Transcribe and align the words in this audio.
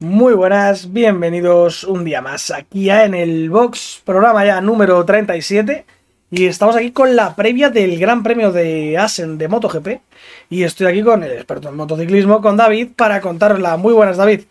Muy 0.00 0.32
buenas, 0.32 0.92
bienvenidos 0.92 1.84
un 1.84 2.04
día 2.04 2.22
más 2.22 2.50
aquí 2.50 2.84
ya 2.84 3.04
en 3.04 3.14
el 3.14 3.50
Box, 3.50 4.00
programa 4.04 4.44
ya 4.44 4.60
número 4.60 5.04
37. 5.04 5.84
Y 6.30 6.46
estamos 6.46 6.76
aquí 6.76 6.92
con 6.92 7.16
la 7.16 7.34
previa 7.34 7.70
del 7.70 7.98
Gran 7.98 8.22
Premio 8.22 8.50
de 8.52 8.96
Asen 8.96 9.36
de 9.36 9.48
MotoGP. 9.48 10.00
Y 10.48 10.62
estoy 10.62 10.86
aquí 10.86 11.02
con 11.02 11.22
el 11.24 11.32
experto 11.32 11.68
en 11.68 11.76
motociclismo, 11.76 12.40
con 12.40 12.56
David, 12.56 12.90
para 12.96 13.20
contarosla. 13.20 13.76
Muy 13.76 13.92
buenas, 13.92 14.16
David. 14.16 14.42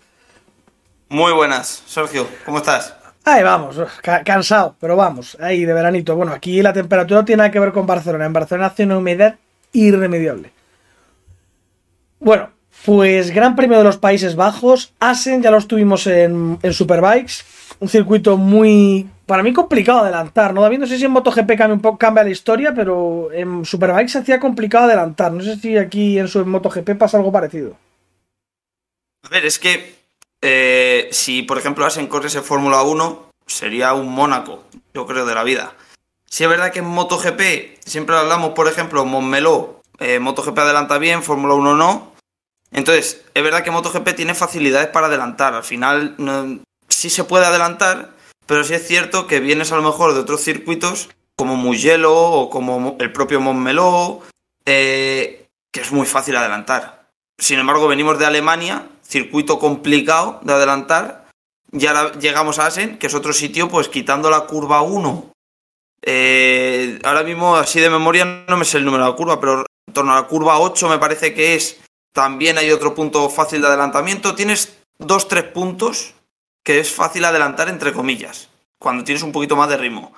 Muy 1.08 1.32
buenas, 1.32 1.84
Sergio, 1.88 2.28
¿cómo 2.46 2.58
estás? 2.60 2.94
Ahí 3.26 3.42
vamos, 3.44 3.78
ca- 4.04 4.24
cansado, 4.24 4.76
pero 4.80 4.96
vamos, 4.96 5.36
ahí 5.40 5.66
de 5.66 5.74
veranito. 5.74 6.16
Bueno, 6.16 6.32
aquí 6.34 6.62
la 6.62 6.74
temperatura 6.74 7.22
no 7.22 7.26
tiene 7.26 7.38
nada 7.38 7.52
que 7.52 7.60
ver 7.60 7.72
con 7.72 7.88
Barcelona. 7.88 8.26
En 8.26 8.34
Barcelona 8.34 8.68
hace 8.68 8.84
una 8.84 8.98
humedad 8.98 9.36
irremediable. 9.72 10.52
Bueno, 12.20 12.50
pues 12.86 13.32
Gran 13.32 13.56
Premio 13.56 13.78
de 13.78 13.84
los 13.84 13.98
Países 13.98 14.36
Bajos. 14.36 14.94
Asen 15.00 15.42
ya 15.42 15.52
los 15.52 15.68
tuvimos 15.68 16.08
en, 16.08 16.60
Superbikes. 16.72 17.44
Un 17.80 17.88
circuito 17.88 18.38
muy, 18.38 19.08
para 19.26 19.44
mí, 19.44 19.54
complicado 19.54 20.00
de 20.00 20.10
adelantar. 20.10 20.54
¿no? 20.54 20.62
David, 20.62 20.80
no 20.80 20.88
sé 20.88 20.98
si 20.98 21.06
en 21.06 21.12
MotoGP 21.12 21.48
cambia 21.58 21.74
un 21.74 21.82
poco 21.82 21.98
cambia 21.98 22.24
la 22.24 22.30
historia, 22.30 22.74
pero 22.74 23.32
en 23.32 23.66
Superbikes 23.66 24.12
se 24.12 24.20
hacía 24.20 24.40
complicado 24.40 24.86
adelantar. 24.86 25.32
No 25.32 25.44
sé 25.44 25.58
si 25.58 25.78
aquí 25.78 26.20
en 26.20 26.28
su 26.28 26.46
MotoGP 26.46 26.98
pasa 26.98 27.18
algo 27.18 27.32
parecido. 27.32 27.76
A 29.24 29.30
ver, 29.30 29.46
es 29.46 29.60
que 29.60 29.96
eh, 30.42 31.10
si, 31.12 31.44
por 31.44 31.58
ejemplo, 31.58 31.86
Asen 31.86 32.08
corres 32.08 32.36
en 32.36 32.44
Fórmula 32.44 32.82
1, 32.82 33.30
sería 33.46 33.94
un 33.94 34.10
Mónaco, 34.10 34.64
yo 34.94 35.06
creo, 35.06 35.26
de 35.26 35.36
la 35.36 35.44
vida. 35.44 35.74
Si 36.26 36.44
es 36.44 36.50
verdad 36.50 36.72
que 36.72 36.80
en 36.80 36.86
MotoGP 36.86 37.80
siempre 37.86 38.16
hablamos, 38.16 38.52
por 38.52 38.68
ejemplo, 38.68 39.04
Montmeló, 39.06 39.82
eh, 40.00 40.20
MotoGP 40.20 40.58
adelanta 40.60 40.98
bien, 40.98 41.24
Fórmula 41.24 41.56
1 41.56 41.76
no. 41.76 42.14
Entonces, 42.72 43.24
es 43.34 43.44
verdad 43.44 43.64
que 43.64 43.72
MotoGP 43.72 44.16
tiene 44.16 44.36
facilidades 44.36 44.90
para 44.90 45.08
adelantar. 45.08 45.54
Al 45.54 45.64
final, 45.64 46.16
no- 46.18 46.60
sí 46.88 47.10
se 47.10 47.24
puede 47.24 47.46
adelantar, 47.46 48.12
pero 48.46 48.64
sí 48.64 48.74
es 48.74 48.88
cierto 48.88 49.28
que 49.28 49.40
vienes 49.40 49.72
a 49.72 49.76
lo 49.76 49.84
mejor 49.84 50.14
de 50.14 50.20
otros 50.20 50.42
circuitos, 50.42 51.10
como 51.36 51.56
Mugello 51.56 52.14
o 52.16 52.50
como 52.50 52.96
el 53.00 53.12
propio 53.12 53.40
Montmeló, 53.40 54.22
eh, 54.66 55.48
que 55.72 55.82
es 55.82 55.92
muy 55.92 56.06
fácil 56.06 56.36
adelantar. 56.36 57.08
Sin 57.40 57.60
embargo, 57.60 57.88
venimos 57.88 58.20
de 58.20 58.26
Alemania, 58.26 58.88
circuito 59.02 59.58
complicado 59.60 60.40
de 60.44 60.54
adelantar, 60.54 61.28
y 61.72 61.86
ahora 61.86 62.12
llegamos 62.20 62.60
a 62.60 62.66
Asen, 62.66 62.98
que 62.98 63.08
es 63.08 63.14
otro 63.14 63.32
sitio, 63.34 63.70
pues 63.70 63.88
quitando 63.88 64.30
la 64.30 64.42
curva 64.42 64.82
1. 64.82 65.32
Eh, 66.02 67.00
ahora 67.04 67.24
mismo, 67.24 67.56
así 67.56 67.80
de 67.80 67.90
memoria, 67.90 68.44
no 68.48 68.58
me 68.58 68.66
sé 68.66 68.78
el 68.78 68.86
número 68.86 69.04
de 69.06 69.10
la 69.12 69.16
curva, 69.16 69.40
pero 69.40 69.66
en 69.88 69.94
torno 69.94 70.12
a 70.12 70.16
la 70.22 70.28
curva 70.28 70.60
8 70.60 70.90
me 70.90 70.98
parece 70.98 71.34
que 71.34 71.56
es. 71.56 71.80
También 72.14 72.58
hay 72.58 72.72
otro 72.72 72.96
punto 72.96 73.30
fácil 73.30 73.62
de 73.62 73.68
adelantamiento. 73.68 74.36
Tienes 74.36 74.78
dos, 74.98 75.28
tres 75.28 75.46
puntos 75.46 76.14
que 76.64 76.80
es 76.80 76.92
fácil 76.92 77.26
adelantar, 77.26 77.70
entre 77.70 77.94
comillas, 77.94 78.50
cuando 78.80 79.04
tienes 79.04 79.24
un 79.24 79.32
poquito 79.32 79.56
más 79.56 79.70
de 79.70 79.78
ritmo. 79.78 80.14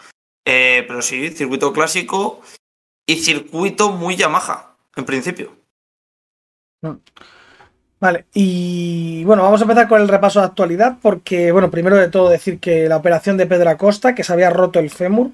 Eh, 0.45 0.83
pero 0.87 1.01
sí, 1.01 1.29
circuito 1.29 1.71
clásico 1.71 2.41
y 3.05 3.17
circuito 3.17 3.91
muy 3.91 4.15
Yamaha, 4.15 4.75
en 4.95 5.05
principio. 5.05 5.55
Vale, 7.99 8.25
y 8.33 9.23
bueno, 9.25 9.43
vamos 9.43 9.61
a 9.61 9.65
empezar 9.65 9.87
con 9.87 10.01
el 10.01 10.07
repaso 10.07 10.39
de 10.39 10.47
actualidad, 10.47 10.97
porque, 11.01 11.51
bueno, 11.51 11.69
primero 11.69 11.97
de 11.97 12.09
todo 12.09 12.29
decir 12.29 12.59
que 12.59 12.89
la 12.89 12.97
operación 12.97 13.37
de 13.37 13.45
Pedro 13.45 13.69
Acosta, 13.69 14.15
que 14.15 14.23
se 14.23 14.33
había 14.33 14.49
roto 14.49 14.79
el 14.79 14.89
fémur, 14.89 15.31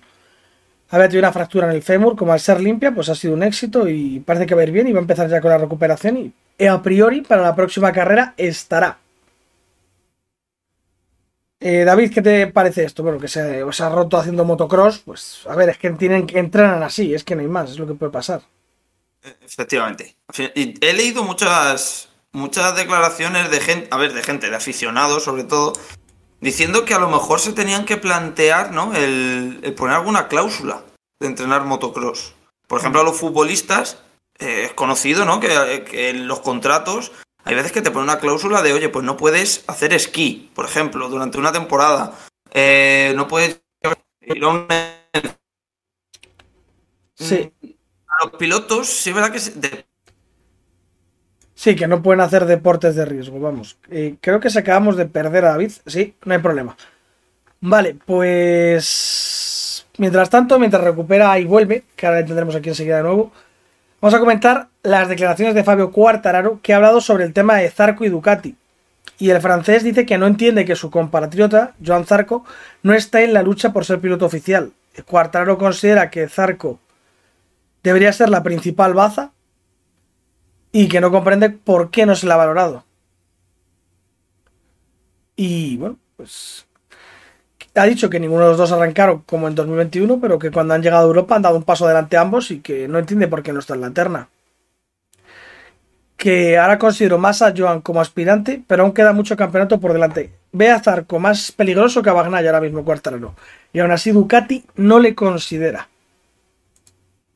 había 0.90 1.08
tenido 1.08 1.26
una 1.28 1.34
fractura 1.34 1.70
en 1.70 1.76
el 1.76 1.82
fémur, 1.84 2.18
como 2.18 2.34
al 2.34 2.42
ser 2.42 2.60
limpia, 2.60 2.94
pues 2.94 3.08
ha 3.08 3.16
sido 3.16 3.34
un 3.34 3.44
éxito 3.44 3.88
y 3.88 4.20
parece 4.20 4.46
que 4.46 4.56
va 4.56 4.62
a 4.62 4.66
ir 4.66 4.72
bien 4.72 4.88
y 4.88 4.92
va 4.92 5.00
a 5.00 5.02
empezar 5.02 5.30
ya 5.30 5.40
con 5.40 5.52
la 5.52 5.58
recuperación 5.58 6.18
y 6.18 6.34
a 6.66 6.82
priori 6.82 7.22
para 7.22 7.44
la 7.44 7.56
próxima 7.56 7.92
carrera 7.92 8.34
estará. 8.38 8.98
Eh, 11.60 11.84
David, 11.86 12.14
¿qué 12.14 12.22
te 12.22 12.48
parece 12.48 12.84
esto? 12.84 13.04
Bueno, 13.04 13.20
que 13.20 13.28
se, 13.28 13.42
ha 13.42 13.90
roto 13.90 14.18
haciendo 14.18 14.46
motocross, 14.46 15.00
pues 15.00 15.42
a 15.48 15.56
ver, 15.56 15.70
es 15.70 15.78
que 15.78 15.90
tienen 15.92 16.28
que 16.28 16.40
entrenan 16.40 16.84
así, 16.84 17.14
es 17.14 17.24
que 17.24 17.36
no 17.36 17.42
hay 17.42 17.48
más, 17.48 17.72
es 17.72 17.80
lo 17.80 17.88
que 17.88 17.96
puede 17.96 18.12
pasar. 18.12 18.42
Efectivamente. 19.44 20.16
Y 20.56 20.86
he 20.86 20.94
leído 20.94 21.24
muchas, 21.24 22.10
muchas 22.32 22.76
declaraciones 22.76 23.50
de 23.50 23.60
gente, 23.60 23.88
a 23.92 23.98
ver, 23.98 24.14
de 24.14 24.24
gente, 24.24 24.50
de 24.50 24.56
aficionados 24.56 25.24
sobre 25.24 25.44
todo, 25.44 25.74
diciendo 26.42 26.86
que 26.86 26.94
a 26.94 27.00
lo 27.00 27.10
mejor 27.10 27.40
se 27.40 27.54
tenían 27.54 27.86
que 27.86 27.98
plantear, 27.98 28.72
¿no? 28.72 28.96
El, 28.96 29.60
el 29.64 29.74
poner 29.74 29.96
alguna 29.96 30.28
cláusula 30.28 30.84
de 31.20 31.28
entrenar 31.28 31.66
motocross. 31.66 32.36
Por 32.68 32.80
ejemplo, 32.80 33.02
a 33.02 33.04
los 33.04 33.18
futbolistas, 33.18 33.98
eh, 34.40 34.66
es 34.66 34.74
conocido, 34.74 35.26
¿no? 35.26 35.40
Que, 35.40 35.84
que 35.90 36.10
en 36.10 36.28
los 36.28 36.40
contratos 36.42 37.12
hay 37.44 37.56
veces 37.56 37.72
que 37.72 37.82
te 37.82 37.92
ponen 37.92 38.10
una 38.10 38.20
cláusula 38.20 38.62
de, 38.62 38.74
oye, 38.74 38.90
pues 38.90 39.06
no 39.06 39.18
puedes 39.18 39.64
hacer 39.68 39.94
esquí, 39.94 40.52
por 40.54 40.66
ejemplo, 40.66 41.10
durante 41.10 41.38
una 41.38 41.52
temporada. 41.52 42.14
Eh, 42.52 43.14
no 43.16 43.28
puedes 43.28 43.62
ir 44.22 44.44
a 44.44 44.48
un 44.50 44.68
Sí, 47.16 47.52
a 48.08 48.26
los 48.26 48.34
pilotos, 48.38 48.88
sí 48.88 49.10
es 49.10 49.16
verdad 49.16 49.32
que 49.32 49.40
se- 49.40 49.54
Sí, 51.56 51.76
que 51.76 51.88
no 51.88 52.04
pueden 52.04 52.22
hacer 52.22 52.46
deportes 52.46 52.96
de 52.96 53.06
riesgo, 53.06 53.40
vamos. 53.40 53.78
Eh, 53.90 54.18
creo 54.22 54.40
que 54.40 54.52
se 54.52 54.60
acabamos 54.60 54.96
de 54.96 55.08
perder 55.08 55.46
a 55.46 55.50
David, 55.52 55.72
sí, 55.88 56.14
no 56.26 56.34
hay 56.34 56.40
problema. 56.40 56.78
Vale, 57.62 57.96
pues... 58.06 59.88
Mientras 59.98 60.30
tanto, 60.30 60.60
mientras 60.60 60.84
recupera 60.84 61.40
y 61.40 61.46
vuelve, 61.46 61.84
que 61.96 62.06
ahora 62.06 62.24
tendremos 62.24 62.56
aquí 62.56 62.70
enseguida 62.70 62.98
de 62.98 63.04
nuevo, 63.04 63.32
vamos 64.02 64.14
a 64.14 64.20
comentar 64.20 64.70
las 64.84 65.10
declaraciones 65.10 65.56
de 65.56 65.64
Fabio 65.64 65.92
Quartararo, 65.92 66.60
que 66.62 66.74
ha 66.74 66.78
hablado 66.78 67.02
sobre 67.02 67.24
el 67.24 67.34
tema 67.34 67.56
de 67.56 67.70
Zarco 67.70 68.06
y 68.06 68.10
Ducati. 68.10 68.56
Y 69.20 69.30
el 69.32 69.42
francés 69.42 69.84
dice 69.84 70.06
que 70.06 70.18
no 70.18 70.28
entiende 70.28 70.66
que 70.66 70.76
su 70.76 70.92
compatriota, 70.92 71.74
Joan 71.84 72.06
Zarco, 72.06 72.46
no 72.84 72.94
está 72.94 73.22
en 73.22 73.34
la 73.34 73.42
lucha 73.42 73.74
por 73.74 73.86
ser 73.86 74.00
piloto 74.00 74.26
oficial. 74.26 74.74
Quartararo 75.06 75.58
considera 75.58 76.10
que 76.10 76.28
Zarco 76.28 76.80
debería 77.84 78.14
ser 78.14 78.30
la 78.30 78.44
principal 78.44 78.94
baza 78.94 79.32
y 80.72 80.88
que 80.88 81.02
no 81.02 81.12
comprende 81.12 81.50
por 81.50 81.90
qué 81.90 82.06
no 82.06 82.16
se 82.16 82.28
le 82.28 82.34
ha 82.34 82.38
valorado. 82.38 82.86
Y 85.36 85.78
bueno, 85.78 85.98
pues 86.16 86.67
ha 87.80 87.86
dicho 87.86 88.10
que 88.10 88.20
ninguno 88.20 88.44
de 88.44 88.50
los 88.50 88.58
dos 88.58 88.72
arrancaron 88.72 89.24
como 89.26 89.48
en 89.48 89.56
2021, 89.56 90.20
pero 90.20 90.40
que 90.40 90.52
cuando 90.52 90.74
han 90.74 90.82
llegado 90.82 91.04
a 91.04 91.08
Europa 91.08 91.36
han 91.36 91.42
dado 91.42 91.58
un 91.58 91.64
paso 91.64 91.86
adelante 91.86 92.18
ambos 92.18 92.52
y 92.52 92.60
que 92.60 92.88
no 92.88 93.00
entiende 93.00 93.28
por 93.28 93.44
qué 93.44 93.54
no 93.54 93.60
está 93.60 93.76
en 93.76 93.82
la 93.82 93.92
terna. 93.92 94.30
Que 96.16 96.58
ahora 96.58 96.80
considero 96.80 97.18
más 97.20 97.42
a 97.42 97.54
Joan 97.56 97.82
como 97.82 98.02
aspirante, 98.02 98.64
pero 98.66 98.84
aún 98.84 98.94
queda 98.94 99.14
mucho 99.14 99.38
campeonato 99.38 99.80
por 99.80 99.94
delante. 99.94 100.32
Ve 100.52 100.72
a 100.72 100.80
Zarco 100.80 101.20
más 101.20 101.52
peligroso 101.52 102.02
que 102.02 102.10
a 102.10 102.14
Bagnaia 102.14 102.50
ahora 102.50 102.62
mismo 102.62 102.84
Cuartararo. 102.84 103.36
Y 103.72 103.80
aún 103.80 103.92
así 103.92 104.12
Ducati 104.12 104.66
no 104.76 105.00
le 105.00 105.14
considera. 105.14 105.88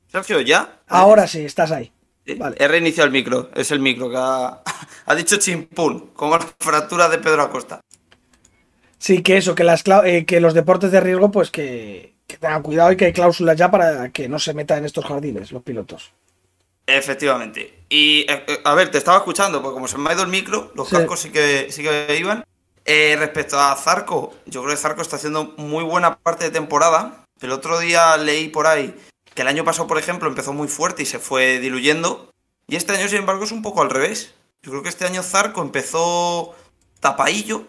Sergio, 0.08 0.42
¿ya? 0.42 0.80
Ahora 0.88 1.28
sí, 1.28 1.46
estás 1.46 1.72
ahí. 1.72 1.92
Vale. 2.38 2.56
He 2.60 2.68
reiniciado 2.68 3.06
el 3.08 3.14
micro, 3.14 3.50
es 3.54 3.72
el 3.72 3.80
micro 3.80 4.10
que 4.10 4.18
ha, 4.18 4.62
ha 5.06 5.16
dicho 5.16 5.38
chimpún, 5.38 6.12
como 6.16 6.38
la 6.38 6.48
fractura 6.60 7.08
de 7.10 7.20
Pedro 7.20 7.44
Acosta. 7.44 7.82
Sí, 9.02 9.24
que 9.24 9.38
eso, 9.38 9.56
que, 9.56 9.64
las, 9.64 9.84
eh, 10.06 10.26
que 10.28 10.40
los 10.40 10.54
deportes 10.54 10.92
de 10.92 11.02
riesgo, 11.02 11.32
pues 11.32 11.50
que, 11.50 12.14
que 12.28 12.38
tengan 12.38 12.62
cuidado 12.62 12.92
y 12.92 12.98
que 12.98 13.06
hay 13.06 13.14
cláusulas 13.14 13.58
ya 13.58 13.72
para 13.72 14.10
que 14.10 14.30
no 14.30 14.38
se 14.38 14.54
metan 14.54 14.78
en 14.78 14.86
estos 14.86 15.04
jardines 15.06 15.52
los 15.52 15.64
pilotos. 15.64 16.12
Efectivamente. 16.86 17.80
Y 17.90 18.22
eh, 18.30 18.44
eh, 18.48 18.60
a 18.64 18.76
ver, 18.76 18.92
te 18.92 19.00
estaba 19.00 19.18
escuchando, 19.18 19.60
porque 19.62 19.74
como 19.74 19.88
se 19.88 19.98
me 19.98 20.10
ha 20.10 20.14
ido 20.14 20.22
el 20.22 20.30
micro, 20.30 20.72
los 20.76 20.88
Sí. 20.88 20.96
cascos 20.98 21.20
sí 21.22 21.32
que, 21.32 21.72
sí 21.72 21.82
que 21.82 22.16
iban. 22.20 22.44
Eh, 22.86 23.16
respecto 23.18 23.60
a 23.60 23.76
Zarco, 23.76 24.36
yo 24.46 24.62
creo 24.62 24.76
que 24.76 24.82
Zarco 24.82 25.02
está 25.02 25.16
haciendo 25.16 25.54
muy 25.58 25.84
buena 25.84 26.18
parte 26.18 26.44
de 26.46 26.52
temporada. 26.52 27.26
El 27.42 27.52
otro 27.54 27.80
día 27.80 28.16
leí 28.18 28.50
por 28.50 28.68
ahí 28.68 28.94
que 29.34 29.42
el 29.42 29.48
año 29.48 29.64
pasado, 29.64 29.88
por 29.88 29.98
ejemplo, 29.98 30.30
empezó 30.30 30.54
muy 30.54 30.68
fuerte 30.68 31.02
y 31.02 31.06
se 31.08 31.18
fue 31.18 31.60
diluyendo. 31.60 32.30
Y 32.68 32.76
este 32.76 32.94
año, 32.94 33.08
sin 33.08 33.18
embargo, 33.20 33.44
es 33.46 33.52
un 33.52 33.64
poco 33.64 33.82
al 33.82 33.90
revés. 33.90 34.36
Yo 34.62 34.70
creo 34.72 34.84
que 34.84 34.90
este 34.90 35.06
año 35.06 35.24
Zarco 35.24 35.62
empezó 35.64 36.56
tapaillo, 37.00 37.64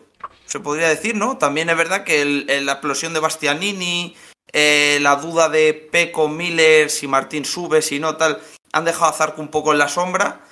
se 0.52 0.60
podría 0.60 0.90
decir, 0.90 1.16
¿no? 1.16 1.38
También 1.38 1.70
es 1.70 1.76
verdad 1.78 2.04
que 2.04 2.26
la 2.26 2.72
explosión 2.72 3.14
de 3.14 3.20
Bastianini, 3.20 4.14
eh, 4.52 4.98
la 5.00 5.16
duda 5.16 5.48
de 5.48 5.72
Peco 5.72 6.28
Miller, 6.28 6.90
si 6.90 7.08
Martín 7.08 7.46
sube, 7.46 7.80
si 7.80 7.98
no, 7.98 8.18
tal, 8.18 8.38
han 8.74 8.84
dejado 8.84 9.10
a 9.10 9.14
Zarco 9.14 9.40
un 9.40 9.48
poco 9.48 9.72
en 9.72 9.78
la 9.78 9.88
sombra 9.88 10.44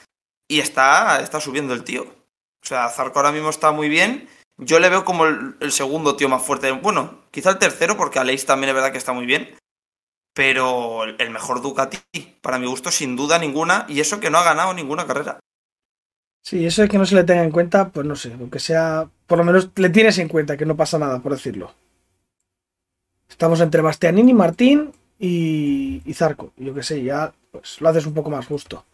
y 0.48 0.60
está, 0.60 1.20
está 1.20 1.38
subiendo 1.38 1.74
el 1.74 1.84
tío. 1.84 2.04
O 2.04 2.66
sea, 2.66 2.88
Zarco 2.88 3.18
ahora 3.18 3.30
mismo 3.30 3.50
está 3.50 3.72
muy 3.72 3.90
bien. 3.90 4.26
Yo 4.56 4.80
le 4.80 4.88
veo 4.88 5.04
como 5.04 5.26
el, 5.26 5.70
segundo 5.70 6.16
tío 6.16 6.30
más 6.30 6.42
fuerte. 6.42 6.70
Bueno, 6.72 7.24
quizá 7.30 7.50
el 7.50 7.58
tercero, 7.58 7.98
porque 7.98 8.18
Aleix 8.18 8.46
también 8.46 8.70
es 8.70 8.74
verdad 8.76 8.92
que 8.92 8.98
está 8.98 9.12
muy 9.12 9.26
bien. 9.26 9.54
Pero 10.32 11.04
el 11.04 11.28
mejor 11.28 11.60
Ducati, 11.60 11.98
para 12.40 12.58
mi 12.58 12.66
gusto, 12.66 12.90
sin 12.90 13.16
duda 13.16 13.38
ninguna. 13.38 13.84
Y 13.86 14.00
eso 14.00 14.18
que 14.18 14.30
no 14.30 14.38
ha 14.38 14.44
ganado 14.44 14.72
ninguna 14.72 15.06
carrera. 15.06 15.40
Sí, 16.42 16.64
eso 16.64 16.80
de 16.80 16.88
que 16.88 16.96
no 16.96 17.04
se 17.04 17.16
le 17.16 17.24
tenga 17.24 17.44
en 17.44 17.50
cuenta, 17.50 17.90
pues 17.90 18.06
no 18.06 18.16
sé, 18.16 18.32
aunque 18.32 18.60
sea, 18.60 19.10
por 19.30 19.38
lo 19.38 19.44
menos 19.44 19.70
le 19.76 19.90
tienes 19.90 20.18
en 20.18 20.26
cuenta 20.26 20.56
que 20.56 20.66
no 20.66 20.76
pasa 20.76 20.98
nada, 20.98 21.20
por 21.20 21.30
decirlo. 21.30 21.72
Estamos 23.28 23.60
entre 23.60 23.80
Bastianini, 23.80 24.34
Martín 24.34 24.90
y, 25.20 26.02
y 26.04 26.14
Zarco. 26.14 26.52
Yo 26.56 26.74
que 26.74 26.82
sé, 26.82 27.00
ya 27.04 27.32
pues 27.52 27.80
lo 27.80 27.88
haces 27.88 28.06
un 28.06 28.12
poco 28.14 28.28
más 28.28 28.44
justo. 28.46 28.84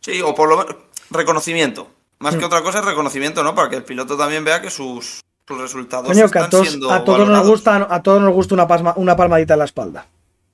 Sí, 0.00 0.22
o 0.22 0.34
por 0.34 0.48
lo 0.48 0.56
menos 0.56 0.76
reconocimiento. 1.10 1.88
Más 2.20 2.34
Mm. 2.34 2.38
que 2.38 2.44
otra 2.46 2.62
cosa 2.62 2.78
es 2.78 2.86
reconocimiento, 2.86 3.44
¿no? 3.44 3.54
Para 3.54 3.68
que 3.68 3.76
el 3.76 3.84
piloto 3.84 4.16
también 4.16 4.44
vea 4.44 4.62
que 4.62 4.70
sus, 4.70 5.20
sus 5.46 5.60
resultados 5.60 6.06
Coño, 6.08 6.30
que 6.30 6.38
a 6.38 6.42
están 6.44 6.50
todos, 6.50 6.68
siendo 6.68 6.90
a 6.90 7.04
todos 7.04 7.28
nos 7.28 7.46
gusta, 7.46 7.86
a 7.90 8.02
todos 8.02 8.22
nos 8.22 8.32
gusta 8.32 8.54
una, 8.54 8.66
pasma- 8.66 8.94
una 8.96 9.14
palmadita 9.14 9.52
en 9.52 9.58
la 9.58 9.64
espalda. 9.66 10.06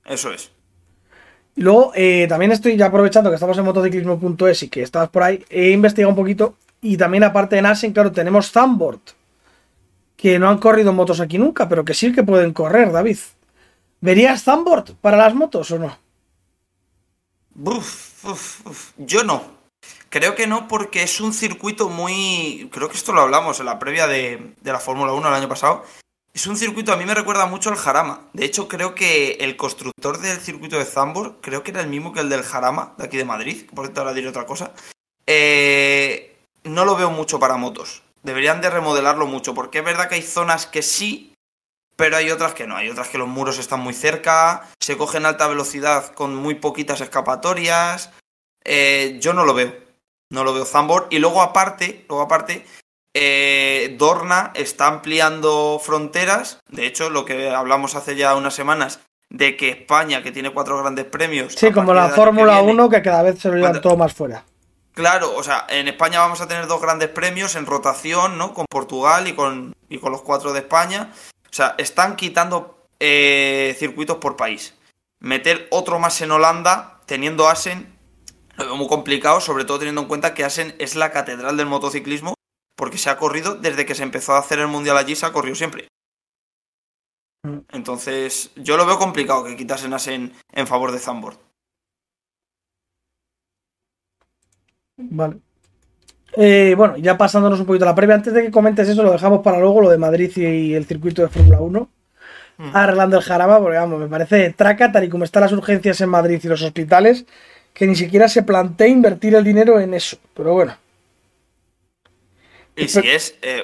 Eso 0.03 0.33
es. 0.33 0.51
Y 1.55 1.61
luego, 1.61 1.93
eh, 1.95 2.25
también 2.27 2.51
estoy 2.51 2.75
ya 2.75 2.87
aprovechando 2.87 3.29
que 3.29 3.35
estamos 3.35 3.57
en 3.57 3.63
motociclismo.es 3.63 4.63
y 4.63 4.67
que 4.67 4.81
estabas 4.81 5.07
por 5.09 5.23
ahí, 5.23 5.45
he 5.49 5.69
investigado 5.69 6.09
un 6.09 6.15
poquito. 6.17 6.55
Y 6.83 6.97
también, 6.97 7.23
aparte 7.23 7.55
de 7.55 7.61
Nasen, 7.61 7.93
claro, 7.93 8.11
tenemos 8.11 8.51
Zambord, 8.51 8.99
que 10.17 10.37
no 10.37 10.49
han 10.49 10.57
corrido 10.57 10.91
motos 10.91 11.21
aquí 11.21 11.37
nunca, 11.37 11.69
pero 11.69 11.85
que 11.85 11.93
sí 11.93 12.11
que 12.11 12.23
pueden 12.23 12.51
correr, 12.51 12.91
David. 12.91 13.17
¿Verías 14.01 14.43
Zambord 14.43 14.95
para 14.99 15.15
las 15.15 15.33
motos 15.33 15.71
o 15.71 15.79
no? 15.79 15.97
Yo 18.97 19.23
no. 19.23 19.43
Creo 20.09 20.35
que 20.35 20.45
no, 20.45 20.67
porque 20.67 21.03
es 21.03 21.21
un 21.21 21.33
circuito 21.33 21.87
muy. 21.87 22.69
Creo 22.73 22.89
que 22.89 22.97
esto 22.97 23.13
lo 23.13 23.21
hablamos 23.21 23.61
en 23.61 23.65
la 23.65 23.79
previa 23.79 24.05
de, 24.05 24.53
de 24.59 24.71
la 24.73 24.79
Fórmula 24.79 25.13
1 25.13 25.25
el 25.29 25.33
año 25.33 25.47
pasado. 25.47 25.85
Es 26.33 26.47
un 26.47 26.57
circuito, 26.57 26.91
a 26.91 26.97
mí 26.97 27.05
me 27.05 27.15
recuerda 27.15 27.45
mucho 27.45 27.69
al 27.69 27.77
Jarama. 27.77 28.27
De 28.33 28.43
hecho, 28.43 28.67
creo 28.67 28.93
que 28.93 29.37
el 29.39 29.55
constructor 29.55 30.19
del 30.19 30.39
circuito 30.39 30.77
de 30.77 30.85
Zambor, 30.85 31.39
creo 31.39 31.63
que 31.63 31.71
era 31.71 31.79
el 31.79 31.87
mismo 31.87 32.11
que 32.11 32.19
el 32.19 32.29
del 32.29 32.43
Jarama, 32.43 32.93
de 32.97 33.05
aquí 33.05 33.15
de 33.15 33.23
Madrid. 33.23 33.67
Por 33.73 33.85
cierto, 33.85 34.01
ahora 34.01 34.13
diré 34.13 34.27
otra 34.27 34.45
cosa. 34.45 34.73
Eh, 35.25 36.32
no 36.63 36.85
lo 36.85 36.95
veo 36.95 37.09
mucho 37.11 37.39
para 37.39 37.57
motos. 37.57 38.03
Deberían 38.23 38.61
de 38.61 38.69
remodelarlo 38.69 39.25
mucho, 39.27 39.53
porque 39.53 39.79
es 39.79 39.85
verdad 39.85 40.07
que 40.09 40.15
hay 40.15 40.21
zonas 40.21 40.65
que 40.65 40.81
sí, 40.81 41.33
pero 41.95 42.15
hay 42.17 42.31
otras 42.31 42.53
que 42.53 42.65
no. 42.67 42.75
Hay 42.77 42.89
otras 42.89 43.09
que 43.09 43.17
los 43.17 43.27
muros 43.27 43.59
están 43.59 43.81
muy 43.81 43.93
cerca, 43.93 44.69
se 44.79 44.97
cogen 44.97 45.25
alta 45.25 45.47
velocidad 45.47 46.13
con 46.13 46.35
muy 46.35 46.55
poquitas 46.55 47.01
escapatorias. 47.01 48.11
Eh, 48.63 49.17
yo 49.21 49.33
no 49.33 49.45
lo 49.45 49.53
veo. 49.53 49.73
No 50.31 50.43
lo 50.43 50.53
veo 50.53 50.65
Zambor. 50.65 51.07
Y 51.09 51.19
luego 51.19 51.41
aparte, 51.41 52.05
luego 52.07 52.23
aparte, 52.23 52.65
eh, 53.13 53.95
Dorna 53.99 54.51
está 54.55 54.87
ampliando 54.87 55.79
fronteras. 55.83 56.59
De 56.69 56.87
hecho, 56.87 57.09
lo 57.09 57.25
que 57.25 57.49
hablamos 57.51 57.95
hace 57.95 58.15
ya 58.15 58.35
unas 58.35 58.53
semanas 58.55 58.99
de 59.29 59.57
que 59.57 59.69
España, 59.69 60.23
que 60.23 60.31
tiene 60.31 60.51
cuatro 60.51 60.77
grandes 60.79 61.05
premios. 61.05 61.53
Sí, 61.53 61.71
como 61.71 61.93
la 61.93 62.09
Fórmula 62.09 62.53
viene- 62.61 62.71
1, 62.73 62.89
que 62.89 63.01
cada 63.01 63.21
vez 63.23 63.39
se 63.39 63.49
lo 63.49 63.55
llevan 63.55 63.81
todo 63.81 63.97
más 63.97 64.13
fuera. 64.13 64.45
Claro, 64.93 65.35
o 65.35 65.43
sea, 65.43 65.65
en 65.69 65.87
España 65.87 66.19
vamos 66.19 66.41
a 66.41 66.47
tener 66.47 66.67
dos 66.67 66.79
grandes 66.79 67.09
premios 67.09 67.55
en 67.55 67.65
rotación, 67.65 68.37
¿no? 68.37 68.53
Con 68.53 68.65
Portugal 68.69 69.27
y 69.27 69.33
con, 69.33 69.75
y 69.89 69.97
con 69.97 70.11
los 70.11 70.21
cuatro 70.21 70.53
de 70.53 70.59
España. 70.59 71.11
O 71.45 71.53
sea, 71.53 71.75
están 71.77 72.15
quitando 72.15 72.87
eh, 72.99 73.75
circuitos 73.79 74.17
por 74.17 74.35
país. 74.35 74.75
Meter 75.19 75.67
otro 75.71 75.99
más 75.99 76.21
en 76.21 76.31
Holanda, 76.31 77.01
teniendo 77.07 77.47
Asen, 77.49 77.97
lo 78.55 78.65
veo 78.65 78.75
muy 78.75 78.87
complicado, 78.87 79.41
sobre 79.41 79.65
todo 79.65 79.79
teniendo 79.79 80.01
en 80.01 80.07
cuenta 80.07 80.35
que 80.35 80.43
Asen 80.43 80.75
es 80.77 80.95
la 80.95 81.11
catedral 81.11 81.57
del 81.57 81.65
motociclismo, 81.65 82.35
porque 82.75 82.99
se 82.99 83.09
ha 83.09 83.17
corrido 83.17 83.55
desde 83.55 83.85
que 83.85 83.95
se 83.95 84.03
empezó 84.03 84.33
a 84.33 84.39
hacer 84.39 84.59
el 84.59 84.67
mundial 84.67 84.97
allí, 84.97 85.15
se 85.15 85.25
ha 85.25 85.33
corrido 85.33 85.55
siempre. 85.55 85.87
Mm. 87.43 87.59
Entonces, 87.71 88.51
yo 88.55 88.77
lo 88.77 88.85
veo 88.85 88.99
complicado 88.99 89.43
que 89.43 89.55
quitasen 89.57 89.93
Asen 89.93 90.33
en 90.51 90.67
favor 90.67 90.91
de 90.91 90.99
Zambord. 90.99 91.37
Vale. 94.97 95.37
Eh, 96.35 96.73
bueno, 96.75 96.97
ya 96.97 97.17
pasándonos 97.17 97.59
un 97.59 97.65
poquito 97.65 97.85
a 97.85 97.89
la 97.89 97.95
previa, 97.95 98.15
antes 98.15 98.33
de 98.33 98.41
que 98.43 98.51
comentes 98.51 98.87
eso, 98.89 99.03
lo 99.03 99.11
dejamos 99.11 99.41
para 99.41 99.59
luego, 99.59 99.81
lo 99.81 99.89
de 99.89 99.97
Madrid 99.97 100.31
y 100.35 100.73
el 100.73 100.85
circuito 100.85 101.21
de 101.21 101.29
Fórmula 101.29 101.59
1. 101.59 101.89
Mm. 102.57 102.75
Arreglando 102.75 103.17
el 103.17 103.23
jarama, 103.23 103.59
porque 103.59 103.77
vamos, 103.77 103.99
me 103.99 104.07
parece 104.07 104.51
traca, 104.53 104.91
tal 104.91 105.03
y 105.03 105.09
como 105.09 105.23
están 105.23 105.41
las 105.41 105.51
urgencias 105.51 105.99
en 106.01 106.09
Madrid 106.09 106.39
y 106.43 106.47
los 106.47 106.61
hospitales, 106.61 107.25
que 107.73 107.87
ni 107.87 107.95
siquiera 107.95 108.27
se 108.27 108.43
plantea 108.43 108.87
invertir 108.87 109.35
el 109.35 109.43
dinero 109.43 109.79
en 109.79 109.93
eso. 109.93 110.17
Pero 110.35 110.53
bueno, 110.53 110.75
Y 112.75 112.87
si 112.87 113.07
es. 113.07 113.35
eh, 113.41 113.61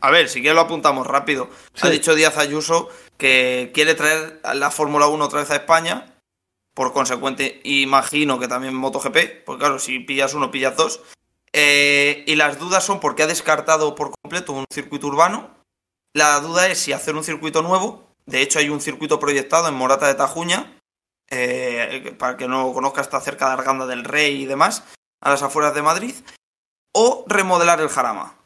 a 0.00 0.10
ver, 0.10 0.28
si 0.28 0.40
quieres 0.40 0.54
lo 0.56 0.62
apuntamos 0.62 1.06
rápido. 1.06 1.48
Ha 1.82 1.86
Sí. 1.86 1.92
dicho 1.92 2.14
Díaz 2.14 2.38
Ayuso 2.38 2.88
que 3.16 3.70
quiere 3.74 3.94
traer 3.94 4.40
la 4.54 4.70
Fórmula 4.70 5.06
1 5.08 5.24
otra 5.24 5.40
vez 5.40 5.50
a 5.50 5.56
España. 5.56 6.06
Por 6.76 6.92
consecuente, 6.92 7.62
imagino 7.64 8.38
que 8.38 8.48
también 8.48 8.74
MotoGP. 8.74 9.44
Porque 9.46 9.60
claro, 9.60 9.78
si 9.78 9.98
pillas 10.00 10.34
uno, 10.34 10.50
pillas 10.50 10.76
dos. 10.76 11.00
Eh, 11.54 12.22
y 12.26 12.34
las 12.34 12.58
dudas 12.58 12.84
son 12.84 13.00
porque 13.00 13.22
ha 13.22 13.26
descartado 13.26 13.94
por 13.94 14.12
completo 14.20 14.52
un 14.52 14.66
circuito 14.70 15.06
urbano. 15.06 15.56
La 16.12 16.38
duda 16.40 16.68
es 16.68 16.78
si 16.78 16.92
hacer 16.92 17.16
un 17.16 17.24
circuito 17.24 17.62
nuevo. 17.62 18.12
De 18.26 18.42
hecho, 18.42 18.58
hay 18.58 18.68
un 18.68 18.82
circuito 18.82 19.18
proyectado 19.18 19.68
en 19.68 19.74
Morata 19.74 20.06
de 20.06 20.16
Tajuña. 20.16 20.78
eh, 21.30 22.14
para 22.18 22.36
que 22.36 22.46
no 22.46 22.64
lo 22.64 22.74
conozca, 22.74 23.00
está 23.00 23.20
cerca 23.22 23.46
de 23.46 23.54
Arganda 23.54 23.86
del 23.86 24.04
Rey 24.04 24.42
y 24.42 24.46
demás. 24.46 24.84
A 25.22 25.30
las 25.30 25.42
afueras 25.42 25.74
de 25.74 25.80
Madrid 25.80 26.14
o 26.92 27.24
remodelar 27.26 27.80
el 27.80 27.88
Jarama. 27.88 28.36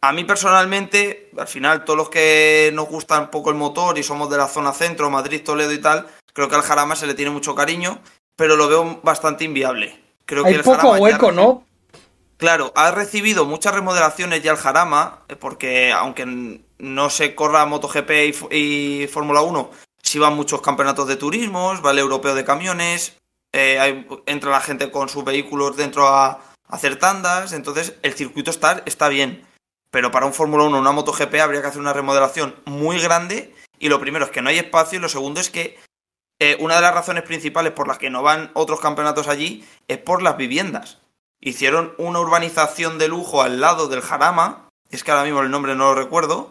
A 0.00 0.12
mí 0.12 0.24
personalmente, 0.24 1.30
al 1.36 1.48
final, 1.48 1.84
todos 1.84 1.96
los 1.96 2.08
que 2.08 2.70
nos 2.72 2.88
gusta 2.88 3.20
un 3.20 3.30
poco 3.30 3.50
el 3.50 3.56
motor 3.56 3.98
y 3.98 4.02
somos 4.02 4.30
de 4.30 4.38
la 4.38 4.48
zona 4.48 4.72
centro, 4.72 5.10
Madrid, 5.10 5.42
Toledo 5.44 5.72
y 5.72 5.80
tal, 5.80 6.06
creo 6.32 6.48
que 6.48 6.56
al 6.56 6.62
Jarama 6.62 6.96
se 6.96 7.06
le 7.06 7.14
tiene 7.14 7.30
mucho 7.30 7.54
cariño, 7.54 8.00
pero 8.36 8.56
lo 8.56 8.68
veo 8.68 9.00
bastante 9.02 9.44
inviable. 9.44 9.98
Creo 10.24 10.42
que 10.44 10.48
hay 10.50 10.54
el 10.56 10.62
poco 10.62 10.76
Jarama 10.76 10.98
hueco, 11.00 11.32
¿no? 11.32 11.64
Claro, 12.36 12.72
ha 12.74 12.90
recibido 12.90 13.44
muchas 13.44 13.74
remodelaciones 13.74 14.42
ya 14.42 14.52
el 14.52 14.56
Jarama, 14.56 15.20
eh, 15.28 15.36
porque 15.36 15.92
aunque 15.92 16.60
no 16.78 17.10
se 17.10 17.34
corra 17.34 17.66
MotoGP 17.66 18.10
y, 18.50 19.06
Fórmula 19.12 19.42
1, 19.42 19.70
sí 20.02 20.18
van 20.18 20.34
muchos 20.36 20.62
campeonatos 20.62 21.06
de 21.06 21.16
turismos, 21.16 21.84
va 21.84 21.90
el 21.90 21.98
europeo 21.98 22.34
de 22.34 22.44
camiones, 22.44 23.16
eh, 23.52 23.78
hay- 23.78 24.06
entra 24.26 24.50
la 24.50 24.60
gente 24.62 24.90
con 24.90 25.08
sus 25.10 25.22
vehículos 25.24 25.76
dentro 25.76 26.08
a, 26.08 26.28
a 26.30 26.40
hacer 26.68 26.96
tandas, 26.98 27.52
entonces 27.52 27.94
el 28.02 28.14
circuito 28.14 28.50
está, 28.50 28.82
está 28.86 29.08
bien. 29.08 29.44
Pero 29.90 30.10
para 30.10 30.24
un 30.24 30.32
Fórmula 30.32 30.64
1 30.64 30.78
una 30.78 30.92
MotoGP 30.92 31.34
habría 31.42 31.60
que 31.60 31.66
hacer 31.66 31.80
una 31.80 31.92
remodelación 31.92 32.54
muy 32.64 33.00
grande 33.00 33.52
y 33.80 33.88
lo 33.90 33.98
primero 34.00 34.24
es 34.24 34.30
que 34.30 34.40
no 34.40 34.48
hay 34.48 34.58
espacio 34.58 34.98
y 34.98 35.02
lo 35.02 35.08
segundo 35.08 35.40
es 35.40 35.50
que 35.50 35.76
eh, 36.42 36.56
una 36.58 36.76
de 36.76 36.80
las 36.80 36.94
razones 36.94 37.22
principales 37.22 37.72
por 37.72 37.86
las 37.86 37.98
que 37.98 38.08
no 38.08 38.22
van 38.22 38.50
otros 38.54 38.80
campeonatos 38.80 39.28
allí 39.28 39.64
es 39.88 39.98
por 39.98 40.22
las 40.22 40.38
viviendas. 40.38 40.98
Hicieron 41.38 41.94
una 41.98 42.20
urbanización 42.20 42.98
de 42.98 43.08
lujo 43.08 43.42
al 43.42 43.60
lado 43.60 43.88
del 43.88 44.00
Jarama, 44.00 44.68
es 44.90 45.04
que 45.04 45.10
ahora 45.10 45.24
mismo 45.24 45.42
el 45.42 45.50
nombre 45.50 45.74
no 45.74 45.92
lo 45.92 45.94
recuerdo, 45.94 46.50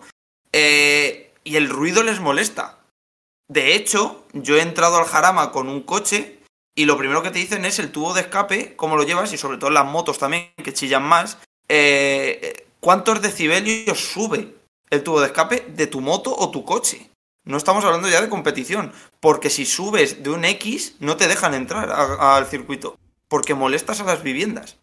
eh, 0.54 1.34
y 1.44 1.56
el 1.56 1.70
ruido 1.70 2.04
les 2.04 2.20
molesta. 2.20 2.78
De 3.48 3.74
hecho, 3.74 4.26
yo 4.34 4.58
he 4.58 4.62
entrado 4.62 4.98
al 4.98 5.06
Jarama 5.06 5.52
con 5.52 5.68
un 5.68 5.82
coche 5.82 6.40
y 6.76 6.86
lo 6.86 6.98
primero 6.98 7.24
que 7.24 7.32
te 7.32 7.40
dicen 7.40 7.66
es 7.66 7.80
el 7.80 7.92
tubo 7.92 8.14
de 8.14 8.22
escape, 8.22 8.76
cómo 8.76 8.96
lo 8.96 9.04
llevas 9.04 9.34
y 9.34 9.38
sobre 9.40 9.58
todo 9.58 9.72
las 9.72 9.86
motos 9.86 10.20
también, 10.20 10.52
que 10.64 10.74
chillan 10.74 11.04
más, 11.04 11.40
eh, 11.68 12.68
cuántos 12.80 13.24
decibelios 13.24 14.00
sube 14.00 14.54
el 14.92 15.04
tubo 15.04 15.20
de 15.20 15.28
escape 15.28 15.66
de 15.68 15.88
tu 15.88 16.00
moto 16.00 16.36
o 16.36 16.52
tu 16.52 16.64
coche. 16.64 17.10
No 17.44 17.58
estamos 17.58 17.84
hablando 17.86 18.10
ya 18.10 18.22
de 18.22 18.30
competición, 18.30 18.92
porque 19.20 19.50
si 19.50 19.66
subes 19.66 20.24
de 20.24 20.30
un 20.30 20.46
X 20.46 20.96
no 21.00 21.18
te 21.18 21.28
dejan 21.28 21.54
entrar 21.54 21.92
al 21.92 22.46
circuito, 22.46 22.98
porque 23.28 23.56
molestas 23.56 24.02
a 24.02 24.04
las 24.04 24.24
viviendas. 24.24 24.78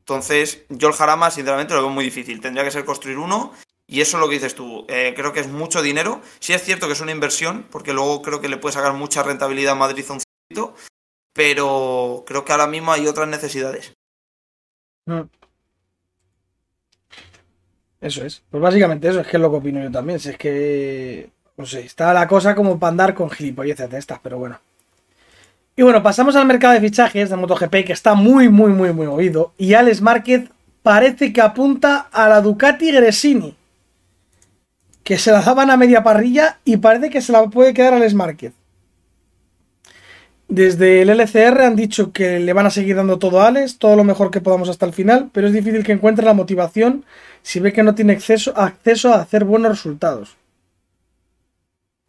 Entonces, 0.00 0.64
yo 0.68 0.88
el 0.88 0.94
Jarama, 0.94 1.30
sinceramente, 1.30 1.74
lo 1.74 1.82
veo 1.82 1.90
muy 1.90 2.04
difícil. 2.04 2.40
Tendría 2.40 2.64
que 2.64 2.70
ser 2.70 2.84
construir 2.84 3.18
uno, 3.18 3.52
y 3.86 4.00
eso 4.00 4.16
es 4.16 4.20
lo 4.20 4.28
que 4.28 4.34
dices 4.34 4.54
tú. 4.54 4.84
Eh, 4.88 5.14
creo 5.16 5.32
que 5.32 5.40
es 5.40 5.48
mucho 5.48 5.82
dinero. 5.82 6.20
Sí 6.38 6.52
es 6.52 6.62
cierto 6.62 6.86
que 6.86 6.92
es 6.92 7.00
una 7.00 7.12
inversión, 7.12 7.66
porque 7.70 7.92
luego 7.92 8.22
creo 8.22 8.40
que 8.40 8.48
le 8.48 8.56
puede 8.56 8.74
sacar 8.74 8.92
mucha 8.92 9.22
rentabilidad 9.22 9.72
a 9.72 9.76
Madrid 9.76 10.04
a 10.08 10.12
un 10.12 10.20
circuito, 10.20 10.74
pero 11.32 12.24
creo 12.26 12.44
que 12.44 12.52
ahora 12.52 12.66
mismo 12.66 12.92
hay 12.92 13.06
otras 13.06 13.28
necesidades. 13.28 13.92
Mm. 15.06 15.22
Eso 18.00 18.24
es. 18.24 18.42
Pues 18.50 18.62
básicamente 18.62 19.08
eso 19.08 19.20
es 19.20 19.26
que 19.26 19.36
es 19.36 19.40
lo 19.40 19.50
que 19.50 19.56
opino 19.56 19.82
yo 19.82 19.90
también. 19.90 20.20
Si 20.20 20.30
es 20.30 20.38
que. 20.38 21.30
No 21.60 21.66
sé, 21.66 21.80
está 21.80 22.14
la 22.14 22.26
cosa 22.26 22.54
como 22.54 22.78
para 22.78 22.88
andar 22.88 23.12
con 23.12 23.28
gilipolleces 23.28 23.90
de 23.90 23.98
estas, 23.98 24.18
pero 24.20 24.38
bueno. 24.38 24.58
Y 25.76 25.82
bueno, 25.82 26.02
pasamos 26.02 26.34
al 26.34 26.46
mercado 26.46 26.72
de 26.72 26.80
fichajes 26.80 27.28
de 27.28 27.36
MotoGP, 27.36 27.84
que 27.84 27.92
está 27.92 28.14
muy, 28.14 28.48
muy, 28.48 28.72
muy, 28.72 28.94
muy 28.94 29.06
movido. 29.06 29.52
Y 29.58 29.74
Alex 29.74 30.00
Márquez 30.00 30.48
parece 30.82 31.34
que 31.34 31.42
apunta 31.42 32.08
a 32.12 32.30
la 32.30 32.40
Ducati 32.40 32.90
Gresini. 32.92 33.54
Que 35.04 35.18
se 35.18 35.32
la 35.32 35.42
daban 35.42 35.70
a 35.70 35.76
media 35.76 36.02
parrilla 36.02 36.60
y 36.64 36.78
parece 36.78 37.10
que 37.10 37.20
se 37.20 37.30
la 37.30 37.46
puede 37.48 37.74
quedar 37.74 37.92
Alex 37.92 38.14
Márquez. 38.14 38.54
Desde 40.48 41.02
el 41.02 41.10
LCR 41.10 41.60
han 41.60 41.76
dicho 41.76 42.10
que 42.10 42.40
le 42.40 42.54
van 42.54 42.64
a 42.64 42.70
seguir 42.70 42.96
dando 42.96 43.18
todo 43.18 43.42
a 43.42 43.48
Alex, 43.48 43.76
todo 43.76 43.96
lo 43.96 44.04
mejor 44.04 44.30
que 44.30 44.40
podamos 44.40 44.70
hasta 44.70 44.86
el 44.86 44.94
final, 44.94 45.28
pero 45.30 45.46
es 45.46 45.52
difícil 45.52 45.84
que 45.84 45.92
encuentre 45.92 46.24
la 46.24 46.32
motivación 46.32 47.04
si 47.42 47.60
ve 47.60 47.74
que 47.74 47.82
no 47.82 47.94
tiene 47.94 48.14
acceso, 48.14 48.56
acceso 48.56 49.12
a 49.12 49.20
hacer 49.20 49.44
buenos 49.44 49.72
resultados. 49.72 50.39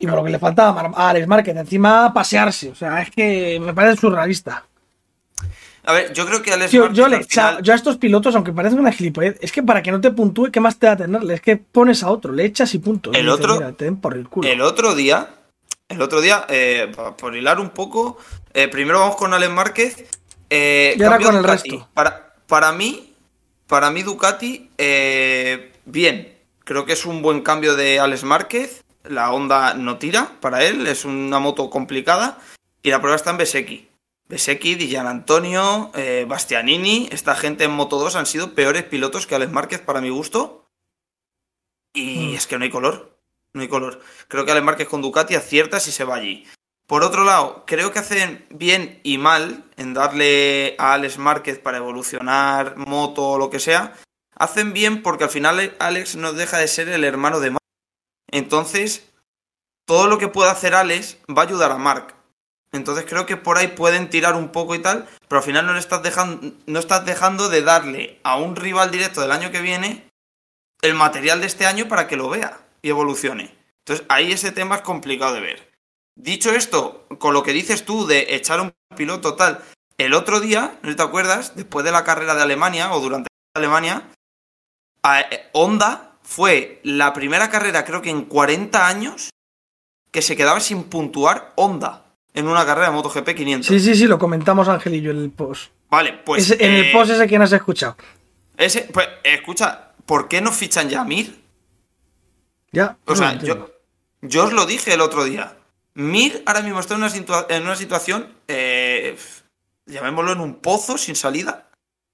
Y 0.02 0.08
por 0.08 0.16
lo 0.16 0.24
que 0.24 0.32
le 0.32 0.40
falta 0.40 0.70
a 0.70 1.10
Alex 1.10 1.28
Márquez, 1.28 1.56
encima 1.56 2.12
pasearse, 2.14 2.70
o 2.72 2.76
sea, 2.76 3.02
es 3.02 3.12
que 3.12 3.60
me 3.60 3.74
parece 3.74 4.02
surrealista. 4.02 4.66
A 5.84 5.94
ver, 5.94 6.14
yo 6.14 6.26
creo 6.28 6.42
que 6.44 6.52
Alex 6.54 6.70
Tío, 6.72 6.82
Márquez 6.82 6.98
yo, 6.98 7.08
le 7.08 7.16
al 7.42 7.62
yo 7.64 7.74
a 7.74 7.76
estos 7.76 7.98
pilotos, 7.98 8.36
aunque 8.36 8.52
parezca 8.54 8.80
una 8.80 8.92
gilipollez, 8.92 9.38
es 9.42 9.52
que 9.52 9.64
para 9.64 9.82
que 9.82 9.92
no 9.92 10.00
te 10.02 10.12
puntúe, 10.12 10.52
¿qué 10.52 10.60
más 10.60 10.78
te 10.78 10.86
da 10.88 10.98
tenerle? 10.98 11.34
Es 11.36 11.42
que 11.42 11.58
pones 11.58 12.04
a 12.04 12.10
otro, 12.12 12.34
le 12.34 12.46
echas 12.46 12.74
y 12.76 12.80
punto. 12.80 13.12
Y 13.14 13.18
El 13.18 13.30
otro- 13.30 13.56
"Mira, 13.56 13.72
te 13.74 13.86
den 13.86 13.98
por 13.98 14.16
el 14.16 14.28
culo. 14.28 14.48
El 14.48 14.62
otro 14.62 14.94
día, 14.96 15.30
el 15.90 16.02
otro 16.02 16.22
día, 16.22 16.46
eh, 16.50 16.92
por 17.18 17.36
hilar 17.36 17.60
un 17.60 17.70
poco, 17.72 18.18
eh, 18.54 18.68
primero 18.68 19.00
vamos 19.00 19.16
con 19.16 19.34
Alex 19.34 19.52
Márquez. 19.52 20.06
eh, 20.50 20.96
Y 20.98 21.04
ahora 21.04 21.18
con 21.20 21.36
el 21.36 21.42
Ducati. 21.44 21.70
resto. 21.70 21.88
Para, 21.94 22.34
para 22.46 22.72
mí, 22.74 23.14
para 23.68 23.90
mí 23.90 24.04
Ducati, 24.04 24.70
eh, 24.78 25.72
bien. 25.86 26.34
Creo 26.64 26.86
que 26.86 26.94
es 26.94 27.06
un 27.06 27.22
buen 27.22 27.42
cambio 27.42 27.76
de 27.76 28.00
Alex 28.00 28.24
Márquez. 28.24 28.84
La 29.04 29.32
Honda 29.32 29.74
no 29.74 29.98
tira 29.98 30.32
para 30.40 30.64
él, 30.64 30.86
es 30.88 31.06
una 31.06 31.40
moto 31.40 31.70
complicada. 31.70 32.40
Y 32.84 32.90
la 32.90 33.00
prueba 33.00 33.16
está 33.16 33.32
en 33.32 33.38
Besecchi. 33.38 33.88
Besecchi, 34.28 34.76
Di 34.76 34.96
Antonio, 34.96 35.92
eh, 35.96 36.26
Bastianini, 36.28 37.10
esta 37.12 37.36
gente 37.36 37.66
en 37.66 37.72
Moto 37.72 38.00
2 38.00 38.16
han 38.16 38.26
sido 38.26 38.54
peores 38.54 38.84
pilotos 38.84 39.28
que 39.28 39.36
Alex 39.36 39.52
Márquez 39.52 39.80
para 39.82 40.02
mi 40.02 40.10
gusto. 40.10 40.66
Y 41.94 42.30
Mm. 42.32 42.36
es 42.36 42.48
que 42.48 42.58
no 42.58 42.64
hay 42.64 42.70
color. 42.70 43.18
No 43.54 43.62
hay 43.62 43.68
color. 43.68 44.02
Creo 44.30 44.46
que 44.46 44.52
Alex 44.52 44.66
Márquez 44.66 44.88
con 44.88 45.02
Ducati 45.02 45.36
acierta 45.36 45.80
si 45.80 45.92
se 45.92 46.06
va 46.06 46.16
allí. 46.16 46.48
Por 46.88 47.04
otro 47.04 47.24
lado, 47.26 47.64
creo 47.68 47.92
que 47.92 48.00
hacen 48.00 48.46
bien 48.50 49.00
y 49.04 49.18
mal 49.18 49.64
en 49.78 49.94
darle 49.94 50.76
a 50.78 50.94
Alex 50.94 51.18
Márquez 51.18 51.60
para 51.60 51.78
evolucionar 51.78 52.78
moto 52.78 53.24
o 53.32 53.38
lo 53.38 53.50
que 53.50 53.60
sea. 53.60 53.94
Hacen 54.36 54.74
bien 54.74 55.02
porque 55.04 55.26
al 55.26 55.30
final 55.30 55.76
Alex 55.80 56.16
no 56.16 56.34
deja 56.34 56.58
de 56.58 56.68
ser 56.68 56.88
el 56.90 57.04
hermano 57.04 57.40
de. 57.40 57.56
Entonces, 58.32 59.08
todo 59.86 60.08
lo 60.08 60.18
que 60.18 60.28
pueda 60.28 60.52
hacer 60.52 60.74
Alex 60.74 61.18
va 61.30 61.44
a 61.44 61.46
ayudar 61.46 61.72
a 61.72 61.78
Mark. 61.78 62.16
Entonces 62.74 63.06
creo 63.08 63.26
que 63.26 63.36
por 63.36 63.58
ahí 63.58 63.68
pueden 63.68 64.10
tirar 64.10 64.36
un 64.36 64.50
poco 64.50 64.76
y 64.76 64.80
tal, 64.80 65.08
pero 65.28 65.40
al 65.40 65.46
final 65.46 65.66
no 65.66 65.74
le 65.74 65.80
estás 65.80 66.02
dejando, 66.04 66.54
no 66.66 66.80
estás 66.80 67.06
dejando 67.06 67.50
de 67.50 67.62
darle 67.62 68.20
a 68.24 68.38
un 68.38 68.56
rival 68.56 68.92
directo 68.92 69.20
del 69.20 69.34
año 69.34 69.52
que 69.52 69.62
viene 69.62 70.08
el 70.82 70.94
material 70.94 71.42
de 71.42 71.48
este 71.48 71.66
año 71.66 71.90
para 71.90 72.08
que 72.08 72.16
lo 72.16 72.30
vea 72.30 72.62
y 72.82 72.90
evolucione. 72.90 73.54
Entonces 73.80 74.06
ahí 74.08 74.32
ese 74.32 74.54
tema 74.54 74.76
es 74.78 74.82
complicado 74.84 75.34
de 75.34 75.42
ver. 75.42 75.72
Dicho 76.16 76.52
esto, 76.52 77.06
con 77.20 77.34
lo 77.34 77.44
que 77.44 77.52
dices 77.52 77.84
tú 77.84 78.08
de 78.08 78.36
echar 78.36 78.62
un 78.62 78.74
piloto 78.96 79.36
tal, 79.36 79.62
el 79.98 80.14
otro 80.14 80.40
día, 80.40 80.80
no 80.82 80.96
te 80.96 81.04
acuerdas, 81.04 81.56
después 81.56 81.84
de 81.84 81.92
la 81.92 82.06
carrera 82.06 82.36
de 82.36 82.42
Alemania 82.42 82.94
o 82.94 83.02
durante 83.02 83.28
Alemania, 83.54 84.10
a- 85.04 85.22
eh, 85.22 85.50
Honda 85.52 86.11
fue 86.34 86.80
la 86.84 87.12
primera 87.12 87.50
carrera 87.50 87.84
creo 87.84 88.02
que 88.02 88.10
en 88.10 88.24
40 88.24 88.88
años 88.88 89.32
que 90.12 90.22
se 90.22 90.38
quedaba 90.38 90.62
sin 90.62 90.86
puntuar 90.86 91.52
Honda 91.58 92.06
en 92.34 92.48
una 92.48 92.66
carrera 92.66 92.88
de 92.88 92.94
MotoGP 92.96 93.36
500. 93.36 93.68
Sí, 93.68 93.80
sí, 93.82 93.96
sí, 93.96 94.08
lo 94.08 94.18
comentamos 94.18 94.68
yo 94.68 95.12
en 95.12 95.18
el 95.18 95.32
post. 95.32 95.72
Vale, 95.90 96.14
pues 96.26 96.50
Ese- 96.50 96.64
en 96.66 96.72
el 96.72 96.86
eh, 96.86 96.92
post 96.94 97.12
ese 97.12 97.28
que 97.28 97.38
no 97.38 97.44
has 97.44 97.52
escuchado. 97.52 97.98
ese, 98.56 98.84
pues 98.94 99.10
escucha, 99.26 99.92
¿por 100.06 100.30
qué 100.30 100.40
no 100.40 100.54
fichan 100.54 100.88
ya 100.88 101.02
a 101.02 101.04
Mir? 101.04 101.38
Ya. 102.72 102.98
O 103.06 103.12
no 103.12 103.16
sea, 103.18 103.38
yo, 103.40 103.70
yo 104.22 104.46
os 104.46 104.54
lo 104.54 104.66
dije 104.66 104.94
el 104.94 105.02
otro 105.02 105.26
día. 105.26 105.58
Mir 105.96 106.44
ahora 106.46 106.62
mismo 106.62 106.80
está 106.80 106.94
en 106.94 107.02
una, 107.02 107.10
situa- 107.10 107.46
en 107.50 107.64
una 107.64 107.76
situación, 107.76 108.34
eh, 108.48 109.18
llamémoslo 109.86 110.32
en 110.32 110.40
un 110.40 110.56
pozo 110.62 110.98
sin 110.98 111.18
salida, 111.18 111.70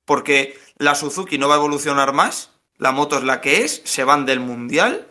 porque 0.06 0.58
la 0.80 0.96
Suzuki 0.96 1.38
no 1.38 1.48
va 1.48 1.54
a 1.56 1.58
evolucionar 1.60 2.14
más, 2.14 2.50
la 2.77 2.91
moto 2.91 3.17
es 3.17 3.24
la 3.24 3.41
que 3.41 3.63
es, 3.63 3.81
se 3.86 4.03
van 4.03 4.25
del 4.25 4.39
mundial 4.39 5.07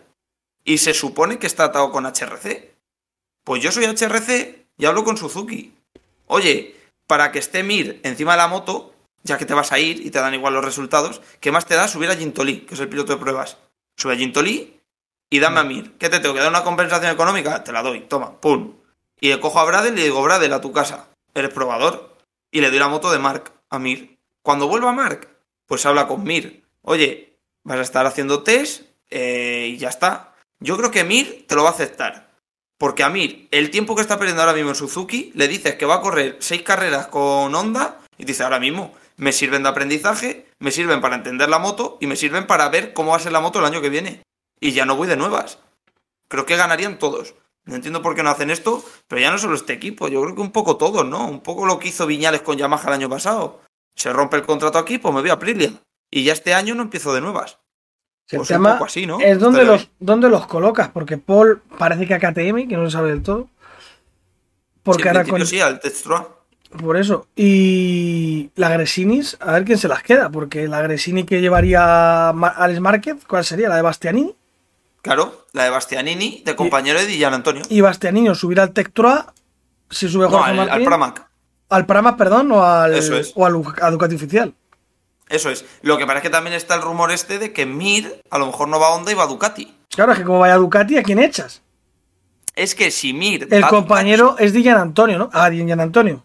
y 0.64 0.78
se 0.78 0.94
supone 0.94 1.38
que 1.38 1.46
está 1.46 1.64
atado 1.64 1.90
con 1.90 2.06
HRC. 2.06 2.74
Pues 3.44 3.62
yo 3.62 3.72
soy 3.72 3.84
HRC 3.84 4.66
y 4.76 4.84
hablo 4.86 5.04
con 5.04 5.16
Suzuki. 5.16 5.74
Oye, 6.26 6.76
para 7.06 7.32
que 7.32 7.38
esté 7.38 7.62
Mir 7.62 8.00
encima 8.02 8.32
de 8.32 8.38
la 8.38 8.48
moto, 8.48 8.94
ya 9.22 9.38
que 9.38 9.46
te 9.46 9.54
vas 9.54 9.72
a 9.72 9.78
ir 9.78 10.04
y 10.04 10.10
te 10.10 10.18
dan 10.18 10.34
igual 10.34 10.54
los 10.54 10.64
resultados, 10.64 11.20
¿qué 11.40 11.52
más 11.52 11.66
te 11.66 11.74
da 11.74 11.88
subir 11.88 12.10
a 12.10 12.16
Gintoli, 12.16 12.60
que 12.60 12.74
es 12.74 12.80
el 12.80 12.88
piloto 12.88 13.12
de 13.12 13.20
pruebas? 13.20 13.58
Sube 13.96 14.14
a 14.14 14.16
Gintoli 14.16 14.80
y 15.30 15.38
dame 15.38 15.60
a 15.60 15.64
Mir. 15.64 15.96
¿Qué 15.98 16.08
te 16.08 16.20
tengo 16.20 16.34
que 16.34 16.40
dar 16.40 16.50
una 16.50 16.64
compensación 16.64 17.12
económica? 17.12 17.64
Te 17.64 17.72
la 17.72 17.82
doy, 17.82 18.00
toma, 18.00 18.40
pum. 18.40 18.74
Y 19.20 19.28
le 19.28 19.40
cojo 19.40 19.58
a 19.60 19.64
Bradel 19.64 19.94
y 19.94 19.96
le 19.96 20.04
digo, 20.04 20.22
Bradel, 20.22 20.52
a 20.52 20.60
tu 20.60 20.72
casa. 20.72 21.08
Eres 21.34 21.52
probador. 21.52 22.16
Y 22.50 22.60
le 22.60 22.70
doy 22.70 22.78
la 22.78 22.88
moto 22.88 23.10
de 23.10 23.18
Mark 23.18 23.52
a 23.70 23.78
Mir. 23.78 24.18
Cuando 24.42 24.68
vuelva 24.68 24.92
Mark, 24.92 25.28
pues 25.66 25.84
habla 25.86 26.06
con 26.06 26.22
Mir. 26.22 26.64
Oye, 26.82 27.35
vas 27.66 27.78
a 27.78 27.82
estar 27.82 28.06
haciendo 28.06 28.42
test 28.42 28.84
eh, 29.10 29.72
y 29.72 29.76
ya 29.76 29.88
está. 29.88 30.34
Yo 30.60 30.76
creo 30.76 30.90
que 30.90 31.04
Mir 31.04 31.46
te 31.46 31.54
lo 31.56 31.64
va 31.64 31.70
a 31.70 31.72
aceptar. 31.72 32.30
Porque 32.78 33.02
a 33.02 33.10
Mir, 33.10 33.48
el 33.50 33.70
tiempo 33.70 33.96
que 33.96 34.02
está 34.02 34.18
perdiendo 34.18 34.42
ahora 34.42 34.54
mismo 34.54 34.70
en 34.70 34.76
Suzuki, 34.76 35.32
le 35.34 35.48
dices 35.48 35.74
que 35.74 35.86
va 35.86 35.96
a 35.96 36.00
correr 36.00 36.36
seis 36.40 36.62
carreras 36.62 37.08
con 37.08 37.54
Honda 37.54 37.98
y 38.18 38.24
dice 38.24 38.44
ahora 38.44 38.60
mismo, 38.60 38.94
me 39.16 39.32
sirven 39.32 39.62
de 39.62 39.68
aprendizaje, 39.68 40.46
me 40.58 40.70
sirven 40.70 41.00
para 41.00 41.16
entender 41.16 41.48
la 41.48 41.58
moto 41.58 41.98
y 42.00 42.06
me 42.06 42.16
sirven 42.16 42.46
para 42.46 42.68
ver 42.68 42.92
cómo 42.92 43.10
va 43.10 43.16
a 43.16 43.20
ser 43.20 43.32
la 43.32 43.40
moto 43.40 43.58
el 43.58 43.64
año 43.64 43.80
que 43.80 43.88
viene. 43.88 44.22
Y 44.60 44.72
ya 44.72 44.84
no 44.84 44.96
voy 44.96 45.08
de 45.08 45.16
nuevas. 45.16 45.58
Creo 46.28 46.46
que 46.46 46.56
ganarían 46.56 46.98
todos. 46.98 47.34
No 47.64 47.74
entiendo 47.74 48.00
por 48.00 48.14
qué 48.14 48.22
no 48.22 48.30
hacen 48.30 48.50
esto, 48.50 48.84
pero 49.08 49.20
ya 49.20 49.32
no 49.32 49.38
solo 49.38 49.56
este 49.56 49.72
equipo, 49.72 50.06
yo 50.06 50.22
creo 50.22 50.36
que 50.36 50.40
un 50.40 50.52
poco 50.52 50.76
todos, 50.76 51.04
¿no? 51.04 51.26
Un 51.26 51.40
poco 51.40 51.66
lo 51.66 51.80
que 51.80 51.88
hizo 51.88 52.06
Viñales 52.06 52.42
con 52.42 52.56
Yamaha 52.56 52.86
el 52.88 52.94
año 52.94 53.08
pasado. 53.08 53.60
Se 53.96 54.12
rompe 54.12 54.36
el 54.36 54.46
contrato 54.46 54.78
aquí, 54.78 54.98
pues 54.98 55.12
me 55.12 55.20
voy 55.20 55.30
a 55.30 55.34
Aprilia. 55.34 55.72
Y 56.10 56.24
ya 56.24 56.32
este 56.32 56.54
año 56.54 56.74
no 56.74 56.82
empiezo 56.82 57.12
de 57.14 57.20
nuevas. 57.20 57.58
El 58.28 58.38
Pues 58.38 58.50
un 58.50 58.54
tema 58.56 58.72
poco 58.74 58.86
así, 58.86 59.06
¿no? 59.06 59.20
es 59.20 59.38
dónde 59.38 59.60
Pero- 59.60 59.72
los, 59.74 59.90
dónde 60.00 60.28
los 60.28 60.46
colocas, 60.46 60.88
porque 60.88 61.16
Paul 61.16 61.62
parece 61.78 62.06
que 62.06 62.14
a 62.14 62.18
KTM, 62.18 62.66
que 62.68 62.76
no 62.76 62.86
se 62.86 62.92
sabe 62.96 63.10
del 63.10 63.22
todo. 63.22 63.48
Porque 64.82 65.02
Sí, 65.04 65.08
ahora 65.08 65.24
con. 65.24 65.46
sí, 65.46 65.60
al. 65.60 65.80
Por 66.82 66.96
eso. 66.96 67.26
Y 67.36 68.50
la 68.56 68.68
Gresinis, 68.70 69.36
a 69.40 69.52
ver 69.52 69.64
quién 69.64 69.78
se 69.78 69.88
las 69.88 70.02
queda, 70.02 70.30
porque 70.30 70.66
la 70.68 70.82
Gresini 70.82 71.24
que 71.24 71.40
llevaría 71.40 72.28
Alex 72.30 72.80
Márquez, 72.80 73.16
¿cuál 73.26 73.44
sería? 73.44 73.68
¿La 73.68 73.76
de 73.76 73.82
Bastianini? 73.82 74.34
Claro, 75.02 75.46
la 75.52 75.64
de 75.64 75.70
Bastianini, 75.70 76.42
de 76.44 76.56
compañero 76.56 76.98
de 76.98 77.06
Dillan 77.06 77.34
Antonio. 77.34 77.62
Y 77.68 77.80
Bastianini 77.80 78.28
o 78.28 78.34
subir 78.34 78.58
al 78.60 78.72
Tech 78.72 78.92
Troa, 78.92 79.32
si 79.88 80.08
sube 80.08 80.24
No, 80.24 80.30
Jorge 80.30 80.50
al, 80.50 80.58
al 80.60 80.66
Martín. 80.68 80.86
Pramac. 80.86 81.26
Al 81.68 81.86
Pramac, 81.86 82.16
perdón, 82.16 82.50
o 82.52 82.64
al, 82.64 82.94
es. 82.94 83.32
o 83.36 83.46
al 83.46 83.54
a 83.80 83.90
Ducati 83.90 84.16
oficial. 84.16 84.52
Eso 85.28 85.50
es. 85.50 85.64
Lo 85.82 85.98
que 85.98 86.04
es 86.04 86.22
que 86.22 86.30
también 86.30 86.54
está 86.54 86.74
el 86.76 86.82
rumor 86.82 87.10
este 87.10 87.38
de 87.38 87.52
que 87.52 87.66
Mir 87.66 88.20
a 88.30 88.38
lo 88.38 88.46
mejor 88.46 88.68
no 88.68 88.78
va 88.78 88.88
a 88.88 88.90
Honda 88.94 89.10
y 89.10 89.14
va 89.14 89.24
a 89.24 89.26
Ducati. 89.26 89.74
Claro, 89.90 90.12
es 90.12 90.18
que 90.18 90.24
como 90.24 90.38
vaya 90.40 90.56
Ducati, 90.56 90.96
¿a 90.98 91.02
quién 91.02 91.18
echas? 91.18 91.62
Es 92.54 92.74
que 92.74 92.90
si 92.90 93.12
Mir. 93.12 93.48
El 93.50 93.64
a 93.64 93.68
compañero 93.68 94.36
es 94.38 94.52
Dillan 94.52 94.78
Antonio, 94.78 95.18
¿no? 95.18 95.30
Ah, 95.32 95.50
Dillan 95.50 95.80
Antonio. 95.80 96.24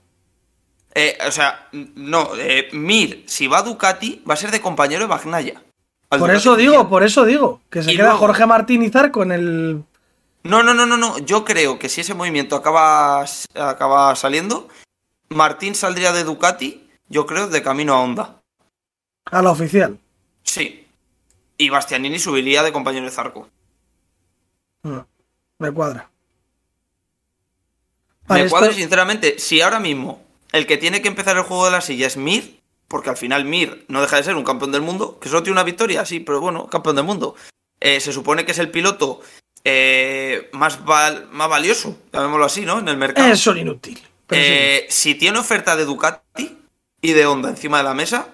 Eh, 0.93 1.17
o 1.27 1.31
sea, 1.31 1.67
no. 1.71 2.29
eh, 2.37 2.69
Mir, 2.73 3.23
si 3.27 3.47
va 3.47 3.59
a 3.59 3.63
Ducati, 3.63 4.21
va 4.29 4.33
a 4.33 4.37
ser 4.37 4.51
de 4.51 4.61
compañero 4.61 5.01
de 5.01 5.07
Bagnaya. 5.07 5.61
Por 6.09 6.19
Ducati 6.19 6.37
eso 6.37 6.55
digo, 6.55 6.89
por 6.89 7.03
eso 7.03 7.25
digo. 7.25 7.61
Que 7.69 7.81
se 7.81 7.91
Y 7.93 7.95
queda 7.95 8.07
luego- 8.07 8.19
Jorge 8.19 8.45
Martín 8.45 8.83
y 8.83 8.89
Zarco 8.89 9.23
en 9.23 9.31
el. 9.31 9.83
No, 10.43 10.63
no, 10.63 10.73
no, 10.73 10.85
no, 10.85 10.97
no. 10.97 11.17
Yo 11.19 11.45
creo 11.45 11.79
que 11.79 11.87
si 11.89 12.01
ese 12.01 12.13
movimiento 12.13 12.55
acaba, 12.55 13.23
acaba 13.55 14.15
saliendo, 14.15 14.67
Martín 15.29 15.75
saldría 15.75 16.11
de 16.13 16.23
Ducati, 16.23 16.89
yo 17.09 17.25
creo, 17.25 17.47
de 17.47 17.61
camino 17.63 17.93
a 17.93 18.01
Honda. 18.01 18.40
A 19.25 19.41
la 19.41 19.51
oficial. 19.51 19.97
Sí. 20.43 20.87
Y 21.57 21.69
Bastianini 21.69 22.19
subiría 22.19 22.63
de 22.63 22.71
compañero 22.71 23.05
de 23.05 23.11
Zarco. 23.11 23.49
Mm, 24.83 24.97
Me 25.59 25.71
cuadra. 25.71 26.09
Me 28.27 28.39
esto- 28.41 28.49
cuadra, 28.51 28.73
sinceramente, 28.73 29.39
si 29.39 29.61
ahora 29.61 29.79
mismo 29.79 30.23
el 30.51 30.65
que 30.65 30.77
tiene 30.77 31.01
que 31.01 31.07
empezar 31.07 31.37
el 31.37 31.43
juego 31.43 31.65
de 31.65 31.71
la 31.71 31.81
silla 31.81 32.07
es 32.07 32.17
Mir, 32.17 32.59
porque 32.87 33.09
al 33.09 33.17
final 33.17 33.45
Mir 33.45 33.85
no 33.87 34.01
deja 34.01 34.17
de 34.17 34.23
ser 34.23 34.35
un 34.35 34.43
campeón 34.43 34.71
del 34.71 34.81
mundo, 34.81 35.19
que 35.19 35.29
solo 35.29 35.43
tiene 35.43 35.53
una 35.53 35.63
victoria, 35.63 36.05
sí, 36.05 36.19
pero 36.19 36.41
bueno, 36.41 36.67
campeón 36.67 36.95
del 36.95 37.05
mundo. 37.05 37.35
Eh, 37.79 37.99
se 37.99 38.13
supone 38.13 38.45
que 38.45 38.51
es 38.51 38.59
el 38.59 38.69
piloto 38.71 39.21
eh, 39.63 40.49
más, 40.53 40.83
val- 40.83 41.27
más 41.31 41.47
valioso, 41.49 41.97
llamémoslo 42.11 42.45
así, 42.45 42.61
¿no? 42.65 42.79
En 42.79 42.87
el 42.87 42.97
mercado. 42.97 43.31
Es 43.31 43.45
un 43.47 43.57
inútil. 43.59 43.97
Sí. 43.97 44.05
Eh, 44.31 44.87
Si 44.89 45.15
tiene 45.15 45.37
oferta 45.39 45.75
de 45.75 45.85
Ducati 45.85 46.57
y 47.01 47.13
de 47.13 47.25
Honda 47.25 47.49
encima 47.49 47.77
de 47.77 47.83
la 47.83 47.93
mesa, 47.93 48.27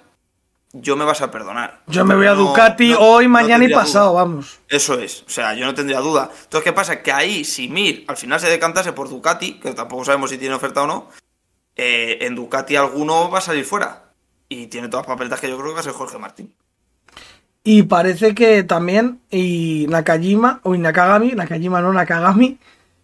yo 0.82 0.96
me 0.96 1.06
vas 1.06 1.22
a 1.22 1.30
perdonar. 1.32 1.82
Yo 1.88 2.06
me 2.06 2.16
voy 2.16 2.28
a 2.28 2.34
No- 2.34 2.48
Ducati 2.48 2.90
no- 2.92 3.00
hoy, 3.00 3.26
no 3.26 3.32
mañana 3.32 3.64
y 3.66 3.74
pasado, 3.74 4.12
duda. 4.12 4.24
vamos. 4.24 4.60
Eso 4.70 5.00
es, 5.00 5.24
o 5.28 5.30
sea, 5.30 5.54
yo 5.54 5.66
no 5.66 5.74
tendría 5.74 6.00
duda. 6.00 6.30
Entonces, 6.44 6.64
¿qué 6.64 6.74
pasa? 6.74 7.02
Que 7.02 7.12
ahí, 7.12 7.44
si 7.44 7.68
Mir 7.70 8.04
al 8.08 8.18
final 8.18 8.40
se 8.40 8.50
decantase 8.50 8.94
por 8.94 9.10
Ducati, 9.10 9.54
que 9.60 9.74
tampoco 9.74 10.06
sabemos 10.06 10.30
si 10.30 10.38
tiene 10.38 10.56
oferta 10.56 10.84
o 10.84 10.88
no, 10.88 11.10
eh, 11.76 12.20
en 12.22 12.36
Ducati 12.36 12.76
alguno 12.76 13.30
va 13.30 13.40
a 13.40 13.42
salir 13.42 13.66
fuera. 13.66 14.04
Y 14.50 14.68
tiene 14.68 14.88
todas 14.88 15.06
las 15.06 15.14
papeletas 15.16 15.40
que 15.42 15.50
yo 15.50 15.56
creo 15.58 15.70
que 15.70 15.74
va 15.76 15.80
a 15.82 15.84
ser 15.84 15.92
Jorge 15.94 16.18
Martín. 16.18 16.54
Y 17.64 17.84
parece 17.84 18.34
que 18.34 18.64
también 18.64 19.20
y 19.30 19.88
Nakajima, 19.90 20.62
o 20.64 20.74
Nakagami, 20.76 21.34
Nakajima 21.34 21.82
no, 21.82 21.92
Nakagami, 21.92 22.58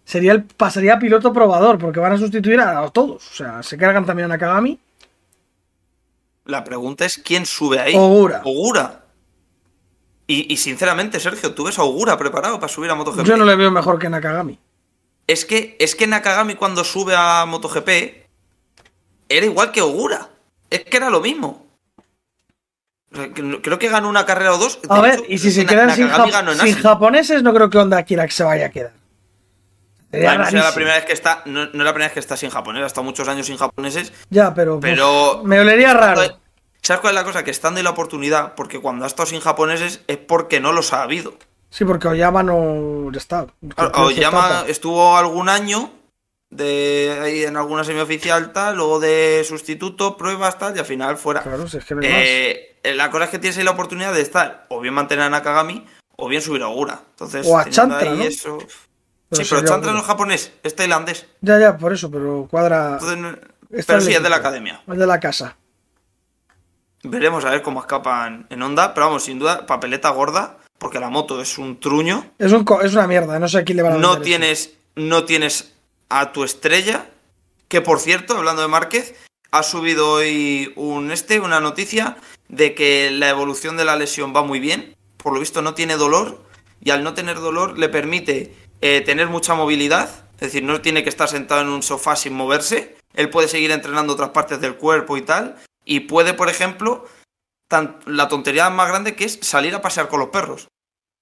sería 0.06 0.32
el, 0.32 0.44
pasaría 0.44 0.94
a 0.94 0.98
piloto 0.98 1.32
probador, 1.34 1.78
porque 1.78 2.00
van 2.00 2.12
a 2.12 2.18
sustituir 2.18 2.60
a 2.60 2.88
todos. 2.88 3.30
O 3.30 3.34
sea, 3.34 3.62
se 3.62 3.76
cargan 3.76 4.06
también 4.06 4.24
a 4.26 4.28
Nakagami. 4.36 4.78
La 6.44 6.62
pregunta 6.64 7.04
es 7.04 7.18
quién 7.18 7.46
sube 7.46 7.80
ahí. 7.80 7.94
Ogura. 7.96 8.42
Ogura. 8.44 9.04
Y, 10.26 10.52
y 10.52 10.56
sinceramente, 10.56 11.20
Sergio, 11.20 11.54
¿tú 11.54 11.64
ves 11.64 11.78
a 11.78 11.84
Ogura 11.84 12.16
preparado 12.16 12.58
para 12.58 12.72
subir 12.72 12.90
a 12.90 12.94
MotoGP? 12.94 13.24
Yo 13.24 13.36
no 13.36 13.44
le 13.44 13.56
veo 13.56 13.70
mejor 13.70 13.98
que 13.98 14.08
Nakagami. 14.08 14.58
Es 15.26 15.44
que, 15.44 15.76
es 15.78 15.94
que 15.94 16.06
Nakagami 16.06 16.54
cuando 16.54 16.84
sube 16.84 17.14
a 17.16 17.44
MotoGP 17.46 17.88
era 19.28 19.46
igual 19.46 19.72
que 19.72 19.82
Ogura. 19.82 20.30
Es 20.70 20.84
que 20.84 20.96
era 20.96 21.10
lo 21.10 21.20
mismo. 21.20 21.64
Creo 23.10 23.78
que 23.78 23.88
ganó 23.88 24.08
una 24.08 24.26
carrera 24.26 24.54
o 24.54 24.58
dos. 24.58 24.80
A 24.88 25.00
ver, 25.00 25.20
hecho, 25.20 25.24
y 25.28 25.38
si 25.38 25.52
se 25.52 25.64
quedan 25.66 25.94
sin, 25.94 26.10
Asia. 26.10 26.76
japoneses, 26.76 27.42
no 27.42 27.54
creo 27.54 27.70
que 27.70 27.78
Honda 27.78 28.02
quiera 28.02 28.26
que 28.26 28.32
se 28.32 28.42
vaya 28.42 28.66
a 28.66 28.70
quedar. 28.70 28.92
No 30.22 30.46
será 30.50 30.64
la 30.64 30.74
primera 30.74 30.96
vez 30.96 31.04
que 31.04 31.12
está, 31.12 31.42
no, 31.46 31.60
no 31.66 31.66
es 31.66 31.74
la 31.74 31.92
primera 31.92 32.06
vez 32.06 32.12
que 32.14 32.20
está 32.20 32.36
sin 32.36 32.50
japonés, 32.50 32.82
ha 32.82 32.86
estado 32.86 33.04
muchos 33.04 33.26
años 33.28 33.46
sin 33.46 33.56
japoneses, 33.56 34.12
Ya, 34.30 34.54
pero, 34.54 34.80
pero 34.80 35.42
me 35.44 35.60
olería 35.60 35.94
raro. 35.94 36.22
¿Sabes 36.82 37.00
cuál 37.00 37.14
es 37.14 37.20
la 37.20 37.24
cosa? 37.24 37.42
Que 37.44 37.50
estando 37.50 37.80
en 37.80 37.84
la 37.84 37.90
oportunidad, 37.90 38.54
porque 38.54 38.78
cuando 38.80 39.04
ha 39.04 39.08
estado 39.08 39.26
sin 39.26 39.40
japoneses 39.40 40.02
es 40.06 40.18
porque 40.18 40.60
no 40.60 40.72
los 40.72 40.92
ha 40.92 41.02
habido. 41.02 41.34
Sí, 41.70 41.84
porque 41.84 42.08
Oyama 42.08 42.42
no 42.42 43.10
está. 43.16 43.46
Oyama 44.00 44.64
estuvo 44.68 45.16
algún 45.16 45.48
año 45.48 45.90
de 46.50 47.18
ahí 47.22 47.42
en 47.44 47.56
alguna 47.56 47.82
semioficial 47.84 48.52
tal, 48.52 48.76
luego 48.76 49.00
de 49.00 49.44
sustituto, 49.48 50.16
pruebas 50.16 50.58
tal, 50.58 50.76
y 50.76 50.78
al 50.78 50.84
final 50.84 51.16
fuera. 51.16 51.42
Claro, 51.42 51.66
si 51.66 51.78
es 51.78 51.84
que 51.84 51.94
no 51.94 52.02
hay 52.02 52.08
Eh, 52.12 52.70
La 52.94 53.10
cosa 53.10 53.24
es 53.24 53.30
que 53.30 53.38
tienes 53.38 53.56
ahí 53.58 53.64
la 53.64 53.72
oportunidad 53.72 54.12
de 54.12 54.20
estar 54.20 54.66
o 54.68 54.78
bien 54.80 54.94
mantener 54.94 55.24
a 55.24 55.30
Nakagami 55.30 55.84
o 56.16 56.28
bien 56.28 56.42
subir 56.42 56.62
a 56.62 56.68
Ogura. 56.68 57.00
Entonces, 57.10 57.46
O 57.48 57.58
a 57.58 57.68
Chantra, 57.68 58.10
¿no? 58.12 58.22
eso- 58.22 58.58
Pero 59.34 59.44
sí, 59.44 59.50
pero 59.50 59.60
sería 59.60 59.70
Chantra 59.74 59.90
Ogura. 59.90 59.92
no 59.92 59.98
es 60.00 60.06
japonés, 60.06 60.52
es 60.62 60.76
tailandés. 60.76 61.26
Ya, 61.40 61.58
ya, 61.58 61.76
por 61.76 61.92
eso, 61.92 62.10
pero 62.10 62.46
cuadra. 62.50 62.98
Entonces, 63.00 63.38
Está 63.70 63.94
pero 63.94 64.04
sí, 64.06 64.12
es 64.14 64.22
de 64.22 64.28
la 64.30 64.36
academia. 64.36 64.82
Es 64.86 64.98
de 64.98 65.06
la 65.06 65.18
casa. 65.20 65.56
Veremos 67.02 67.44
a 67.44 67.50
ver 67.50 67.62
cómo 67.62 67.80
escapan 67.80 68.46
en 68.48 68.62
onda, 68.62 68.94
pero 68.94 69.06
vamos, 69.06 69.24
sin 69.24 69.38
duda, 69.38 69.66
papeleta 69.66 70.08
gorda, 70.10 70.58
porque 70.78 70.98
la 71.00 71.10
moto 71.10 71.40
es 71.42 71.58
un 71.58 71.78
truño. 71.78 72.30
Es, 72.38 72.52
un, 72.52 72.64
co- 72.64 72.80
es 72.80 72.94
una 72.94 73.06
mierda, 73.06 73.38
no 73.38 73.46
sé 73.48 73.58
a 73.58 73.64
quién 73.64 73.76
le 73.76 73.82
van 73.82 73.94
a 73.94 73.98
No 73.98 74.12
eso. 74.14 74.22
tienes, 74.22 74.74
no 74.96 75.24
tienes 75.24 75.74
a 76.08 76.32
tu 76.32 76.44
estrella, 76.44 77.06
que 77.68 77.82
por 77.82 78.00
cierto, 78.00 78.36
hablando 78.38 78.62
de 78.62 78.68
Márquez, 78.68 79.14
ha 79.50 79.62
subido 79.62 80.08
hoy 80.12 80.72
un 80.76 81.10
este, 81.10 81.40
una 81.40 81.60
noticia 81.60 82.16
de 82.48 82.74
que 82.74 83.10
la 83.10 83.28
evolución 83.28 83.76
de 83.76 83.84
la 83.84 83.96
lesión 83.96 84.32
va 84.34 84.42
muy 84.42 84.58
bien. 84.60 84.94
Por 85.18 85.34
lo 85.34 85.40
visto 85.40 85.60
no 85.62 85.74
tiene 85.74 85.96
dolor 85.96 86.42
y 86.82 86.90
al 86.90 87.04
no 87.04 87.12
tener 87.14 87.36
dolor 87.40 87.78
le 87.78 87.88
permite 87.88 88.54
eh, 88.84 89.00
tener 89.00 89.28
mucha 89.28 89.54
movilidad. 89.54 90.10
Es 90.34 90.40
decir, 90.52 90.62
no 90.62 90.80
tiene 90.82 91.02
que 91.02 91.08
estar 91.08 91.26
sentado 91.28 91.62
en 91.62 91.68
un 91.68 91.82
sofá 91.82 92.16
sin 92.16 92.34
moverse. 92.34 92.96
Él 93.14 93.30
puede 93.30 93.48
seguir 93.48 93.70
entrenando 93.70 94.12
otras 94.12 94.30
partes 94.30 94.60
del 94.60 94.74
cuerpo 94.76 95.16
y 95.16 95.22
tal. 95.22 95.56
Y 95.86 96.00
puede, 96.00 96.34
por 96.34 96.50
ejemplo, 96.50 97.06
tan- 97.68 97.98
la 98.04 98.28
tontería 98.28 98.68
más 98.68 98.88
grande 98.88 99.14
que 99.16 99.24
es 99.24 99.38
salir 99.40 99.74
a 99.74 99.80
pasear 99.80 100.08
con 100.08 100.20
los 100.20 100.28
perros. 100.28 100.68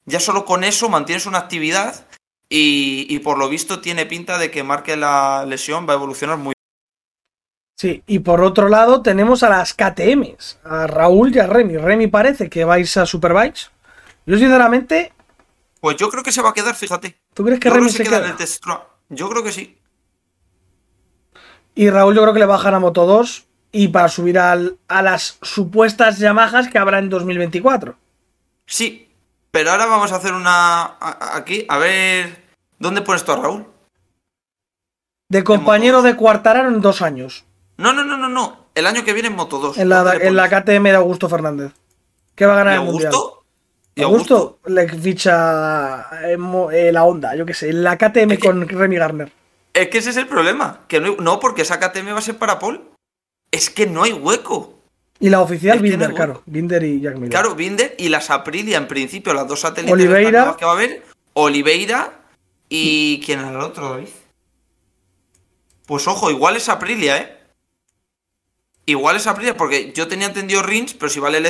Ya 0.06 0.18
solo 0.18 0.44
con 0.44 0.64
eso 0.64 0.88
mantienes 0.88 1.26
una 1.26 1.38
actividad 1.38 2.06
y, 2.48 3.06
y 3.08 3.18
por 3.20 3.38
lo 3.38 3.48
visto 3.48 3.80
tiene 3.80 4.06
pinta 4.06 4.38
de 4.38 4.50
que 4.50 4.64
marque 4.64 4.96
la 4.96 5.44
lesión 5.46 5.86
va 5.88 5.92
a 5.92 5.96
evolucionar 5.96 6.38
muy 6.38 6.54
Sí, 7.78 8.02
y 8.06 8.20
por 8.20 8.42
otro 8.42 8.68
lado 8.68 9.02
tenemos 9.02 9.42
a 9.42 9.48
las 9.48 9.74
KTMs, 9.74 10.58
a 10.64 10.86
Raúl 10.86 11.34
y 11.34 11.38
a 11.40 11.46
Remy. 11.46 11.76
Remy 11.78 12.06
parece 12.08 12.48
que 12.48 12.64
vais 12.64 12.96
a 12.96 13.06
Superbikes. 13.06 13.70
Yo 14.26 14.38
sinceramente, 14.38 15.12
Pues 15.80 15.96
yo 15.96 16.08
creo 16.08 16.22
que 16.22 16.30
se 16.32 16.42
va 16.42 16.50
a 16.50 16.54
quedar, 16.54 16.74
fíjate. 16.76 17.16
¿Tú 17.34 17.44
crees 17.44 17.60
que 17.60 17.68
Yo 17.68 17.74
Remy 17.74 17.90
se 17.90 17.98
se 17.98 18.04
queda 18.04 18.18
en 18.18 18.36
el. 18.38 18.78
Yo 19.10 19.28
creo 19.28 19.42
que 19.42 19.52
sí. 19.52 19.78
Y 21.74 21.90
Raúl 21.90 22.14
yo 22.14 22.22
creo 22.22 22.34
que 22.34 22.40
le 22.40 22.46
bajan 22.46 22.74
a 22.74 22.78
Moto 22.80 23.06
2 23.06 23.46
y 23.72 23.88
para 23.88 24.08
subir 24.08 24.38
al- 24.38 24.76
a 24.88 25.02
las 25.02 25.38
supuestas 25.42 26.18
Yamahas 26.18 26.68
que 26.68 26.78
habrá 26.78 26.98
en 26.98 27.08
2024. 27.08 27.96
Sí. 28.66 29.08
Pero 29.50 29.70
ahora 29.70 29.86
vamos 29.86 30.12
a 30.12 30.16
hacer 30.16 30.32
una 30.34 30.82
a- 30.82 31.36
aquí, 31.36 31.64
a 31.68 31.78
ver 31.78 32.42
dónde 32.78 33.02
pones 33.02 33.24
tú 33.24 33.32
a 33.32 33.36
Raúl. 33.36 33.66
De 35.28 35.44
compañero 35.44 36.02
de 36.02 36.14
Cuartararo 36.16 36.68
en 36.68 36.80
dos 36.82 37.00
años. 37.00 37.44
No, 37.78 37.92
no, 37.92 38.04
no, 38.04 38.16
no, 38.18 38.28
no. 38.28 38.66
El 38.74 38.86
año 38.86 39.04
que 39.04 39.12
viene 39.14 39.28
en 39.28 39.36
Moto 39.36 39.58
2. 39.58 39.78
En 39.78 39.88
la, 39.88 40.02
¿Dónde 40.02 40.18
le 40.18 40.26
en 40.28 40.36
la? 40.36 40.48
KTM 40.48 40.82
de 40.90 40.96
Augusto 40.96 41.28
Fernández. 41.28 41.72
Que 42.34 42.44
va 42.46 42.52
a 42.52 42.56
¿Y 42.56 42.58
ganar 42.58 42.74
el 42.74 42.80
mundial. 42.84 43.12
Augusto? 43.12 43.41
¿Y 43.94 44.02
Augusto 44.02 44.58
le 44.66 44.88
ficha 44.88 46.08
eh, 46.24 46.36
eh, 46.72 46.92
la 46.92 47.04
Honda, 47.04 47.34
yo 47.36 47.44
qué 47.44 47.52
sé, 47.54 47.72
la 47.72 47.98
KTM 47.98 48.32
Es 48.32 48.38
que- 48.38 48.46
con 48.46 48.66
Remy 48.68 48.96
Garner. 48.96 49.32
Es 49.74 49.88
que 49.88 49.98
ese 49.98 50.10
es 50.10 50.16
el 50.16 50.26
problema. 50.26 50.80
Que 50.88 51.00
no, 51.00 51.16
no, 51.16 51.40
porque 51.40 51.62
esa 51.62 51.78
KTM 51.80 52.12
va 52.12 52.18
a 52.18 52.22
ser 52.22 52.36
para 52.36 52.58
Paul. 52.58 52.90
Es 53.50 53.70
que 53.70 53.86
no 53.86 54.02
hay 54.02 54.12
hueco. 54.12 54.78
Y 55.18 55.28
la 55.30 55.40
oficial, 55.40 55.76
Es 55.76 55.82
no 55.82 55.88
Binder, 55.88 56.08
hay 56.10 56.14
claro. 56.16 56.42
Binder 56.46 56.82
y 56.82 57.00
Jack 57.00 57.14
Miller. 57.14 57.30
Claro, 57.30 57.54
Binder 57.54 57.94
y 57.98 58.08
las 58.08 58.30
Aprilia, 58.30 58.76
en 58.78 58.88
principio, 58.88 59.32
las 59.34 59.46
dos 59.46 59.60
satélites 59.60 59.92
Oliveira. 59.92 60.56
que 60.58 60.64
va 60.64 60.72
a 60.72 60.74
haber. 60.74 61.02
Oliveira 61.34 62.12
y. 62.68 63.20
¿Quién 63.24 63.40
era 63.40 63.50
el 63.50 63.56
otro, 63.56 63.90
David? 63.90 64.08
Pues 65.86 66.06
ojo, 66.08 66.30
igual 66.30 66.56
es 66.56 66.68
Aprilia, 66.68 67.18
¿eh? 67.18 67.38
Igual 68.86 69.16
es 69.16 69.26
Aprilia, 69.26 69.56
porque 69.56 69.92
yo 69.92 70.08
tenía 70.08 70.26
entendido 70.26 70.62
Rins, 70.62 70.94
pero 70.94 71.08
si 71.10 71.20
vale 71.20 71.38
el 71.38 71.46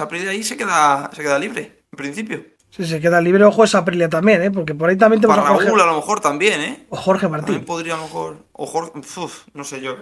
Aprilia 0.00 0.30
ahí 0.30 0.42
se 0.42 0.56
queda, 0.56 1.10
se 1.12 1.22
queda 1.22 1.38
libre, 1.38 1.82
en 1.92 1.96
principio. 1.96 2.44
Si 2.70 2.86
se 2.86 3.00
queda 3.00 3.20
libre, 3.20 3.44
ojo 3.44 3.64
esa 3.64 3.78
Aprilia 3.78 4.08
también, 4.08 4.42
¿eh? 4.42 4.50
Porque 4.50 4.74
por 4.74 4.88
ahí 4.88 4.96
también 4.96 5.20
tenemos 5.20 5.36
Para 5.36 5.50
a 5.50 5.52
Jorge, 5.54 5.68
Raúl 5.68 5.80
a 5.80 5.86
lo 5.86 5.96
mejor 5.96 6.20
también, 6.20 6.60
¿eh? 6.62 6.86
o 6.88 6.96
Jorge 6.96 7.26
También 7.28 7.44
Martín. 7.44 7.64
podría 7.66 7.94
a 7.94 7.96
lo 7.98 8.04
mejor. 8.04 8.46
O 8.52 8.66
Jorge. 8.66 8.92
uf, 9.16 9.42
no 9.52 9.64
sé 9.64 9.82
yo. 9.82 9.96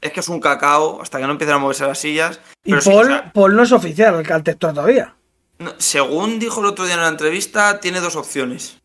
Es 0.00 0.12
que 0.12 0.20
es 0.20 0.28
un 0.28 0.38
cacao 0.38 1.00
hasta 1.02 1.18
que 1.18 1.24
no 1.24 1.32
empiecen 1.32 1.56
a 1.56 1.58
moverse 1.58 1.86
las 1.86 1.98
sillas. 1.98 2.40
Y 2.62 2.72
sí, 2.74 2.90
Paul, 2.90 3.06
o 3.06 3.08
sea, 3.08 3.32
Paul 3.32 3.56
no 3.56 3.62
es 3.62 3.72
oficial 3.72 4.14
al, 4.14 4.32
al 4.32 4.42
texto 4.44 4.72
todavía. 4.72 5.16
no, 5.58 5.72
según 5.78 6.38
dijo 6.38 6.60
el 6.60 6.66
otro 6.66 6.84
día 6.84 6.94
en 6.94 7.00
la 7.00 7.08
entrevista, 7.08 7.80
tiene 7.80 8.00
dos 8.00 8.14
opciones. 8.14 8.78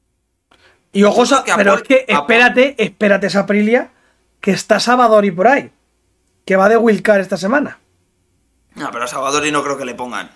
Y 0.92 1.04
ojo, 1.04 1.24
a 1.24 1.44
pero 1.56 1.76
es 1.76 1.84
que 1.84 2.06
espérate, 2.08 2.76
espérate 2.84 3.28
esa 3.28 3.42
Aprilia, 3.42 3.92
que 4.40 4.52
está 4.52 4.80
Sabadori 4.80 5.32
por 5.32 5.48
ahí. 5.48 5.72
Que 6.46 6.56
va 6.56 6.70
de 6.70 6.78
Wilcar 6.78 7.20
esta 7.20 7.38
semana. 7.38 7.80
No, 8.76 8.90
pero 8.92 9.04
a 9.06 9.08
Salvadori 9.08 9.52
no 9.52 9.64
creo 9.64 9.78
que 9.78 9.86
le 9.86 9.96
pongan. 9.96 10.30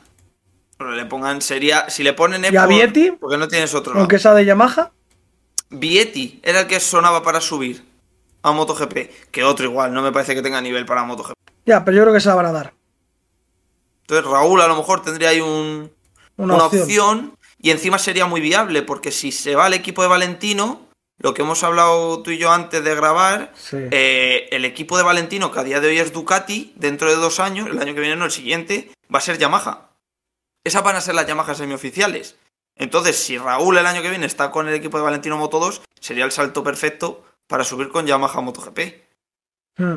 Pero 0.77 0.91
le 0.91 1.05
pongan 1.05 1.41
sería. 1.41 1.89
Si 1.89 2.03
le 2.03 2.13
ponen 2.13 2.43
¿Y 2.51 2.55
a 2.55 2.65
Vietti? 2.67 3.11
Porque 3.11 3.37
no 3.37 3.47
tienes 3.47 3.73
otro. 3.73 3.93
Aunque 3.97 4.19
sea 4.19 4.33
de 4.33 4.45
Yamaha. 4.45 4.91
Vietti 5.69 6.39
era 6.43 6.61
el 6.61 6.67
que 6.67 6.79
sonaba 6.79 7.23
para 7.23 7.41
subir 7.41 7.83
a 8.43 8.51
MotoGP. 8.51 9.31
Que 9.31 9.43
otro 9.43 9.65
igual, 9.65 9.93
no 9.93 10.01
me 10.01 10.11
parece 10.11 10.35
que 10.35 10.41
tenga 10.41 10.61
nivel 10.61 10.85
para 10.85 11.03
MotoGP. 11.03 11.33
Ya, 11.65 11.83
pero 11.83 11.97
yo 11.97 12.03
creo 12.03 12.13
que 12.13 12.19
se 12.21 12.29
la 12.29 12.35
van 12.35 12.45
a 12.45 12.51
dar. 12.51 12.73
Entonces 14.01 14.25
Raúl 14.31 14.61
a 14.61 14.67
lo 14.67 14.77
mejor 14.77 15.01
tendría 15.01 15.29
ahí 15.29 15.41
un, 15.41 15.91
Una, 16.37 16.55
una, 16.55 16.65
opción. 16.65 16.83
opción. 16.83 17.37
y 17.59 17.71
encima 17.71 17.97
sería 17.99 18.25
muy 18.25 18.39
viable 18.39 18.83
porque 18.83 19.11
si 19.11 19.33
se 19.33 19.55
va 19.55 19.65
al 19.65 19.73
equipo 19.73 20.01
de 20.01 20.07
Valentino, 20.07 20.86
lo 21.19 21.33
que 21.33 21.41
hemos 21.41 21.63
hablado 21.63 22.21
tú 22.21 22.31
y 22.31 22.37
yo 22.37 22.51
antes 22.51 22.83
de 22.83 22.95
grabar, 22.95 23.51
Sí. 23.55 23.77
eh, 23.91 24.47
el 24.51 24.65
equipo 24.65 24.97
de 24.97 25.03
Valentino 25.03 25.51
que 25.51 25.59
a 25.59 25.63
día 25.63 25.79
de 25.79 25.87
hoy 25.87 25.99
es 25.99 26.13
Ducati, 26.13 26.73
dentro 26.75 27.09
de 27.09 27.15
dos 27.15 27.39
años, 27.39 27.67
el 27.69 27.79
año 27.79 27.93
que 27.95 28.01
viene 28.01 28.15
no, 28.15 28.25
el 28.25 28.31
siguiente, 28.31 28.91
va 29.13 29.17
a 29.19 29.21
ser 29.21 29.37
Yamaha. 29.37 29.89
Esas 30.63 30.83
van 30.83 30.95
a 30.95 31.01
ser 31.01 31.15
las 31.15 31.25
Yamaha 31.27 31.55
semioficiales. 31.55 32.35
Entonces, 32.75 33.15
si 33.17 33.37
Raúl 33.37 33.77
el 33.77 33.87
año 33.87 34.01
que 34.03 34.09
viene 34.09 34.25
está 34.27 34.51
con 34.51 34.67
el 34.67 34.75
equipo 34.75 34.97
de 34.97 35.03
Valentino 35.03 35.37
Moto 35.37 35.59
2, 35.59 35.81
sería 35.99 36.25
el 36.25 36.31
salto 36.31 36.63
perfecto 36.63 37.23
para 37.47 37.63
subir 37.63 37.89
con 37.89 38.05
Yamaha 38.05 38.39
MotoGP. 38.41 38.79
Hmm. 39.77 39.95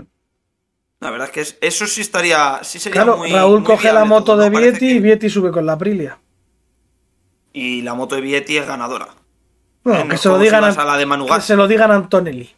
La 1.00 1.10
verdad 1.10 1.28
es 1.28 1.32
que 1.32 1.40
es- 1.40 1.58
eso 1.60 1.86
sí 1.86 2.00
estaría. 2.02 2.60
Sí 2.62 2.78
sería 2.78 3.02
Claro, 3.02 3.18
muy, 3.18 3.30
Raúl 3.32 3.60
muy 3.60 3.66
coge 3.66 3.92
la 3.92 4.04
moto 4.04 4.32
todo, 4.32 4.38
de 4.42 4.50
Vietti 4.50 4.78
que- 4.78 4.90
y 4.92 4.98
Vietti 5.00 5.28
sube 5.30 5.50
con 5.50 5.66
la 5.66 5.72
Aprilia. 5.72 6.18
Y 7.52 7.82
la 7.82 7.94
moto 7.94 8.14
de 8.14 8.20
Vietti 8.20 8.56
es 8.56 8.66
ganadora. 8.66 9.08
Bueno, 9.82 10.00
En 10.00 10.08
que 10.08 10.16
se 10.16 10.28
lo 10.28 10.38
digan 10.38 10.64
a, 10.64 10.70
la 10.70 10.96
de 10.96 11.06
Manu 11.06 11.26
que 11.26 11.40
se 11.40 11.56
lo 11.56 11.66
digan 11.66 11.90
a 11.90 11.94
Antonelli. 11.94 12.50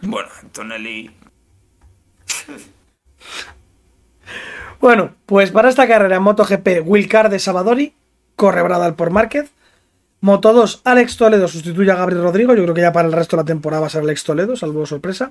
Bueno, 0.00 0.28
Antonelli. 0.40 1.10
Bueno, 4.80 5.12
pues 5.26 5.52
para 5.52 5.68
esta 5.68 5.86
carrera 5.86 6.16
en 6.16 6.22
MotoGP, 6.24 6.84
Wilcar 6.84 7.28
de 7.30 7.38
Sabadori, 7.38 7.94
corre 8.34 8.62
Bradal 8.62 8.96
por 8.96 9.10
Márquez. 9.10 9.52
Moto 10.20 10.52
2, 10.52 10.82
Alex 10.82 11.16
Toledo 11.16 11.46
sustituye 11.46 11.92
a 11.92 11.94
Gabriel 11.94 12.24
Rodrigo. 12.24 12.52
Yo 12.54 12.64
creo 12.64 12.74
que 12.74 12.80
ya 12.80 12.92
para 12.92 13.06
el 13.06 13.14
resto 13.14 13.36
de 13.36 13.44
la 13.44 13.46
temporada 13.46 13.82
va 13.82 13.86
a 13.86 13.90
ser 13.90 14.02
Alex 14.02 14.24
Toledo, 14.24 14.56
salvo 14.56 14.84
sorpresa. 14.84 15.30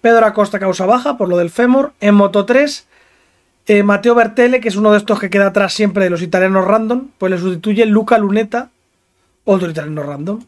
Pedro 0.00 0.26
Acosta 0.26 0.58
causa 0.58 0.84
baja 0.84 1.16
por 1.16 1.28
lo 1.28 1.36
del 1.36 1.50
fémur. 1.50 1.92
En 2.00 2.16
Moto 2.16 2.44
3, 2.44 2.88
eh, 3.66 3.84
Mateo 3.84 4.16
Bertele, 4.16 4.60
que 4.60 4.68
es 4.68 4.74
uno 4.74 4.90
de 4.90 4.98
estos 4.98 5.20
que 5.20 5.30
queda 5.30 5.46
atrás 5.46 5.74
siempre 5.74 6.02
de 6.02 6.10
los 6.10 6.20
italianos 6.20 6.64
random, 6.64 7.10
pues 7.18 7.30
le 7.30 7.38
sustituye 7.38 7.86
Luca 7.86 8.18
Luneta, 8.18 8.70
otro 9.48 9.70
italiano 9.70 10.02
random. 10.02 10.40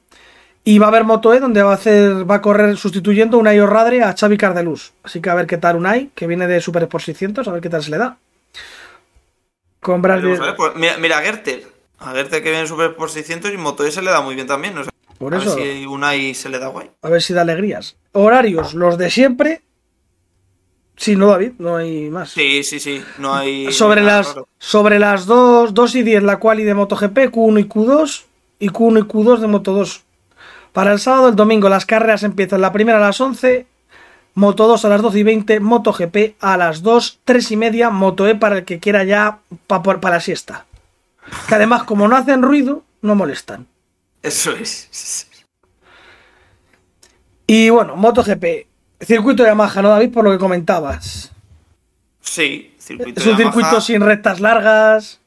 Y 0.63 0.79
va 0.79 0.87
a 0.87 0.89
haber 0.91 1.05
Moto 1.05 1.33
E, 1.33 1.41
donde 1.41 1.63
va 1.63 1.73
a 1.73 1.75
hacer, 1.75 2.31
va 2.31 2.37
a 2.37 2.43
correr 2.43 2.77
sustituyendo 2.77 3.39
Unai 3.39 3.59
Orradre 3.59 4.03
a 4.03 4.15
Xavi 4.15 4.37
Cardelus. 4.37 4.93
Así 5.03 5.21
que 5.23 5.31
a 5.31 5.35
ver 5.35 5.47
qué 5.47 5.57
tal 5.57 5.77
Unai, 5.77 6.11
que 6.15 6.27
viene 6.27 6.47
de 6.47 6.61
Super 6.61 6.83
Sport 6.83 7.05
600, 7.05 7.49
a 7.49 7.53
ver 7.53 7.63
qué 7.63 7.71
tal 7.71 7.83
se 7.83 7.91
le 7.91 7.97
da. 7.97 8.19
Con 9.81 10.03
Brad 10.03 10.19
a 10.19 10.57
pues, 10.57 10.73
mira, 10.77 10.99
mira 10.99 11.19
a 11.19 11.23
Gerter. 11.23 11.67
A 11.99 12.13
Gerter 12.13 12.43
que 12.43 12.51
viene 12.51 12.67
Super 12.67 12.95
por 12.95 13.11
600 13.11 13.53
y 13.53 13.57
Moto 13.57 13.87
E 13.87 13.91
se 13.91 14.03
le 14.03 14.11
da 14.11 14.21
muy 14.21 14.35
bien 14.35 14.47
también. 14.47 14.75
Sé. 14.85 14.91
Por 15.19 15.35
a 15.35 15.39
eso, 15.39 15.57
ver 15.57 15.65
si 15.65 15.87
Unai 15.87 16.35
se 16.35 16.51
le 16.51 16.59
da 16.59 16.69
guay. 16.69 16.91
a 17.01 17.09
ver 17.09 17.23
si 17.23 17.33
da 17.33 17.41
alegrías. 17.41 17.97
Horarios, 18.13 18.75
los 18.75 18.99
de 18.99 19.11
siempre. 19.11 19.63
Sí, 20.97 21.17
no, 21.17 21.29
David, 21.29 21.53
no 21.59 21.77
hay 21.77 22.11
más. 22.11 22.33
Sí, 22.33 22.63
sí, 22.63 22.79
sí. 22.79 23.03
No 23.17 23.35
hay. 23.35 23.73
sobre, 23.73 24.03
las, 24.03 24.29
raro. 24.29 24.49
sobre 24.59 24.99
las 24.99 25.25
2, 25.25 25.73
2 25.73 25.95
y 25.95 26.03
10 26.03 26.23
la 26.23 26.39
quali 26.39 26.65
de 26.65 26.75
MotoGP, 26.75 27.33
Q1 27.33 27.61
y 27.61 27.65
Q2 27.65 28.25
y 28.61 28.69
Q1 28.69 29.01
y 29.01 29.03
Q2 29.03 29.39
de 29.39 29.47
Moto 29.49 29.73
2. 29.73 30.05
Para 30.73 30.93
el 30.93 31.01
sábado, 31.01 31.29
el 31.29 31.35
domingo, 31.35 31.69
las 31.69 31.87
carreras 31.87 32.23
empiezan 32.23 32.61
la 32.61 32.73
primera 32.73 32.99
a 32.99 33.01
las 33.01 33.21
11, 33.21 33.67
Moto 34.35 34.69
2 34.69 34.85
a 34.85 34.89
las 34.89 35.03
12 35.03 35.19
y 35.19 35.23
20, 35.25 35.61
MotoGP 35.61 36.37
a 36.41 36.57
las 36.57 36.83
2, 36.83 37.21
3 37.25 37.51
y 37.51 37.57
media, 37.57 37.91
Moto 37.91 38.29
E 38.29 38.37
para 38.37 38.59
el 38.59 38.65
que 38.65 38.79
quiera 38.79 39.03
ya 39.03 39.41
para 39.67 40.11
la 40.11 40.21
siesta. 40.21 40.67
Que 41.49 41.57
además, 41.57 41.83
como 41.83 42.07
no 42.07 42.17
hacen 42.17 42.43
ruido, 42.43 42.85
no 43.03 43.17
molestan. 43.17 43.67
Eso 44.23 44.53
es. 44.53 45.29
Y 47.47 47.71
bueno, 47.71 47.97
MotoGP, 47.97 48.45
circuito 49.01 49.43
de 49.43 49.49
Yamaha, 49.49 49.83
¿no, 49.83 49.89
David? 49.89 50.13
Por 50.13 50.25
lo 50.25 50.31
que 50.31 50.39
comentabas. 50.39 51.33
Sí, 52.21 52.77
circuito 52.79 53.21
Es 53.21 53.27
un 53.27 53.37
circuito 53.37 53.81
sin 53.81 54.03
rectas 54.03 54.41
largas. 54.41 55.21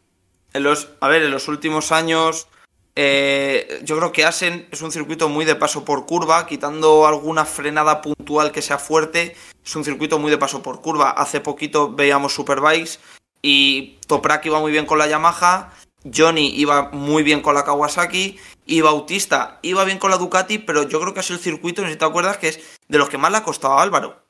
En 0.54 0.64
los, 0.64 0.90
a 1.02 1.08
ver, 1.10 1.24
en 1.24 1.32
los 1.32 1.48
últimos 1.50 1.92
años, 1.92 2.48
eh, 2.96 3.82
yo 3.84 3.98
creo 3.98 4.12
que 4.12 4.26
Asen 4.26 4.68
es 4.72 4.82
un 4.82 4.92
circuito 4.92 5.28
muy 5.30 5.46
de 5.46 5.56
paso 5.56 5.84
por 5.84 6.06
curva, 6.06 6.46
quitando 6.46 7.08
alguna 7.08 7.46
frenada 7.46 8.02
puntual 8.02 8.52
que 8.52 8.62
sea 8.62 8.78
fuerte, 8.78 9.36
es 9.66 9.76
un 9.76 9.84
circuito 9.84 10.20
muy 10.20 10.30
de 10.30 10.38
paso 10.38 10.62
por 10.62 10.82
curva. 10.82 11.12
Hace 11.12 11.42
poquito 11.42 11.92
veíamos 11.92 12.34
Superbikes 12.34 13.00
y 13.42 13.98
Toprak 14.08 14.46
iba 14.46 14.60
muy 14.60 14.72
bien 14.72 14.86
con 14.86 15.00
la 15.00 15.08
Yamaha, 15.08 15.74
Johnny 16.14 16.50
iba 16.56 16.90
muy 16.92 17.24
bien 17.24 17.42
con 17.42 17.56
la 17.56 17.64
Kawasaki 17.64 18.38
y 18.66 18.82
Bautista 18.82 19.60
iba 19.62 19.84
bien 19.86 19.98
con 19.98 20.12
la 20.12 20.18
Ducati, 20.18 20.60
pero 20.60 20.84
yo 20.84 21.00
creo 21.00 21.14
que 21.14 21.24
sido 21.24 21.38
el 21.38 21.44
circuito, 21.44 21.82
no 21.82 21.88
sé 21.88 21.94
si 21.94 22.00
te 22.00 22.06
acuerdas, 22.06 22.38
que 22.38 22.50
es 22.50 22.60
de 22.88 22.98
los 22.98 23.10
que 23.10 23.18
más 23.18 23.32
le 23.32 23.38
ha 23.38 23.44
costado 23.44 23.80
a 23.80 23.82
Álvaro. 23.82 24.22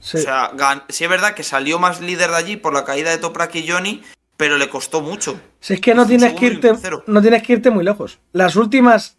Sí. 0.00 0.18
O 0.18 0.20
sea, 0.20 0.52
sí 0.88 1.04
es 1.04 1.10
verdad 1.10 1.34
que 1.34 1.44
salió 1.44 1.78
más 1.78 2.00
líder 2.00 2.30
de 2.30 2.36
allí 2.36 2.56
por 2.56 2.74
la 2.74 2.84
caída 2.84 3.10
de 3.10 3.18
Toprak 3.18 3.54
y 3.54 3.68
Johnny, 3.68 4.02
pero 4.42 4.58
le 4.58 4.68
costó 4.68 5.00
mucho. 5.02 5.38
Si 5.60 5.74
es 5.74 5.80
que 5.80 5.94
no 5.94 6.04
tienes 6.04 6.32
que 6.32 6.46
irte, 6.46 6.72
no 7.06 7.22
tienes 7.22 7.44
que 7.44 7.52
irte 7.52 7.70
muy 7.70 7.84
lejos. 7.84 8.18
Las 8.32 8.56
últimas 8.56 9.16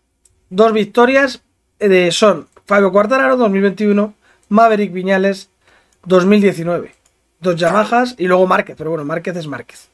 dos 0.50 0.74
victorias 0.74 1.44
eh, 1.80 2.12
son 2.12 2.50
Fabio 2.66 2.92
Quartararo 2.92 3.38
2021, 3.38 4.14
Maverick 4.50 4.92
Viñales 4.92 5.50
2019. 6.04 6.94
Dos 7.40 7.56
Yamahas 7.56 8.16
y 8.18 8.28
luego 8.28 8.46
Márquez, 8.48 8.76
pero 8.78 8.90
bueno, 8.90 9.06
Márquez 9.06 9.38
es 9.38 9.48
Márquez. 9.48 9.88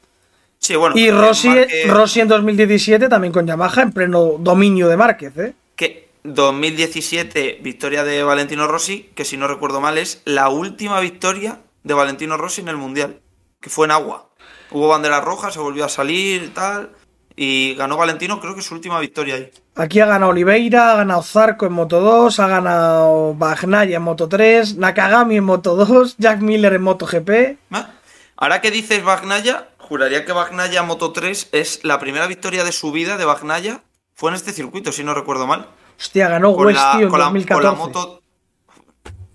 Sí, 0.58 0.74
bueno. 0.74 0.98
Y 0.98 1.12
Rossi, 1.12 1.46
Márquez- 1.46 1.86
Rossi 1.86 2.20
en 2.22 2.26
2017 2.26 3.08
también 3.08 3.32
con 3.32 3.46
Yamaha 3.46 3.82
en 3.82 3.92
pleno 3.92 4.34
dominio 4.40 4.88
de 4.88 4.96
Márquez, 4.96 5.38
¿eh? 5.38 5.54
Que 5.76 6.08
2017, 6.24 7.60
victoria 7.62 8.02
de 8.02 8.24
Valentino 8.24 8.66
Rossi, 8.66 9.10
que 9.14 9.24
si 9.24 9.36
no 9.36 9.46
recuerdo 9.46 9.80
mal 9.80 9.96
es 9.96 10.22
la 10.24 10.48
última 10.48 10.98
victoria 10.98 11.60
de 11.84 11.94
Valentino 11.94 12.36
Rossi 12.36 12.62
en 12.62 12.68
el 12.68 12.76
Mundial, 12.78 13.20
que 13.60 13.70
fue 13.70 13.86
en 13.86 13.92
agua. 13.92 14.29
Hubo 14.70 14.88
banderas 14.88 15.24
rojas, 15.24 15.52
se 15.54 15.60
volvió 15.60 15.84
a 15.84 15.88
salir 15.88 16.42
y 16.44 16.48
tal, 16.48 16.90
y 17.36 17.74
ganó 17.74 17.96
Valentino, 17.96 18.40
creo 18.40 18.54
que 18.54 18.62
su 18.62 18.74
última 18.74 19.00
victoria 19.00 19.34
ahí. 19.36 19.50
Aquí 19.74 20.00
ha 20.00 20.06
ganado 20.06 20.30
Oliveira, 20.32 20.92
ha 20.92 20.96
ganado 20.96 21.22
Zarco 21.22 21.66
en 21.66 21.72
Moto 21.72 22.00
2, 22.00 22.38
ha 22.40 22.48
ganado 22.48 23.34
Bagnaia 23.34 23.96
en 23.96 24.02
Moto 24.02 24.28
3, 24.28 24.76
Nakagami 24.76 25.36
en 25.38 25.44
Moto 25.44 25.74
2, 25.76 26.16
Jack 26.18 26.40
Miller 26.40 26.74
en 26.74 26.82
Moto 26.82 27.06
GP. 27.06 27.58
¿Ah? 27.70 27.90
Ahora 28.36 28.60
que 28.60 28.70
dices 28.70 29.02
Bagnaya, 29.04 29.68
juraría 29.78 30.24
que 30.24 30.32
Bagnaya 30.32 30.82
Moto 30.82 31.12
3 31.12 31.48
es 31.52 31.80
la 31.84 31.98
primera 31.98 32.26
victoria 32.26 32.62
de 32.64 32.72
su 32.72 32.92
vida 32.92 33.16
de 33.16 33.24
Bagnaya. 33.24 33.82
Fue 34.14 34.30
en 34.30 34.36
este 34.36 34.52
circuito, 34.52 34.92
si 34.92 35.02
no 35.02 35.14
recuerdo 35.14 35.46
mal. 35.46 35.66
Hostia, 35.98 36.28
ganó 36.28 36.54
Con 36.54 36.66
West, 36.66 36.78
la, 36.78 36.92
tío, 36.92 37.02
en 37.06 37.08
con 37.10 37.18
la- 37.18 37.24
con 37.26 37.34
2014. 37.34 37.66
la 37.66 37.74
moto. 37.86 38.22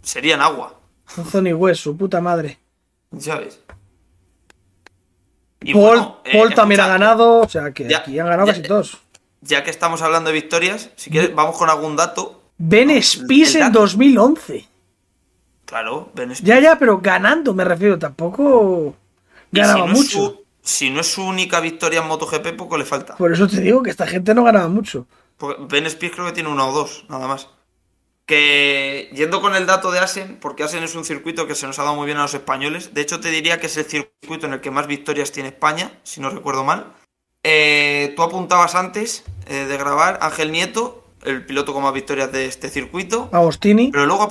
Sería 0.01 0.35
en 0.35 0.41
agua. 0.41 0.79
Anthony 1.17 1.53
West, 1.53 1.81
su 1.81 1.97
puta 1.97 2.21
madre. 2.21 2.59
Ya 3.11 3.35
ves. 3.37 3.59
Y 5.65 5.73
Paul, 5.73 5.83
bueno, 5.97 6.17
eh, 6.25 6.37
Paul 6.37 6.53
también 6.53 6.81
ha 6.81 6.87
ganado, 6.87 7.39
o 7.41 7.49
sea 7.49 7.71
que 7.71 7.87
ya- 7.89 7.97
aquí 7.99 8.17
han 8.19 8.27
ganado 8.27 8.47
ya- 8.47 8.53
casi 8.53 8.67
todos. 8.67 8.97
Ya 9.41 9.63
que 9.63 9.71
estamos 9.71 10.01
hablando 10.01 10.29
de 10.29 10.33
victorias, 10.33 10.89
si 10.95 11.09
quieres, 11.09 11.33
vamos 11.35 11.57
con 11.57 11.69
algún 11.69 11.95
dato. 11.95 12.41
Ben 12.57 12.89
Spies 13.01 13.55
en 13.55 13.61
dato. 13.61 13.79
2011. 13.81 14.67
Claro, 15.65 16.11
Ben 16.13 16.33
Spies. 16.35 16.47
Ya, 16.47 16.59
ya, 16.59 16.77
pero 16.79 16.99
ganando 16.99 17.53
me 17.53 17.63
refiero, 17.63 17.97
tampoco 17.99 18.95
ganaba 19.51 19.73
si 19.73 19.79
no 19.87 19.91
es 19.93 19.97
mucho. 19.99 20.09
su- 20.17 20.45
si 20.61 20.89
no 20.89 21.01
es 21.01 21.07
su 21.11 21.23
única 21.23 21.59
victoria 21.59 22.01
en 22.01 22.07
MotoGP, 22.07 22.53
poco 22.53 22.77
le 22.77 22.85
falta. 22.85 23.15
Por 23.17 23.31
eso 23.31 23.47
te 23.47 23.61
digo 23.61 23.83
que 23.83 23.89
esta 23.91 24.07
gente 24.07 24.33
no 24.33 24.43
ganaba 24.43 24.67
mucho. 24.67 25.05
Porque 25.37 25.61
Ben 25.67 25.89
Spies 25.89 26.11
creo 26.13 26.25
que 26.27 26.31
tiene 26.31 26.49
una 26.49 26.65
o 26.65 26.71
dos, 26.71 27.05
nada 27.09 27.27
más. 27.27 27.47
Que 28.25 29.09
yendo 29.13 29.39
con 29.41 29.55
el 29.55 29.67
dato 29.67 29.91
de 29.91 29.99
Asen, 29.99 30.37
porque 30.39 30.63
Asen 30.63 30.83
es 30.83 30.95
un 30.95 31.05
circuito 31.05 31.45
que 31.45 31.55
se 31.55 31.67
nos 31.67 31.77
ha 31.77 31.83
dado 31.83 31.95
muy 31.95 32.05
bien 32.05 32.17
a 32.17 32.23
los 32.23 32.33
españoles. 32.33 32.93
De 32.93 33.01
hecho, 33.01 33.19
te 33.19 33.29
diría 33.29 33.59
que 33.59 33.67
es 33.67 33.77
el 33.77 33.85
circuito 33.85 34.47
en 34.47 34.53
el 34.53 34.61
que 34.61 34.71
más 34.71 34.87
victorias 34.87 35.31
tiene 35.31 35.49
España, 35.49 35.99
si 36.03 36.21
no 36.21 36.29
recuerdo 36.29 36.63
mal. 36.63 36.93
Eh, 37.43 38.13
tú 38.15 38.23
apuntabas 38.23 38.73
antes 38.73 39.23
eh, 39.45 39.65
de 39.65 39.77
grabar 39.77 40.17
Ángel 40.21 40.51
Nieto, 40.51 41.05
el 41.23 41.45
piloto 41.45 41.73
con 41.73 41.83
más 41.83 41.93
victorias 41.93 42.31
de 42.31 42.47
este 42.47 42.69
circuito. 42.69 43.29
Agostini. 43.31 43.91
Pero 43.91 44.07
luego, 44.07 44.27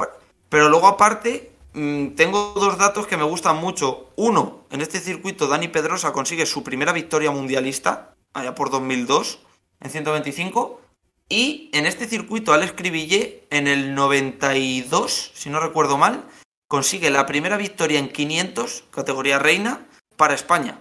pero 0.49 0.69
luego 0.69 0.89
aparte, 0.89 1.53
mm, 1.75 2.09
tengo 2.17 2.55
dos 2.57 2.77
datos 2.77 3.07
que 3.07 3.17
me 3.17 3.23
gustan 3.23 3.57
mucho. 3.59 4.11
Uno, 4.17 4.65
en 4.73 4.81
este 4.81 4.99
circuito 4.99 5.47
Dani 5.47 5.69
Pedrosa 5.69 6.13
consigue 6.13 6.45
su 6.45 6.65
primera 6.65 6.93
victoria 6.93 7.31
mundialista, 7.31 8.17
allá 8.33 8.57
por 8.57 8.71
2002, 8.71 9.39
en 9.81 9.91
125. 9.91 10.81
Y 11.29 11.71
en 11.73 11.87
este 11.87 12.07
circuito 12.07 12.53
Alex 12.53 12.73
Cribillé, 12.77 13.47
en 13.51 13.67
el 13.67 13.95
92, 13.95 15.33
si 15.35 15.51
no 15.51 15.59
recuerdo 15.61 15.97
mal, 15.97 16.25
consigue 16.69 17.11
la 17.11 17.27
primera 17.27 17.57
victoria 17.57 17.99
en 17.99 18.09
500, 18.11 18.85
categoría 18.91 19.39
reina, 19.39 19.87
para 20.17 20.35
España. 20.35 20.81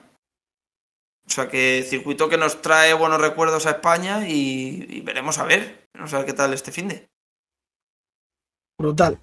O 1.25 1.29
sea 1.29 1.47
que 1.49 1.85
circuito 1.87 2.27
que 2.27 2.37
nos 2.37 2.61
trae 2.61 2.93
buenos 2.93 3.21
recuerdos 3.21 3.65
a 3.65 3.71
España 3.71 4.27
y, 4.27 5.01
veremos 5.01 5.37
a 5.39 5.45
ver. 5.45 5.87
Vamos 5.93 6.13
a 6.13 6.17
ver 6.17 6.25
qué 6.25 6.33
tal 6.33 6.53
este 6.53 6.71
fin 6.71 6.89
de. 6.89 7.07
Brutal. 8.77 9.19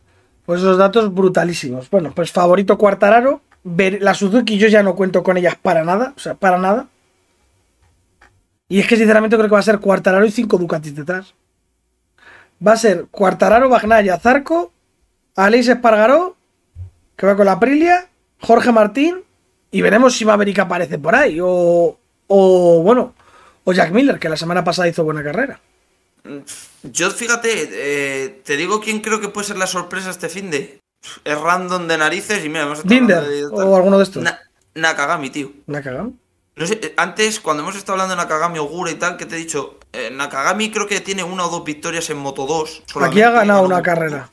Pues 0.46 0.60
esos 0.60 0.78
datos 0.78 1.12
brutalísimos. 1.12 1.90
Bueno, 1.90 2.12
pues 2.14 2.32
favorito 2.32 2.78
Cuartararo. 2.78 3.42
Ver- 3.62 4.00
La 4.02 4.14
Suzuki 4.14 4.56
yo 4.56 4.68
ya 4.68 4.82
no 4.82 4.96
cuento 4.96 5.22
con 5.22 5.36
ellas 5.36 5.56
para 5.60 5.84
nada. 5.84 6.14
O 6.16 6.20
sea, 6.20 6.34
para 6.34 6.56
nada. 6.56 6.88
Y 8.70 8.80
es 8.80 8.86
que 8.86 8.96
sinceramente 8.96 9.36
creo 9.36 9.48
que 9.48 9.52
va 9.54 9.58
a 9.58 9.62
ser 9.62 9.78
Cuartararo 9.80 10.24
y 10.24 10.30
5 10.30 10.56
Ducatis 10.56 10.94
detrás. 10.94 11.34
Va 12.66 12.72
a 12.72 12.76
ser 12.78 13.06
Cuartararo, 13.10 13.68
Bagnaia, 13.68 14.18
Zarco, 14.18 14.72
Aleix 15.36 15.68
Espargaró, 15.68 16.36
que 17.16 17.26
va 17.26 17.36
con 17.36 17.44
la 17.46 17.52
Aprilia, 17.52 18.08
Jorge 18.40 18.70
Martín, 18.72 19.22
y 19.70 19.82
veremos 19.82 20.16
si 20.16 20.24
Maverick 20.24 20.58
aparece 20.60 20.98
por 20.98 21.14
ahí. 21.14 21.38
O, 21.42 21.98
o 22.28 22.82
bueno, 22.82 23.12
o 23.64 23.72
Jack 23.72 23.90
Miller, 23.92 24.18
que 24.18 24.28
la 24.28 24.36
semana 24.36 24.62
pasada 24.64 24.88
hizo 24.88 25.04
buena 25.04 25.22
carrera. 25.22 25.60
Yo, 26.84 27.10
fíjate, 27.10 27.50
eh, 27.72 28.40
te 28.44 28.56
digo 28.56 28.80
quién 28.80 29.00
creo 29.00 29.20
que 29.20 29.28
puede 29.28 29.46
ser 29.48 29.56
la 29.58 29.66
sorpresa 29.66 30.10
este 30.10 30.28
fin 30.28 30.50
de. 30.50 30.78
Es 31.24 31.40
random 31.40 31.88
de 31.88 31.98
narices 31.98 32.44
y 32.44 32.48
mira, 32.48 32.62
hemos 32.64 32.78
estado 32.78 32.94
Binder, 32.94 33.24
de- 33.24 33.46
o 33.46 33.74
alguno 33.76 33.96
de 33.98 34.04
estos. 34.04 34.22
Na- 34.22 34.38
Nakagami, 34.74 35.30
tío. 35.30 35.50
¿Me 35.66 35.78
ha 35.78 35.82
cagado? 35.82 36.12
No 36.60 36.66
sé, 36.66 36.78
eh, 36.82 36.92
antes, 36.98 37.40
cuando 37.40 37.62
hemos 37.62 37.74
estado 37.74 37.94
hablando 37.94 38.14
de 38.14 38.22
Nakagami, 38.22 38.58
Ogura 38.58 38.90
y 38.90 38.96
tal, 38.96 39.16
que 39.16 39.24
te 39.24 39.34
he 39.34 39.38
dicho, 39.38 39.78
eh, 39.94 40.10
Nakagami 40.12 40.70
creo 40.70 40.86
que 40.86 41.00
tiene 41.00 41.24
una 41.24 41.46
o 41.46 41.48
dos 41.48 41.64
victorias 41.64 42.10
en 42.10 42.18
Moto 42.18 42.44
2. 42.46 42.82
Aquí 43.00 43.22
ha 43.22 43.30
ganado 43.30 43.62
una 43.62 43.82
carrera. 43.82 44.28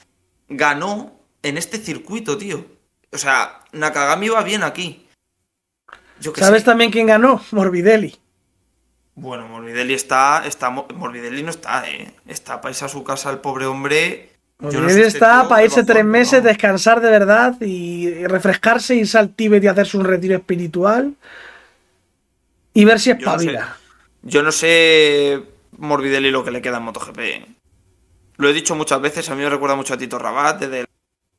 Ganó 0.50 1.22
en 1.42 1.58
este 1.58 1.78
circuito, 1.78 2.38
tío. 2.38 2.66
O 3.13 3.18
sea, 3.18 3.62
Nakagami 3.72 4.28
va 4.28 4.44
bien 4.44 4.63
aquí. 4.63 5.08
Yo 6.20 6.34
¿Sabes 6.36 6.63
sé. 6.63 6.66
también 6.66 6.92
quién 6.92 7.08
ganó? 7.08 7.42
Morbidelli. 7.52 8.20
Bueno, 9.16 9.48
Morbidelli 9.48 9.94
está, 9.94 10.46
está. 10.46 10.70
Morbidelli 10.70 11.44
no 11.44 11.52
está, 11.52 11.90
eh. 11.90 12.13
Está 12.28 12.60
para 12.60 12.72
irse 12.72 12.84
a 12.84 12.90
su 12.90 13.06
casa 13.06 13.30
el 13.30 13.38
pobre 13.38 13.68
hombre. 13.68 14.34
No 14.60 14.66
Morbidelli 14.66 14.94
sé 14.96 15.08
este 15.08 15.20
está 15.20 15.48
para 15.48 15.63
irse 15.63 15.86
tres 15.86 16.04
meses, 16.04 16.44
no. 16.44 16.50
descansar 16.50 17.00
de 17.00 17.10
verdad 17.10 17.56
y 17.62 18.28
refrescarse, 18.28 18.96
irse 18.96 19.18
al 19.18 19.34
Tíbet 19.34 19.63
y 19.63 19.68
hacerse 19.68 19.96
un 19.96 20.04
retiro 20.04 20.36
espiritual 20.36 21.16
y 22.78 22.86
ver 22.86 23.00
si 23.00 23.10
Yo 23.18 23.26
no 23.26 23.40
sé. 23.40 23.60
Yo 24.22 24.44
no 24.44 24.52
sé 24.52 25.44
Morbidelli 25.80 26.30
lo 26.30 26.44
que 26.44 26.52
le 26.52 26.62
queda 26.62 26.78
en 26.78 26.84
MotoGP. 26.84 27.20
Lo 28.36 28.50
he 28.50 28.54
dicho 28.54 28.76
muchas 28.76 29.02
veces, 29.02 29.28
a 29.32 29.36
mí 29.36 29.42
me 29.42 29.50
recuerda 29.50 29.76
mucho 29.76 29.96
a 29.96 29.98
Tito 29.98 30.20
Rabat, 30.20 30.60
desde 30.60 30.82
el 30.82 30.88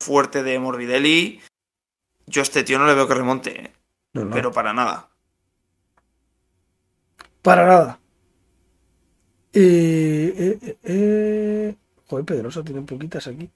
fuerte 0.01 0.43
de 0.43 0.59
Morbidelli. 0.59 1.41
Yo 2.27 2.41
a 2.41 2.43
este 2.43 2.65
tío 2.65 2.81
no 2.81 2.89
le 2.89 2.95
veo 2.95 3.07
que 3.07 3.15
remonte, 3.15 3.67
eh, 3.67 3.73
No, 4.15 4.25
no, 4.25 4.35
pero 4.35 4.51
para 4.51 4.73
nada. 4.73 5.11
Para 7.41 7.67
nada. 7.67 8.01
Eh, 9.53 10.77
eh. 10.83 11.77
Joder, 12.09 12.25
Pedrosa 12.25 12.65
tiene 12.65 12.83
poquitas 12.83 13.29
aquí. 13.29 13.49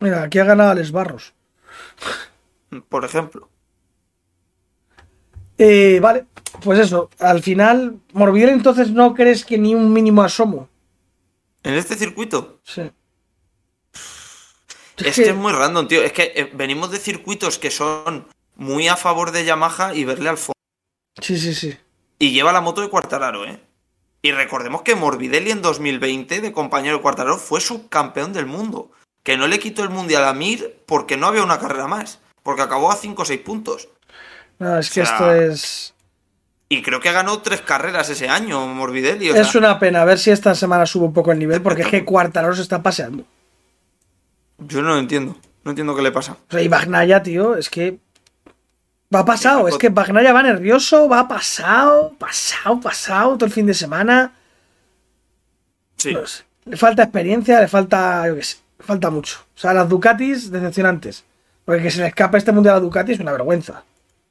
Mira, 0.00 0.22
aquí 0.22 0.38
ha 0.38 0.44
ganado 0.44 0.70
Alex 0.70 0.92
Barros. 0.92 1.34
Por 2.88 3.04
ejemplo. 3.04 3.50
Eh, 5.58 5.98
vale, 6.00 6.26
pues 6.62 6.78
eso. 6.78 7.10
Al 7.18 7.42
final, 7.42 8.00
Morbidelli 8.12 8.52
entonces 8.52 8.90
no 8.90 9.14
crees 9.14 9.44
que 9.44 9.58
ni 9.58 9.74
un 9.74 9.92
mínimo 9.92 10.22
asomo. 10.22 10.68
En 11.62 11.74
este 11.74 11.96
circuito. 11.96 12.60
Sí. 12.62 12.90
Es 14.98 15.16
que 15.16 15.30
es 15.30 15.34
muy 15.34 15.52
random, 15.52 15.88
tío. 15.88 16.02
Es 16.02 16.12
que 16.12 16.32
eh, 16.34 16.50
venimos 16.54 16.90
de 16.90 16.98
circuitos 16.98 17.58
que 17.58 17.70
son 17.70 18.28
muy 18.56 18.88
a 18.88 18.96
favor 18.96 19.32
de 19.32 19.44
Yamaha 19.44 19.94
y 19.94 20.04
verle 20.04 20.28
al 20.28 20.38
fondo. 20.38 20.54
Sí, 21.20 21.38
sí, 21.38 21.54
sí. 21.54 21.76
Y 22.18 22.30
lleva 22.32 22.52
la 22.52 22.60
moto 22.60 22.80
de 22.80 22.88
Cuartararo, 22.88 23.44
¿eh? 23.44 23.60
Y 24.22 24.32
recordemos 24.32 24.82
que 24.82 24.94
Morbidelli 24.94 25.50
en 25.50 25.62
2020, 25.62 26.40
de 26.40 26.52
compañero 26.52 26.96
de 26.96 27.02
Cuartararo, 27.02 27.38
fue 27.38 27.60
subcampeón 27.60 28.32
del 28.32 28.46
mundo. 28.46 28.90
Que 29.22 29.36
no 29.36 29.48
le 29.48 29.58
quitó 29.58 29.82
el 29.82 29.90
mundial 29.90 30.24
a 30.24 30.32
Mir 30.32 30.82
porque 30.86 31.16
no 31.16 31.26
había 31.26 31.42
una 31.42 31.58
carrera 31.58 31.88
más. 31.88 32.20
Porque 32.42 32.62
acabó 32.62 32.90
a 32.90 32.96
5 32.96 33.22
o 33.22 33.24
6 33.24 33.40
puntos. 33.40 33.88
No, 34.58 34.78
es 34.78 34.90
que 34.90 35.02
O 35.02 35.06
sea, 35.06 35.14
esto 35.14 35.34
es. 35.34 35.94
Y 36.68 36.82
creo 36.82 37.00
que 37.00 37.12
ganó 37.12 37.40
tres 37.40 37.60
carreras 37.60 38.08
ese 38.08 38.28
año, 38.28 38.66
Morbidelli. 38.66 39.30
o 39.30 39.32
sea, 39.32 39.42
Es 39.42 39.54
una 39.54 39.78
pena. 39.78 40.02
A 40.02 40.04
ver 40.04 40.18
si 40.18 40.30
esta 40.30 40.54
semana 40.54 40.86
sube 40.86 41.04
un 41.04 41.12
poco 41.12 41.32
el 41.32 41.38
nivel, 41.38 41.62
porque 41.62 41.82
es 41.82 41.88
que 41.88 42.04
Cuartararo 42.04 42.54
se 42.54 42.62
está 42.62 42.82
paseando. 42.82 43.24
Yo 44.58 44.82
no 44.82 44.88
lo 44.90 44.98
entiendo. 44.98 45.36
No 45.64 45.70
entiendo 45.70 45.94
qué 45.94 46.02
le 46.02 46.12
pasa. 46.12 46.32
O 46.32 46.50
sea, 46.50 46.62
y 46.62 46.68
Bagnaya, 46.68 47.22
tío, 47.22 47.56
es 47.56 47.70
que. 47.70 47.98
Va 49.14 49.24
pasado, 49.24 49.68
es 49.68 49.78
que 49.78 49.90
Bagnaya 49.90 50.32
va 50.32 50.42
nervioso, 50.42 51.08
va 51.08 51.28
pasado, 51.28 52.12
pasado, 52.18 52.80
pasado, 52.80 53.34
todo 53.36 53.46
el 53.46 53.52
fin 53.52 53.66
de 53.66 53.74
semana. 53.74 54.32
Sí. 55.96 56.12
No 56.12 56.26
sé. 56.26 56.42
Le 56.64 56.76
falta 56.76 57.04
experiencia, 57.04 57.60
le 57.60 57.68
falta, 57.68 58.26
yo 58.26 58.34
qué 58.34 58.42
sé, 58.42 58.56
le 58.78 58.84
falta 58.84 59.10
mucho. 59.10 59.38
O 59.54 59.58
sea, 59.58 59.72
las 59.72 59.88
Ducatis 59.88 60.50
decepcionantes. 60.50 61.24
Porque 61.64 61.82
que 61.82 61.90
se 61.90 62.00
le 62.00 62.08
escape 62.08 62.38
este 62.38 62.52
mundial 62.52 62.76
a 62.76 62.80
Ducati 62.80 63.12
es 63.12 63.20
una 63.20 63.32
vergüenza. 63.32 63.84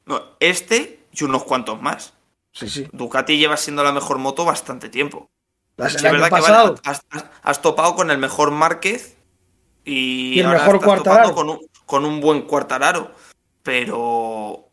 No, 0.06 0.22
este 0.40 1.06
y 1.12 1.24
unos 1.24 1.44
cuantos 1.44 1.80
más. 1.80 2.14
Sí, 2.52 2.68
sí. 2.68 2.88
Ducati 2.92 3.36
lleva 3.36 3.56
siendo 3.56 3.82
la 3.82 3.92
mejor 3.92 4.18
moto 4.18 4.44
bastante 4.44 4.88
tiempo. 4.88 5.30
Es 5.76 6.02
verdad 6.02 6.30
que 6.30 6.40
vale, 6.40 6.74
has, 7.42 7.62
topado 7.62 7.96
con 7.96 8.10
el 8.10 8.18
mejor 8.18 8.52
Márquez 8.52 9.16
y, 9.84 10.34
Y 10.34 10.40
el 10.40 10.46
ahora 10.46 10.58
mejor 10.60 10.76
estás 10.76 11.02
topando 11.02 11.34
con 11.34 11.50
un, 11.50 11.60
con 11.84 12.04
un 12.04 12.20
buen 12.20 12.42
cuartararo. 12.42 13.10
Pero 13.62 14.70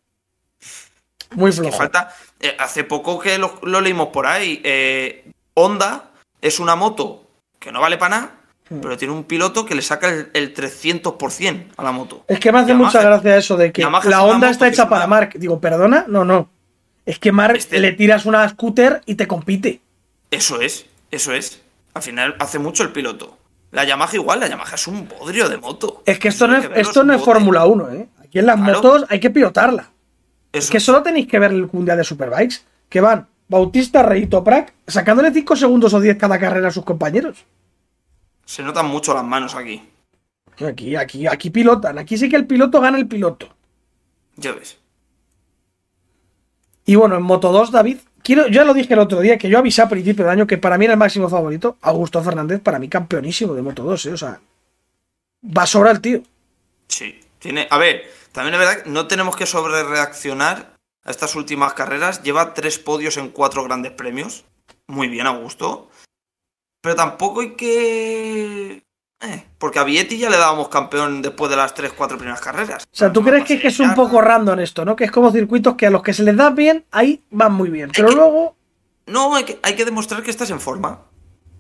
muy 1.32 1.52
que 1.52 1.58
flojo. 1.58 1.78
falta. 1.78 2.14
eh, 2.40 2.56
hace 2.60 2.84
poco 2.84 3.20
que 3.20 3.38
lo, 3.38 3.60
lo 3.64 3.82
leímos 3.82 4.10
por 4.10 4.28
ahí. 4.28 4.62
eh, 4.64 5.32
Honda 5.54 6.12
es 6.42 6.60
una 6.60 6.76
moto 6.76 7.28
que 7.60 7.72
no 7.72 7.82
vale 7.82 7.98
para 7.98 8.18
nada. 8.18 8.41
Pero 8.82 8.98
tiene 8.98 9.14
un 9.14 9.24
piloto 9.26 9.66
que 9.66 9.76
le 9.76 9.82
saca 9.82 10.10
el, 10.10 10.30
el 10.34 10.54
300% 10.54 11.64
a 11.78 11.84
la 11.84 11.92
moto. 11.92 12.24
Es 12.28 12.40
que 12.40 12.52
me 12.52 12.60
hace 12.60 12.74
Yamaha- 12.74 12.78
mucha 12.78 13.02
gracia 13.02 13.38
eso 13.38 13.58
de 13.58 13.72
que 13.72 13.82
Yamaha 13.82 14.10
la 14.10 14.18
una 14.24 14.34
onda 14.34 14.48
moto 14.48 14.52
está 14.52 14.68
hecha 14.68 14.88
para 14.90 15.08
Mark. 15.08 15.32
Digo, 15.36 15.60
¿perdona? 15.60 16.06
No, 16.08 16.24
no. 16.24 16.50
Es 17.06 17.20
que 17.20 17.32
Mark 17.32 17.56
Este- 17.58 17.80
le 17.80 17.92
tiras 17.94 18.26
una 18.26 18.48
scooter 18.48 19.02
y 19.06 19.16
te 19.16 19.28
compite. 19.28 19.82
Eso 20.30 20.62
es, 20.62 20.86
eso 21.10 21.34
es. 21.34 21.62
Al 21.94 22.02
final 22.04 22.36
hace 22.40 22.60
mucho 22.60 22.84
el 22.84 22.92
piloto. 22.92 23.38
La 23.72 23.84
Yamaha 23.86 24.16
igual, 24.16 24.40
la 24.40 24.48
Yamaha 24.48 24.76
es 24.76 24.88
un 24.88 25.08
bodrio 25.08 25.50
de 25.50 25.58
moto. 25.58 26.04
Es 26.06 26.20
que 26.20 26.28
esto 26.28 26.48
no 26.48 26.58
es, 26.58 26.68
que 26.70 26.80
esto 26.82 27.04
no 27.04 27.14
es. 27.14 27.22
Fórmula 27.22 27.66
1, 27.66 27.92
¿eh? 27.92 28.08
Aquí 28.24 28.40
en 28.40 28.46
las 28.46 28.58
Claro. 28.58 28.74
motos 28.82 29.06
hay 29.10 29.20
que 29.20 29.30
pilotarla. 29.30 29.90
Es 30.54 30.70
que 30.70 30.80
solo 30.80 31.02
tenéis 31.02 31.28
que 31.28 31.40
ver 31.40 31.52
el 31.52 31.70
mundial 31.72 31.98
de 31.98 32.04
Superbikes, 32.04 32.58
que 32.90 33.00
van 33.02 33.28
Bautista, 33.48 34.04
Rey 34.04 34.24
y 34.24 34.28
Toprak 34.28 34.74
sacándole 34.88 35.32
5 35.32 35.56
segundos 35.56 35.94
o 35.94 36.00
10 36.00 36.18
cada 36.18 36.38
carrera 36.40 36.68
a 36.68 36.72
sus 36.72 36.84
compañeros. 36.86 37.46
Se 38.46 38.64
notan 38.64 38.88
mucho 38.88 39.14
las 39.14 39.24
manos 39.24 39.56
aquí. 39.56 39.88
Aquí, 40.66 40.96
aquí, 40.96 41.28
aquí 41.28 41.50
pilotan. 41.50 41.98
Aquí 41.98 42.18
sí 42.18 42.30
que 42.30 42.36
el 42.36 42.46
piloto 42.46 42.82
gana 42.82 42.98
el 42.98 43.08
piloto. 43.08 43.56
Ya 44.36 44.52
ves. 44.52 44.78
Y 46.86 46.96
bueno, 46.96 47.16
en 47.16 47.24
Moto 47.24 47.52
2, 47.52 47.72
David, 47.72 48.00
quiero, 48.24 48.48
ya 48.48 48.64
lo 48.64 48.74
dije 48.74 48.94
el 48.94 49.00
otro 49.00 49.22
día, 49.22 49.38
que 49.38 49.50
yo 49.50 49.58
avisé 49.58 49.82
a 49.82 49.90
principio 49.90 50.26
de 50.26 50.32
año 50.32 50.48
que 50.48 50.58
para 50.58 50.78
mí 50.78 50.86
era 50.86 50.94
el 50.96 51.00
máximo 51.00 51.30
favorito. 51.30 51.78
Augusto 51.82 52.22
Fernández, 52.24 52.62
para 52.62 52.80
mí 52.80 52.90
campeonísimo 52.90 53.54
de 53.54 53.62
Moto 53.62 53.84
2, 53.84 54.06
¿eh? 54.08 54.14
O 54.14 54.18
sea, 54.18 54.40
va 55.46 55.64
a 55.64 55.68
sobrar 55.68 55.96
el 55.96 56.02
tío. 56.02 56.22
Sí. 56.88 57.22
Tiene. 57.42 57.68
A 57.72 57.78
ver, 57.80 58.04
también 58.32 58.54
es 58.54 58.60
verdad 58.60 58.84
que 58.84 58.90
no 58.90 59.08
tenemos 59.08 59.36
que 59.36 59.48
sobrereaccionar 59.48 60.76
a 61.04 61.12
estas 61.12 61.36
últimas 61.36 61.74
carreras. 61.74 62.22
Lleva 62.22 62.54
tres 62.54 62.78
podios 62.78 63.18
en 63.18 63.30
cuatro 63.30 63.64
grandes 63.64 63.94
premios. 63.94 64.46
Muy 64.86 65.08
bien, 65.08 65.26
a 65.26 65.32
gusto. 65.32 65.90
Pero 66.82 66.96
tampoco 66.96 67.42
hay 67.42 67.52
que. 67.52 68.84
Eh, 69.24 69.46
porque 69.60 69.78
a 69.78 69.84
Vietti 69.84 70.18
ya 70.18 70.32
le 70.32 70.38
dábamos 70.38 70.70
campeón 70.70 71.22
después 71.22 71.52
de 71.52 71.56
las 71.56 71.76
tres, 71.76 71.94
cuatro 71.96 72.18
primeras 72.18 72.42
carreras. 72.42 72.84
O 72.84 72.88
sea, 72.92 73.14
¿tú 73.14 73.22
No 73.22 73.28
crees 73.28 73.46
que, 73.46 73.68
es 73.68 73.80
un 73.80 73.94
poco 73.94 74.20
random 74.20 74.60
esto, 74.60 74.84
no? 74.84 74.96
Que 74.96 75.04
es 75.04 75.12
como 75.12 75.32
circuitos 75.32 75.76
que 75.76 75.86
a 75.86 75.92
los 75.92 76.02
que 76.02 76.12
se 76.14 76.24
les 76.24 76.36
da 76.36 76.50
bien, 76.50 76.86
ahí 76.92 77.24
van 77.30 77.54
muy 77.54 77.70
bien. 77.70 77.92
Pero 77.96 78.12
luego, 78.12 78.56
No, 79.06 79.36
hay 79.36 79.44
que, 79.44 79.60
hay 79.62 79.76
que 79.76 79.86
demostrar 79.86 80.24
que 80.24 80.32
estás 80.32 80.50
en 80.50 80.60
forma. 80.60 81.02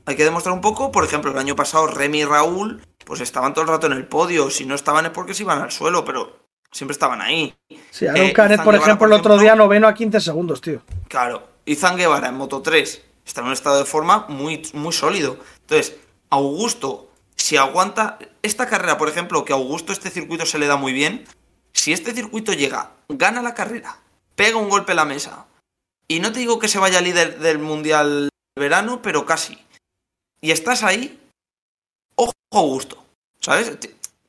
Hay 0.08 0.16
que 0.16 0.24
demostrar 0.24 0.56
un 0.56 0.62
poco, 0.62 0.92
por 0.92 1.04
ejemplo, 1.06 1.30
el 1.32 1.38
año 1.38 1.56
pasado 1.56 1.86
Remy 1.86 2.22
y 2.22 2.26
Raúl, 2.26 2.82
pues 3.06 3.22
estaban 3.22 3.54
todo 3.54 3.64
el 3.64 3.70
rato 3.70 3.86
en 3.86 3.94
el 3.94 4.08
podio. 4.08 4.50
Si 4.50 4.66
no 4.66 4.74
estaban 4.74 5.06
es 5.06 5.12
porque 5.12 5.36
se 5.36 5.44
iban 5.44 5.62
al 5.62 5.72
suelo, 5.72 6.04
pero 6.04 6.48
siempre 6.72 6.94
estaban 6.94 7.22
ahí. 7.22 7.54
sí, 7.92 8.08
Aaron 8.08 8.26
Eh, 8.26 8.34
Canet, 8.34 8.64
por 8.64 8.74
ejemplo, 8.74 9.06
el 9.06 9.14
otro 9.14 9.38
día 9.38 9.54
noveno 9.54 9.88
a 9.88 9.94
15 9.94 10.20
segundos, 10.20 10.62
tío. 10.62 10.82
Claro, 11.08 11.44
Izan 11.66 11.96
Guevara 11.98 12.30
en 12.30 12.36
Moto 12.38 12.64
3 12.64 13.04
está 13.26 13.42
en 13.42 13.48
un 13.48 13.54
estado 13.54 13.78
de 13.78 13.86
forma 13.86 14.26
muy, 14.30 14.62
muy 14.74 14.94
sólido. 14.94 15.38
Entonces, 15.62 15.96
Augusto, 16.30 17.12
si 17.36 17.58
aguanta 17.58 18.20
esta 18.42 18.68
carrera, 18.68 18.98
por 18.98 19.10
ejemplo, 19.10 19.46
que 19.46 19.54
a 19.54 19.56
Augusto 19.56 19.94
este 19.94 20.10
circuito 20.10 20.46
se 20.46 20.60
le 20.60 20.68
da 20.68 20.78
muy 20.78 20.94
bien, 20.94 21.26
si 21.74 21.94
este 21.94 22.14
circuito 22.14 22.54
llega, 22.54 22.92
gana 23.10 23.42
la 23.42 23.54
carrera, 23.54 24.00
pega 24.36 24.58
un 24.58 24.70
golpe 24.70 24.92
en 24.92 24.98
la 24.98 25.06
mesa, 25.06 25.48
y 26.08 26.20
no 26.20 26.32
te 26.32 26.40
digo 26.40 26.60
que 26.60 26.68
se 26.68 26.80
vaya 26.80 27.02
líder 27.02 27.40
del 27.40 27.60
Mundial 27.60 28.30
verano, 28.58 29.02
pero 29.02 29.26
casi, 29.26 29.58
y 30.42 30.52
estás 30.52 30.84
ahí, 30.84 31.20
ojo 32.16 32.34
Augusto, 32.52 33.04
¿sabes? 33.40 33.78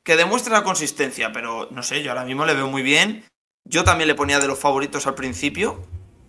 Que 0.03 0.15
demuestre 0.15 0.53
la 0.53 0.63
consistencia, 0.63 1.31
pero 1.33 1.67
no 1.71 1.83
sé, 1.83 2.03
yo 2.03 2.11
ahora 2.11 2.25
mismo 2.25 2.45
le 2.45 2.53
veo 2.53 2.67
muy 2.67 2.83
bien. 2.83 3.25
Yo 3.65 3.83
también 3.83 4.09
le 4.09 4.15
ponía 4.15 4.39
de 4.39 4.47
los 4.47 4.59
favoritos 4.59 5.07
al 5.07 5.15
principio, 5.15 5.87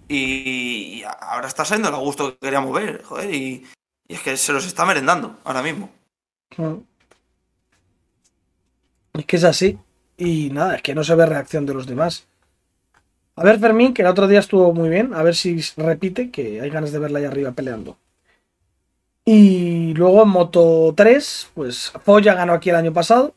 y, 0.09 1.03
ahora 1.21 1.49
está 1.49 1.64
saliendo 1.64 1.88
el 1.90 2.05
gusto 2.05 2.33
que 2.33 2.38
queríamos 2.38 2.75
ver, 2.75 3.03
joder, 3.03 3.35
y, 3.35 3.67
y 4.09 4.14
es 4.14 4.21
que 4.21 4.37
se 4.37 4.53
los 4.53 4.67
está 4.67 4.85
merendando 4.85 5.38
ahora 5.45 5.62
mismo. 5.62 5.90
Es 9.12 9.27
que 9.27 9.37
es 9.37 9.45
así. 9.45 9.79
Y 10.17 10.51
nada, 10.51 10.77
es 10.77 10.83
que 10.83 10.95
no 10.95 11.05
se 11.05 11.14
ve 11.14 11.27
reacción 11.27 11.67
de 11.67 11.75
los 11.75 11.87
demás. 11.87 12.27
A 13.37 13.43
ver, 13.43 13.59
Fermín, 13.59 13.95
que 13.95 14.03
el 14.03 14.09
otro 14.09 14.29
día 14.29 14.38
estuvo 14.38 14.73
muy 14.73 14.88
bien. 14.88 15.14
A 15.14 15.23
ver 15.23 15.35
si 15.35 15.61
repite, 15.77 16.31
que 16.31 16.61
hay 16.61 16.71
ganas 16.71 16.93
de 16.93 16.99
verla 16.99 17.19
ahí 17.19 17.25
arriba 17.25 17.53
peleando. 17.53 17.97
Y 19.25 19.95
luego 19.95 20.23
en 20.23 20.29
Moto 20.29 20.93
3, 20.97 21.51
pues 21.55 21.93
Foya 22.05 22.35
ganó 22.35 22.53
aquí 22.53 22.71
el 22.71 22.77
año 22.77 22.93
pasado. 22.93 23.35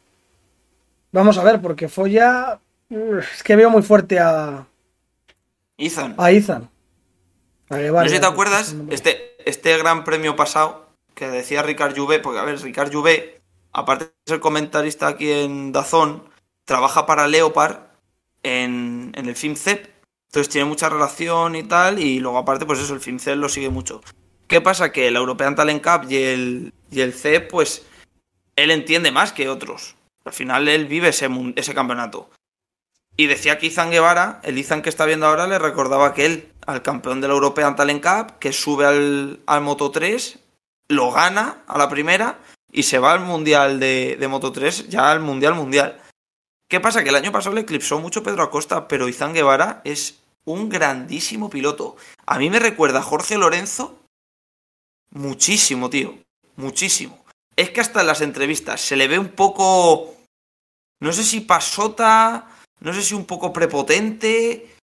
Vamos 1.11 1.37
a 1.37 1.43
ver, 1.43 1.61
porque 1.61 1.87
Foya. 1.87 2.59
Es 2.89 3.43
que 3.43 3.55
veo 3.55 3.69
muy 3.69 3.81
fuerte 3.81 4.19
a, 4.19 4.65
Ethan, 5.77 6.15
a 6.17 6.31
Ethan. 6.31 6.69
A 7.69 7.77
Guevara, 7.77 8.03
no 8.03 8.09
sé 8.09 8.15
si 8.15 8.21
te 8.21 8.27
acuerdas, 8.27 8.67
es 8.67 8.71
el 8.71 8.77
nombre. 8.79 8.95
este, 8.95 9.49
este 9.49 9.77
gran 9.77 10.03
premio 10.03 10.35
pasado 10.35 10.87
que 11.13 11.27
decía 11.27 11.63
Ricard 11.63 11.97
Juve, 11.97 12.19
porque 12.19 12.39
a 12.39 12.43
ver, 12.43 12.61
Ricard 12.61 12.93
Juve, 12.93 13.41
aparte 13.71 14.05
de 14.05 14.11
ser 14.25 14.39
comentarista 14.39 15.07
aquí 15.07 15.31
en 15.31 15.71
Dazón, 15.71 16.23
trabaja 16.65 17.05
para 17.05 17.27
Leopard 17.27 17.79
en, 18.43 19.11
en 19.15 19.25
el 19.27 19.35
FIMCEP. 19.35 19.89
Entonces 20.27 20.49
tiene 20.49 20.67
mucha 20.67 20.89
relación 20.89 21.55
y 21.55 21.63
tal, 21.63 21.99
y 21.99 22.19
luego 22.19 22.37
aparte, 22.37 22.65
pues 22.65 22.79
eso, 22.79 22.93
el 22.93 22.99
FIMCEP 22.99 23.37
lo 23.37 23.49
sigue 23.49 23.69
mucho. 23.69 24.01
¿Qué 24.47 24.61
pasa? 24.61 24.91
Que 24.91 25.07
el 25.07 25.15
European 25.15 25.55
Talent 25.55 25.83
Cup 25.83 26.09
y 26.09 26.17
el, 26.17 26.73
y 26.89 27.01
el 27.01 27.13
CEP, 27.13 27.49
pues 27.49 27.85
él 28.55 28.71
entiende 28.71 29.11
más 29.11 29.33
que 29.33 29.49
otros. 29.49 29.95
Al 30.23 30.33
final 30.33 30.67
él 30.67 30.85
vive 30.87 31.09
ese, 31.09 31.29
ese 31.55 31.73
campeonato. 31.73 32.29
Y 33.17 33.25
decía 33.25 33.57
que 33.57 33.65
Izan 33.65 33.89
Guevara, 33.89 34.39
el 34.43 34.57
Izan 34.59 34.83
que 34.83 34.89
está 34.89 35.05
viendo 35.05 35.25
ahora, 35.25 35.47
le 35.47 35.57
recordaba 35.57 36.13
que 36.13 36.25
él, 36.25 36.53
al 36.67 36.83
campeón 36.83 37.19
del 37.19 37.31
European 37.31 37.75
Talent 37.75 38.03
Cup, 38.03 38.37
que 38.39 38.53
sube 38.53 38.85
al, 38.85 39.39
al 39.47 39.61
Moto 39.61 39.89
3, 39.89 40.39
lo 40.89 41.11
gana 41.11 41.63
a 41.67 41.79
la 41.79 41.89
primera 41.89 42.39
y 42.71 42.83
se 42.83 42.99
va 42.99 43.13
al 43.13 43.21
Mundial 43.21 43.79
de, 43.79 44.17
de 44.19 44.27
Moto 44.27 44.51
3, 44.51 44.87
ya 44.87 45.11
al 45.11 45.19
Mundial 45.19 45.55
Mundial. 45.55 45.99
¿Qué 46.69 46.79
pasa? 46.79 47.03
Que 47.03 47.09
el 47.09 47.15
año 47.15 47.31
pasado 47.31 47.55
le 47.55 47.61
eclipsó 47.61 47.99
mucho 47.99 48.21
Pedro 48.21 48.43
Acosta, 48.43 48.87
pero 48.87 49.07
Izan 49.07 49.33
Guevara 49.33 49.81
es 49.83 50.19
un 50.45 50.69
grandísimo 50.69 51.49
piloto. 51.49 51.95
A 52.25 52.37
mí 52.37 52.49
me 52.49 52.59
recuerda 52.59 52.99
a 52.99 53.03
Jorge 53.03 53.37
Lorenzo 53.37 53.99
muchísimo, 55.11 55.89
tío. 55.89 56.17
Muchísimo. 56.55 57.23
Es 57.55 57.71
que 57.71 57.81
hasta 57.81 58.01
en 58.01 58.07
las 58.07 58.21
entrevistas 58.21 58.81
se 58.81 58.95
le 58.95 59.07
ve 59.07 59.17
un 59.17 59.29
poco... 59.29 60.13
No 60.99 61.13
sé 61.13 61.23
si 61.23 61.41
pasota, 61.41 62.47
no 62.79 62.93
sé 62.93 63.01
si 63.01 63.13
un 63.13 63.25
poco 63.25 63.53
prepotente, 63.53 64.75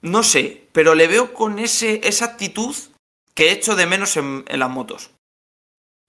no 0.00 0.22
sé, 0.22 0.68
pero 0.72 0.94
le 0.94 1.06
veo 1.06 1.34
con 1.34 1.58
ese, 1.58 2.00
esa 2.04 2.26
actitud 2.26 2.74
que 3.34 3.48
he 3.48 3.52
hecho 3.52 3.76
de 3.76 3.86
menos 3.86 4.16
en, 4.16 4.44
en 4.48 4.60
las 4.60 4.70
motos. 4.70 5.10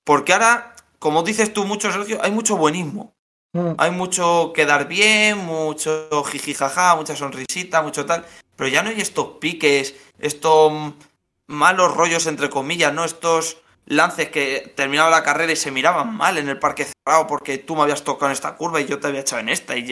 Porque 0.03 0.33
ahora, 0.33 0.75
como 0.99 1.23
dices 1.23 1.53
tú 1.53 1.65
mucho, 1.65 1.91
Sergio, 1.91 2.19
hay 2.21 2.31
mucho 2.31 2.57
buenismo. 2.57 3.13
Mm. 3.53 3.75
Hay 3.77 3.91
mucho 3.91 4.51
quedar 4.53 4.87
bien, 4.87 5.37
mucho 5.37 6.23
jijijaja, 6.25 6.95
mucha 6.95 7.15
sonrisita, 7.15 7.81
mucho 7.81 8.05
tal. 8.05 8.25
Pero 8.55 8.69
ya 8.69 8.83
no 8.83 8.89
hay 8.89 8.99
estos 8.99 9.37
piques, 9.39 9.95
estos 10.19 10.93
malos 11.47 11.93
rollos 11.95 12.25
entre 12.25 12.49
comillas, 12.49 12.93
¿no? 12.93 13.05
Estos 13.05 13.57
lances 13.85 14.29
que 14.29 14.73
terminaba 14.75 15.09
la 15.09 15.23
carrera 15.23 15.53
y 15.53 15.55
se 15.55 15.71
miraban 15.71 16.15
mal 16.15 16.37
en 16.37 16.49
el 16.49 16.57
parque 16.59 16.85
cerrado 16.85 17.27
porque 17.27 17.57
tú 17.57 17.75
me 17.75 17.83
habías 17.83 18.03
tocado 18.03 18.27
en 18.27 18.33
esta 18.33 18.55
curva 18.55 18.81
y 18.81 18.85
yo 18.85 18.99
te 18.99 19.07
había 19.07 19.21
echado 19.21 19.41
en 19.41 19.49
esta. 19.49 19.77
Y 19.77 19.85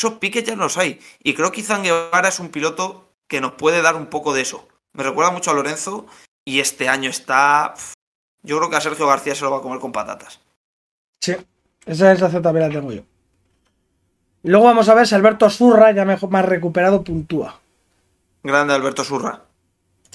Esos 0.00 0.14
piques 0.14 0.44
ya 0.44 0.56
no 0.56 0.62
los 0.62 0.78
hay. 0.78 0.98
Y 1.22 1.34
creo 1.34 1.52
que 1.52 1.60
Izan 1.60 1.82
Guevara 1.82 2.30
es 2.30 2.40
un 2.40 2.48
piloto 2.48 3.10
que 3.28 3.42
nos 3.42 3.52
puede 3.52 3.82
dar 3.82 3.96
un 3.96 4.06
poco 4.06 4.32
de 4.32 4.40
eso. 4.40 4.66
Me 4.94 5.02
recuerda 5.02 5.30
mucho 5.30 5.50
a 5.50 5.54
Lorenzo 5.54 6.06
y 6.42 6.60
este 6.60 6.88
año 6.88 7.10
está... 7.10 7.74
Yo 8.42 8.56
creo 8.56 8.70
que 8.70 8.76
a 8.76 8.80
Sergio 8.80 9.06
García 9.06 9.34
se 9.34 9.44
lo 9.44 9.50
va 9.50 9.58
a 9.58 9.60
comer 9.60 9.78
con 9.78 9.92
patatas. 9.92 10.40
Sí, 11.20 11.36
esa 11.84 12.06
sensación 12.06 12.42
también 12.42 12.66
la 12.66 12.74
tengo 12.74 12.92
yo. 12.92 13.02
Luego 14.42 14.64
vamos 14.64 14.88
a 14.88 14.94
ver 14.94 15.06
si 15.06 15.14
Alberto 15.14 15.50
Zurra, 15.50 15.92
ya 15.92 16.06
mejor, 16.06 16.30
más 16.30 16.46
recuperado, 16.46 17.04
puntúa. 17.04 17.60
Grande 18.42 18.72
Alberto 18.72 19.04
Surra. 19.04 19.42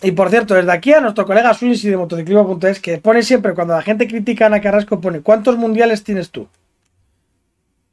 Y 0.02 0.13
por 0.13 0.32
cierto, 0.32 0.56
desde 0.56 0.71
aquí 0.71 0.93
a 0.93 1.00
nuestro 1.00 1.28
colega 1.28 1.54
Swinsi 1.54 1.91
de 1.91 1.98
motociclismo.es, 1.98 2.80
que 2.80 2.98
pone 2.98 3.21
siempre, 3.21 3.54
cuando 3.54 3.76
la 3.76 3.84
gente 3.84 4.08
critica 4.08 4.45
a 4.45 4.48
Ana 4.48 4.62
Carrasco, 4.62 5.00
pone 5.00 5.21
¿cuántos 5.21 5.58
mundiales 5.58 6.04
tienes 6.04 6.32
tú? 6.32 6.48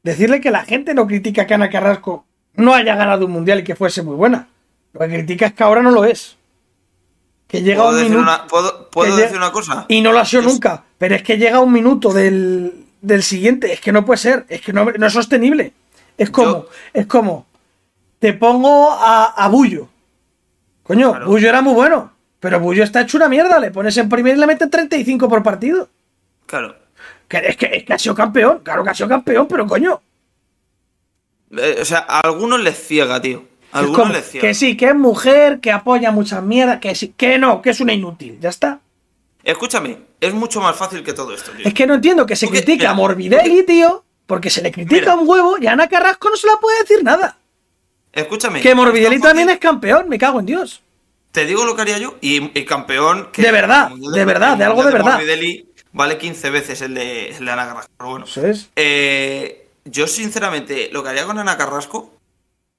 Decirle 0.03 0.41
que 0.41 0.51
la 0.51 0.63
gente 0.65 0.93
no 0.93 1.07
critica 1.07 1.47
que 1.47 1.53
Ana 1.53 1.69
Carrasco 1.69 2.25
no 2.55 2.73
haya 2.73 2.95
ganado 2.95 3.25
un 3.25 3.31
mundial 3.31 3.59
y 3.59 3.63
que 3.63 3.75
fuese 3.75 4.03
muy 4.03 4.15
buena. 4.15 4.47
Lo 4.93 4.99
que 4.99 5.07
critica 5.07 5.47
es 5.47 5.53
que 5.53 5.63
ahora 5.63 5.81
no 5.81 5.91
lo 5.91 6.05
es. 6.05 6.37
Que 7.47 7.61
llega 7.61 7.77
¿Puedo 7.83 7.89
un 7.91 7.95
decir, 7.97 8.11
minuto. 8.11 8.29
una, 8.31 8.47
¿puedo, 8.47 8.89
puedo 8.89 9.15
decir 9.15 9.37
una 9.37 9.51
cosa? 9.51 9.85
Y 9.87 10.01
no 10.01 10.11
lo 10.11 10.19
ha 10.19 10.25
sido 10.25 10.43
nunca. 10.43 10.83
Pero 10.97 11.15
es 11.15 11.23
que 11.23 11.37
llega 11.37 11.59
un 11.59 11.71
minuto 11.71 12.11
del, 12.13 12.85
del 13.01 13.23
siguiente. 13.23 13.73
Es 13.73 13.79
que 13.81 13.91
no 13.91 14.05
puede 14.05 14.17
ser. 14.17 14.45
Es 14.49 14.61
que 14.61 14.73
no, 14.73 14.85
no 14.85 15.07
es 15.07 15.13
sostenible. 15.13 15.73
Es 16.17 16.29
como. 16.29 16.51
Yo- 16.51 16.69
Es 16.93 17.05
como. 17.07 17.45
Te 18.19 18.33
pongo 18.33 18.91
a, 18.91 19.25
a 19.35 19.47
Bullo. 19.49 19.87
Coño, 20.83 21.11
Claro. 21.11 21.27
Bullo 21.27 21.49
era 21.49 21.61
muy 21.61 21.73
bueno. 21.73 22.11
Pero 22.39 22.59
Bullo 22.59 22.83
está 22.83 23.01
hecho 23.01 23.17
una 23.17 23.29
mierda. 23.29 23.59
Le 23.59 23.71
pones 23.71 23.95
en 23.97 24.09
primer 24.09 24.35
y 24.35 24.39
le 24.39 24.47
meten 24.47 24.69
35 24.69 25.27
por 25.29 25.43
partido. 25.43 25.89
Claro. 26.45 26.75
Que 27.27 27.37
es, 27.37 27.57
que 27.57 27.65
es 27.77 27.83
que 27.83 27.93
ha 27.93 27.97
sido 27.99 28.15
campeón. 28.15 28.59
Claro 28.63 28.83
que 28.83 28.89
ha 28.91 28.93
sido 28.93 29.09
campeón, 29.09 29.47
pero 29.47 29.65
coño. 29.67 30.01
Eh, 31.57 31.77
o 31.81 31.85
sea, 31.85 31.99
a 32.07 32.21
algunos 32.21 32.59
les 32.61 32.77
ciega, 32.77 33.21
tío. 33.21 33.43
A 33.71 33.79
algunos 33.79 34.11
les 34.11 34.29
ciega. 34.29 34.47
que 34.47 34.53
sí, 34.53 34.75
que 34.77 34.87
es 34.87 34.95
mujer, 34.95 35.59
que 35.59 35.71
apoya 35.71 36.11
muchas 36.11 36.43
mierdas, 36.43 36.79
que 36.79 36.93
sí, 36.95 37.13
que 37.15 37.37
no, 37.37 37.61
que 37.61 37.71
es 37.71 37.79
una 37.79 37.93
inútil. 37.93 38.37
Ya 38.39 38.49
está. 38.49 38.79
Escúchame, 39.43 39.97
es 40.21 40.33
mucho 40.33 40.61
más 40.61 40.75
fácil 40.75 41.03
que 41.03 41.13
todo 41.13 41.33
esto, 41.33 41.51
tío. 41.51 41.65
Es 41.67 41.73
que 41.73 41.85
no 41.85 41.95
entiendo 41.95 42.25
que 42.25 42.35
se 42.35 42.45
¿Tú 42.47 42.51
qué- 42.53 42.59
critique 42.63 42.87
a 42.87 42.93
Morbidelli, 42.93 43.63
tío, 43.65 44.03
porque 44.25 44.49
se 44.49 44.61
le 44.61 44.71
critica 44.71 45.11
Mira. 45.11 45.15
un 45.15 45.27
huevo 45.27 45.57
y 45.59 45.67
a 45.67 45.73
Ana 45.73 45.87
Carrasco 45.89 46.29
no 46.29 46.37
se 46.37 46.47
le 46.47 46.53
puede 46.61 46.79
decir 46.81 47.03
nada. 47.03 47.37
Escúchame. 48.13 48.61
Que 48.61 48.73
Morbidelli 48.75 49.19
también 49.19 49.49
es 49.49 49.57
campeón, 49.57 50.07
me 50.07 50.17
cago 50.17 50.39
en 50.39 50.45
Dios. 50.45 50.81
Te 51.31 51.45
digo 51.45 51.65
lo 51.65 51.75
que 51.75 51.81
haría 51.81 51.97
yo 51.97 52.15
y, 52.21 52.57
y 52.57 52.63
campeón. 52.65 53.29
Que 53.33 53.41
De 53.41 53.51
verdad, 53.51 53.89
de 53.89 54.23
verdad, 54.25 54.55
de 54.55 54.63
algo 54.65 54.77
mundial 54.83 54.93
de 54.93 54.99
verdad. 54.99 55.13
Morbidelli 55.15 55.65
vale 55.93 56.17
15 56.17 56.49
veces 56.49 56.81
el 56.81 56.93
de, 56.93 57.29
el 57.29 57.45
de 57.45 57.51
Ana 57.51 57.67
Carrasco. 57.67 57.91
Pero 57.97 58.09
bueno. 58.09 58.25
Eh, 58.75 59.67
yo, 59.85 60.07
sinceramente, 60.07 60.89
lo 60.91 61.03
que 61.03 61.09
haría 61.09 61.25
con 61.25 61.39
Ana 61.39 61.57
Carrasco 61.57 62.13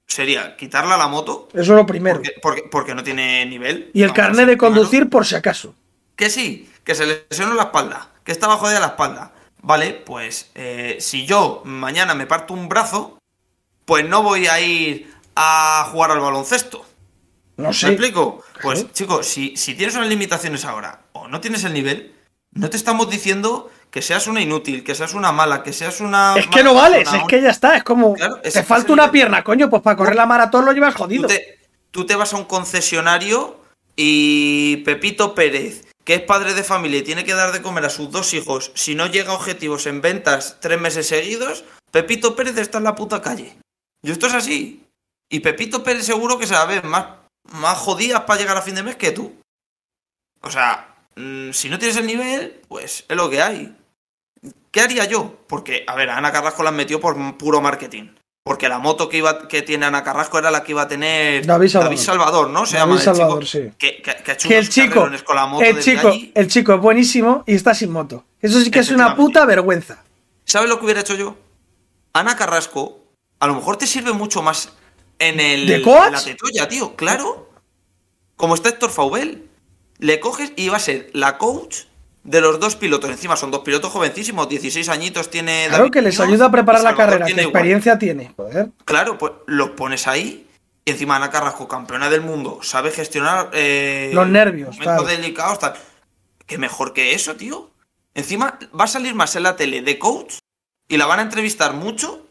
sería 0.07 0.57
quitarla 0.57 0.97
la 0.97 1.09
moto. 1.09 1.49
Eso 1.53 1.61
es 1.61 1.69
lo 1.69 1.87
primero. 1.87 2.17
Porque, 2.17 2.35
porque, 2.43 2.63
porque 2.71 2.95
no 2.95 3.03
tiene 3.03 3.47
nivel. 3.47 3.91
Y 3.95 4.03
el 4.03 4.13
carnet 4.13 4.47
de 4.47 4.59
conducir 4.59 5.09
por 5.09 5.25
si 5.25 5.35
acaso. 5.35 5.75
Que 6.17 6.29
sí, 6.29 6.71
que 6.85 6.95
se 6.95 7.07
le 7.07 7.27
lesionó 7.31 7.55
la 7.55 7.65
espalda, 7.65 8.11
que 8.23 8.33
estaba 8.33 8.57
jodida 8.57 8.81
la 8.81 8.89
espalda. 8.89 9.33
Vale, 9.63 9.93
pues 9.95 10.51
eh, 10.55 10.99
si 11.01 11.25
yo 11.25 11.63
mañana 11.65 12.15
me 12.15 12.27
parto 12.27 12.53
un 12.53 12.69
brazo, 12.69 13.19
pues 13.87 14.07
no 14.07 14.23
voy 14.23 14.47
a 14.47 14.61
ir 14.61 15.13
a 15.35 15.89
jugar 15.91 16.11
al 16.11 16.21
baloncesto. 16.21 16.85
No 17.57 17.69
¿Me 17.69 17.75
sé. 17.75 17.89
explico? 17.89 18.45
Pues, 18.63 18.93
chicos, 18.93 19.27
si, 19.27 19.57
si 19.57 19.75
tienes 19.75 19.95
unas 19.97 20.09
limitaciones 20.09 20.65
ahora 20.65 21.03
o 21.13 21.29
no 21.29 21.41
tienes 21.41 21.65
el 21.65 21.73
nivel, 21.73 22.14
no 22.55 22.71
te 22.71 22.77
estamos 22.77 23.11
diciendo 23.11 23.71
que 23.91 24.03
seas 24.03 24.27
una 24.27 24.41
inútil, 24.41 24.83
que 24.83 24.95
seas 24.95 25.15
una 25.15 25.33
mala, 25.33 25.63
que 25.63 25.73
seas 25.73 26.01
una. 26.01 26.35
Es 26.37 26.47
que 26.49 26.65
no 26.65 26.75
vales, 26.75 26.99
persona, 27.01 27.23
es 27.23 27.29
que 27.29 27.43
ya 27.43 27.51
está. 27.51 27.77
Es 27.77 27.85
como. 27.85 28.15
Claro, 28.15 28.41
te 28.41 28.63
falta 28.63 28.93
una 28.93 29.05
nivel. 29.05 29.13
pierna, 29.13 29.45
coño, 29.45 29.71
pues 29.71 29.83
para 29.83 29.97
correr 29.97 30.17
la 30.17 30.27
maratón 30.27 30.65
lo 30.65 30.73
llevas 30.73 30.95
Tú 30.95 31.03
jodido. 31.05 31.27
te, 31.29 31.61
tú 31.91 32.07
te 32.07 32.15
vas 32.17 32.33
a 32.33 32.37
un 32.37 32.45
concesionario 32.45 33.61
y 33.97 34.79
Pepito 34.79 35.35
Pérez, 35.35 35.87
que 36.05 36.15
es 36.15 36.23
padre 36.23 36.55
de 36.55 36.65
familia 36.65 36.99
y 36.99 37.03
tiene 37.03 37.25
que 37.25 37.35
dar 37.35 37.53
de 37.53 37.63
comer 37.63 37.85
a 37.85 37.91
sus 37.91 38.11
dos 38.11 38.35
hijos, 38.35 38.73
si 38.75 38.95
no 38.95 39.07
llega 39.07 39.33
a 39.33 39.37
objetivos 39.37 39.87
en 39.87 40.01
ventas 40.01 40.59
tres 40.61 40.81
meses 40.81 41.07
seguidos, 41.07 41.65
Pepito 41.91 42.35
Pérez 42.35 42.59
está 42.59 42.79
en 42.79 42.85
la 42.85 42.95
puta 42.97 43.23
calle. 43.23 43.57
Y 44.03 44.11
esto 44.11 44.27
es 44.27 44.35
así. 44.35 44.85
Y 45.31 45.41
Pepito 45.41 45.83
Pérez 45.83 46.05
seguro 46.05 46.39
que 46.39 46.47
se 46.47 46.55
más, 46.83 47.07
más 47.45 47.79
jodidas 47.79 48.23
para 48.23 48.41
llegar 48.41 48.57
a 48.57 48.63
fin 48.63 48.75
de 48.75 48.83
mes 48.83 48.97
que 48.97 49.13
tú. 49.13 49.35
O 50.43 50.51
sea, 50.51 50.94
mm, 51.17 51.51
si 51.53 51.69
no 51.69 51.79
tienes 51.79 51.97
el 51.97 52.07
nivel, 52.07 52.61
pues 52.69 53.05
es 53.09 53.17
lo 53.17 53.29
que 53.31 53.43
hay. 53.43 53.77
¿Qué 54.71 54.81
haría 54.81 55.05
yo? 55.05 55.39
Porque, 55.49 55.85
a 55.87 55.95
ver, 55.95 56.11
a 56.11 56.17
Ana 56.19 56.33
Carrasco 56.33 56.63
la 56.63 56.71
han 56.71 56.77
metido 56.77 57.01
por 57.01 57.17
puro 57.39 57.61
marketing. 57.61 58.09
Porque 58.43 58.69
la 58.69 58.79
moto 58.79 59.09
que 59.09 59.17
iba 59.17 59.49
que 59.49 59.63
tiene 59.63 59.87
Ana 59.87 60.05
Carrasco 60.05 60.39
era 60.39 60.51
la 60.51 60.63
que 60.65 60.73
iba 60.73 60.83
a 60.83 60.89
tener 60.89 61.47
David 61.47 61.69
Salvador. 61.69 61.97
Salvador, 61.99 62.51
¿no? 62.51 62.67
Se 62.67 62.77
David 62.77 62.83
llama 62.91 62.95
el 62.97 63.03
Salvador, 63.05 63.45
chico 63.45 63.65
sí. 63.71 63.75
Que, 63.79 64.03
que- 64.03 64.17
que 64.23 64.31
ha 64.31 64.35
hecho 64.35 64.49
el 64.51 64.69
chico, 64.69 65.09
con 65.25 65.37
la 65.37 65.47
moto 65.47 65.65
el 65.65 65.81
chico, 65.81 66.09
allí. 66.09 66.31
el 66.35 66.49
chico 66.49 66.75
es 66.75 66.81
buenísimo 66.81 67.43
y 67.47 67.55
está 67.55 67.73
sin 67.75 67.91
moto. 67.91 68.25
Eso 68.43 68.61
sí 68.61 68.71
que 68.71 68.81
es 68.81 68.91
una 68.91 69.17
puta 69.17 69.47
vergüenza. 69.47 70.03
¿Sabes 70.45 70.69
lo 70.69 70.79
que 70.79 70.85
hubiera 70.85 71.01
hecho 71.01 71.15
yo? 71.15 71.39
Ana 72.13 72.37
Carrasco, 72.37 72.99
a 73.41 73.47
lo 73.47 73.55
mejor 73.55 73.79
te 73.79 73.87
sirve 73.87 74.13
mucho 74.13 74.43
más 74.43 74.75
en 75.19 75.41
el 75.41 75.67
¿De 75.67 75.81
coach? 75.81 76.07
en 76.09 76.13
la 76.13 76.23
tetoya, 76.25 76.69
tío, 76.69 76.95
claro. 76.97 77.49
Como 78.37 78.55
está 78.57 78.69
Héctor 78.69 78.91
Faubel. 78.91 79.49
Le 80.05 80.21
coges 80.21 80.53
y 80.57 80.69
va 80.69 80.77
a 80.77 80.81
ser 80.81 81.09
la 81.15 81.39
coach 81.39 81.85
de 82.25 82.43
los 82.43 82.61
dos 82.61 82.77
pilotos. 82.77 83.09
Encima 83.09 83.37
son 83.37 83.51
dos 83.51 83.63
pilotos 83.63 83.91
jovencísimos, 83.91 84.51
16 84.51 84.91
añitos 84.91 85.31
tiene 85.31 85.65
Claro 85.69 85.85
David 85.85 85.93
que 85.93 86.03
les 86.03 86.19
Muñoz, 86.19 86.29
ayuda 86.29 86.45
a 86.45 86.51
preparar 86.51 86.83
la 86.83 86.95
carrera. 86.95 87.25
¿Qué 87.25 87.33
igual. 87.33 87.47
experiencia 87.47 87.99
tiene? 87.99 88.35
Joder. 88.37 88.69
Claro, 88.85 89.17
pues 89.17 89.33
los 89.47 89.71
pones 89.71 90.07
ahí. 90.07 90.47
Y 90.85 90.91
encima 90.91 91.17
Ana 91.17 91.31
Carrasco, 91.31 91.67
campeona 91.67 92.11
del 92.11 92.21
mundo, 92.21 92.59
sabe 92.63 92.91
gestionar 92.91 93.49
eh, 93.55 94.11
Los 94.13 94.29
nervios, 94.29 94.79
momentos 94.79 95.09
delicados, 95.09 95.59
tal. 95.59 95.75
Que 96.45 96.59
mejor 96.59 96.93
que 96.93 97.15
eso, 97.15 97.37
tío. 97.37 97.71
Encima 98.13 98.59
va 98.79 98.85
a 98.85 98.89
salir 98.89 99.15
más 99.15 99.35
en 99.37 99.45
la 99.45 99.57
tele 99.57 99.81
de 99.81 99.99
coach 99.99 100.35
y 100.87 100.99
la 100.99 101.07
van 101.07 101.21
a 101.21 101.23
entrevistar 101.23 101.73
mucho, 101.73 102.27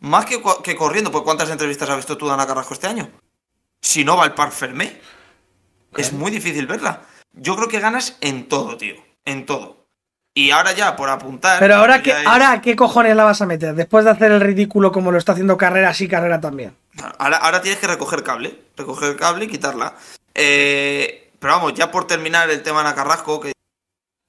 más 0.00 0.26
que, 0.26 0.42
que 0.64 0.74
corriendo. 0.74 1.12
Pues 1.12 1.22
¿cuántas 1.22 1.48
entrevistas 1.48 1.88
has 1.88 1.96
visto 1.96 2.18
tú 2.18 2.26
de 2.26 2.32
Ana 2.32 2.48
Carrasco 2.48 2.74
este 2.74 2.88
año? 2.88 3.08
Si 3.80 4.04
no 4.04 4.16
va 4.16 4.24
al 4.24 4.34
Parc 4.34 4.50
Fermé. 4.50 5.00
Es 6.00 6.12
muy 6.12 6.30
difícil 6.30 6.66
verla. 6.66 7.02
Yo 7.32 7.56
creo 7.56 7.68
que 7.68 7.80
ganas 7.80 8.16
en 8.20 8.48
todo, 8.48 8.76
tío. 8.76 8.94
En 9.24 9.46
todo. 9.46 9.86
Y 10.36 10.50
ahora 10.50 10.72
ya, 10.72 10.96
por 10.96 11.08
apuntar. 11.10 11.58
Pero 11.60 11.76
ahora, 11.76 11.98
que 11.98 12.02
¿qué, 12.04 12.10
ya 12.10 12.20
es- 12.22 12.26
ahora, 12.26 12.60
¿qué 12.60 12.74
cojones 12.76 13.14
la 13.14 13.24
vas 13.24 13.40
a 13.40 13.46
meter? 13.46 13.74
Después 13.74 14.04
de 14.04 14.10
hacer 14.10 14.32
el 14.32 14.40
ridículo 14.40 14.90
como 14.90 15.12
lo 15.12 15.18
está 15.18 15.32
haciendo 15.32 15.56
carrera, 15.56 15.94
sí, 15.94 16.08
carrera 16.08 16.40
también. 16.40 16.76
Ahora, 17.18 17.36
ahora 17.38 17.60
tienes 17.62 17.78
que 17.80 17.86
recoger 17.86 18.22
cable, 18.24 18.58
recoger 18.76 19.10
el 19.10 19.16
cable 19.16 19.44
y 19.44 19.48
quitarla. 19.48 19.94
Eh, 20.34 21.30
pero 21.38 21.54
vamos, 21.54 21.74
ya 21.74 21.90
por 21.90 22.06
terminar 22.06 22.50
el 22.50 22.62
tema 22.62 22.82
de 22.82 22.88
Ana 22.88 22.94
Carrasco, 22.96 23.40
que 23.40 23.52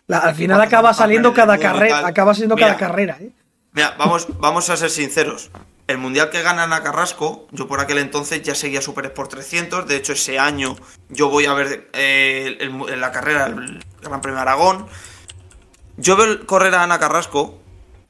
La- 0.07 0.19
al 0.19 0.35
final 0.35 0.61
acaba 0.61 0.93
saliendo 0.93 1.33
cada 1.33 1.57
carrera, 1.57 2.05
acaba 2.05 2.33
siendo 2.35 2.55
Mira. 2.55 2.67
cada 2.67 2.79
carrera, 2.79 3.17
¿eh? 3.19 3.31
Mira, 3.71 3.95
vamos, 3.97 4.27
vamos 4.39 4.69
a 4.69 4.77
ser 4.77 4.89
sinceros. 4.91 5.49
El 5.87 5.99
mundial 5.99 6.31
que 6.31 6.41
gana 6.41 6.63
Ana 6.63 6.81
Carrasco, 6.81 7.47
yo 7.51 7.67
por 7.67 7.79
aquel 7.79 7.99
entonces 7.99 8.41
ya 8.41 8.55
seguía 8.55 8.81
Super 8.81 9.05
Sport 9.05 9.31
300. 9.31 9.87
De 9.87 9.97
hecho, 9.97 10.13
ese 10.13 10.39
año 10.39 10.75
yo 11.09 11.29
voy 11.29 11.45
a 11.45 11.53
ver 11.53 11.89
eh, 11.93 12.57
la 12.97 13.11
carrera, 13.11 13.45
el 13.45 13.83
Gran 14.01 14.21
Premio 14.21 14.39
Aragón. 14.39 14.87
Yo 15.97 16.15
veo 16.15 16.45
correr 16.47 16.73
a 16.73 16.83
Ana 16.83 16.97
Carrasco 16.97 17.61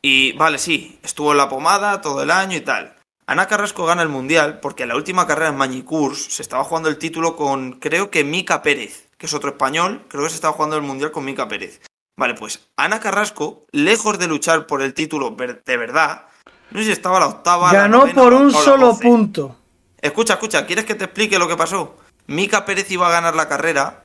y, 0.02 0.32
vale, 0.34 0.58
sí, 0.58 1.00
estuvo 1.04 1.32
en 1.32 1.38
la 1.38 1.50
pomada 1.50 2.00
todo 2.00 2.24
el 2.24 2.32
año 2.32 2.56
y 2.56 2.62
tal. 2.62 2.96
Ana 3.28 3.48
Carrasco 3.48 3.86
gana 3.86 4.04
el 4.04 4.10
mundial 4.10 4.60
porque 4.62 4.84
en 4.84 4.90
la 4.90 4.96
última 4.96 5.28
carrera 5.28 5.50
en 5.50 5.58
Mañicurs 5.58 6.36
se 6.36 6.44
estaba 6.44 6.64
jugando 6.64 6.90
el 6.90 6.98
título 6.98 7.36
con, 7.36 7.74
creo 7.74 8.10
que 8.10 8.24
Mica 8.24 8.62
Pérez, 8.62 9.10
que 9.18 9.26
es 9.26 9.34
otro 9.34 9.50
español. 9.50 10.06
Creo 10.08 10.24
que 10.24 10.30
se 10.30 10.36
estaba 10.36 10.54
jugando 10.54 10.78
el 10.78 10.84
mundial 10.84 11.12
con 11.12 11.26
Mica 11.26 11.48
Pérez. 11.48 11.82
Vale, 12.18 12.36
pues 12.36 12.70
Ana 12.78 13.02
Carrasco, 13.02 13.66
lejos 13.72 14.18
de 14.18 14.28
luchar 14.28 14.68
por 14.68 14.82
el 14.82 14.94
título 14.94 15.36
de 15.66 15.78
verdad, 15.78 16.28
no 16.72 16.80
sé 16.80 16.86
si 16.86 16.92
estaba 16.92 17.20
la 17.20 17.28
octava. 17.28 17.72
la 17.72 17.82
Ganó 17.82 18.00
novena 18.00 18.22
por 18.22 18.34
un 18.34 18.52
solo 18.52 18.98
punto. 18.98 19.56
Escucha, 20.02 20.34
escucha, 20.34 20.66
¿quieres 20.66 20.86
que 20.86 20.96
te 20.96 21.06
explique 21.06 21.40
lo 21.40 21.48
que 21.48 21.58
pasó? 21.58 21.98
Mica 22.28 22.66
Pérez 22.66 22.90
iba 22.92 23.08
a 23.08 23.12
ganar 23.12 23.36
la 23.36 23.48
carrera 23.48 24.04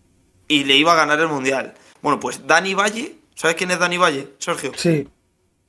y 0.48 0.64
le 0.64 0.76
iba 0.76 0.92
a 0.92 0.96
ganar 0.96 1.18
el 1.20 1.28
mundial. 1.28 1.74
Bueno, 2.02 2.18
pues 2.20 2.46
Dani 2.46 2.74
Valle, 2.74 3.16
¿sabes 3.34 3.56
quién 3.56 3.70
es 3.70 3.78
Dani 3.78 3.98
Valle, 3.98 4.34
Sergio? 4.38 4.72
Sí. 4.76 5.08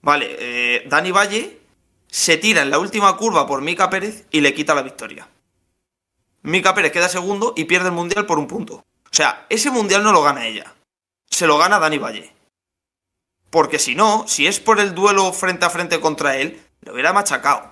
Vale, 0.02 0.36
eh, 0.40 0.84
Dani 0.88 1.12
Valle 1.12 1.60
se 2.08 2.38
tira 2.38 2.62
en 2.62 2.70
la 2.70 2.80
última 2.80 3.16
curva 3.18 3.48
por 3.48 3.62
Mica 3.62 3.90
Pérez 3.90 4.26
y 4.32 4.42
le 4.42 4.54
quita 4.54 4.76
la 4.76 4.82
victoria. 4.82 5.28
Mica 6.44 6.74
Pérez 6.74 6.92
queda 6.92 7.10
segundo 7.10 7.54
y 7.56 7.66
pierde 7.66 7.88
el 7.88 7.94
mundial 7.94 8.26
por 8.26 8.40
un 8.40 8.48
punto. 8.48 8.76
O 8.76 9.14
sea, 9.14 9.46
ese 9.50 9.70
mundial 9.70 10.04
no 10.04 10.12
lo 10.12 10.24
gana 10.24 10.48
ella. 10.48 10.74
Se 11.30 11.46
lo 11.46 11.58
gana 11.58 11.80
Dani 11.80 11.98
Valle. 11.98 12.34
Porque 13.50 13.80
si 13.80 13.96
no, 13.96 14.26
si 14.28 14.48
es 14.48 14.60
por 14.60 14.80
el 14.80 14.96
duelo 14.96 15.34
frente 15.34 15.66
a 15.66 15.70
frente 15.70 16.00
contra 16.00 16.38
él, 16.38 16.62
lo 16.82 16.94
hubiera 16.94 17.14
machacado. 17.14 17.72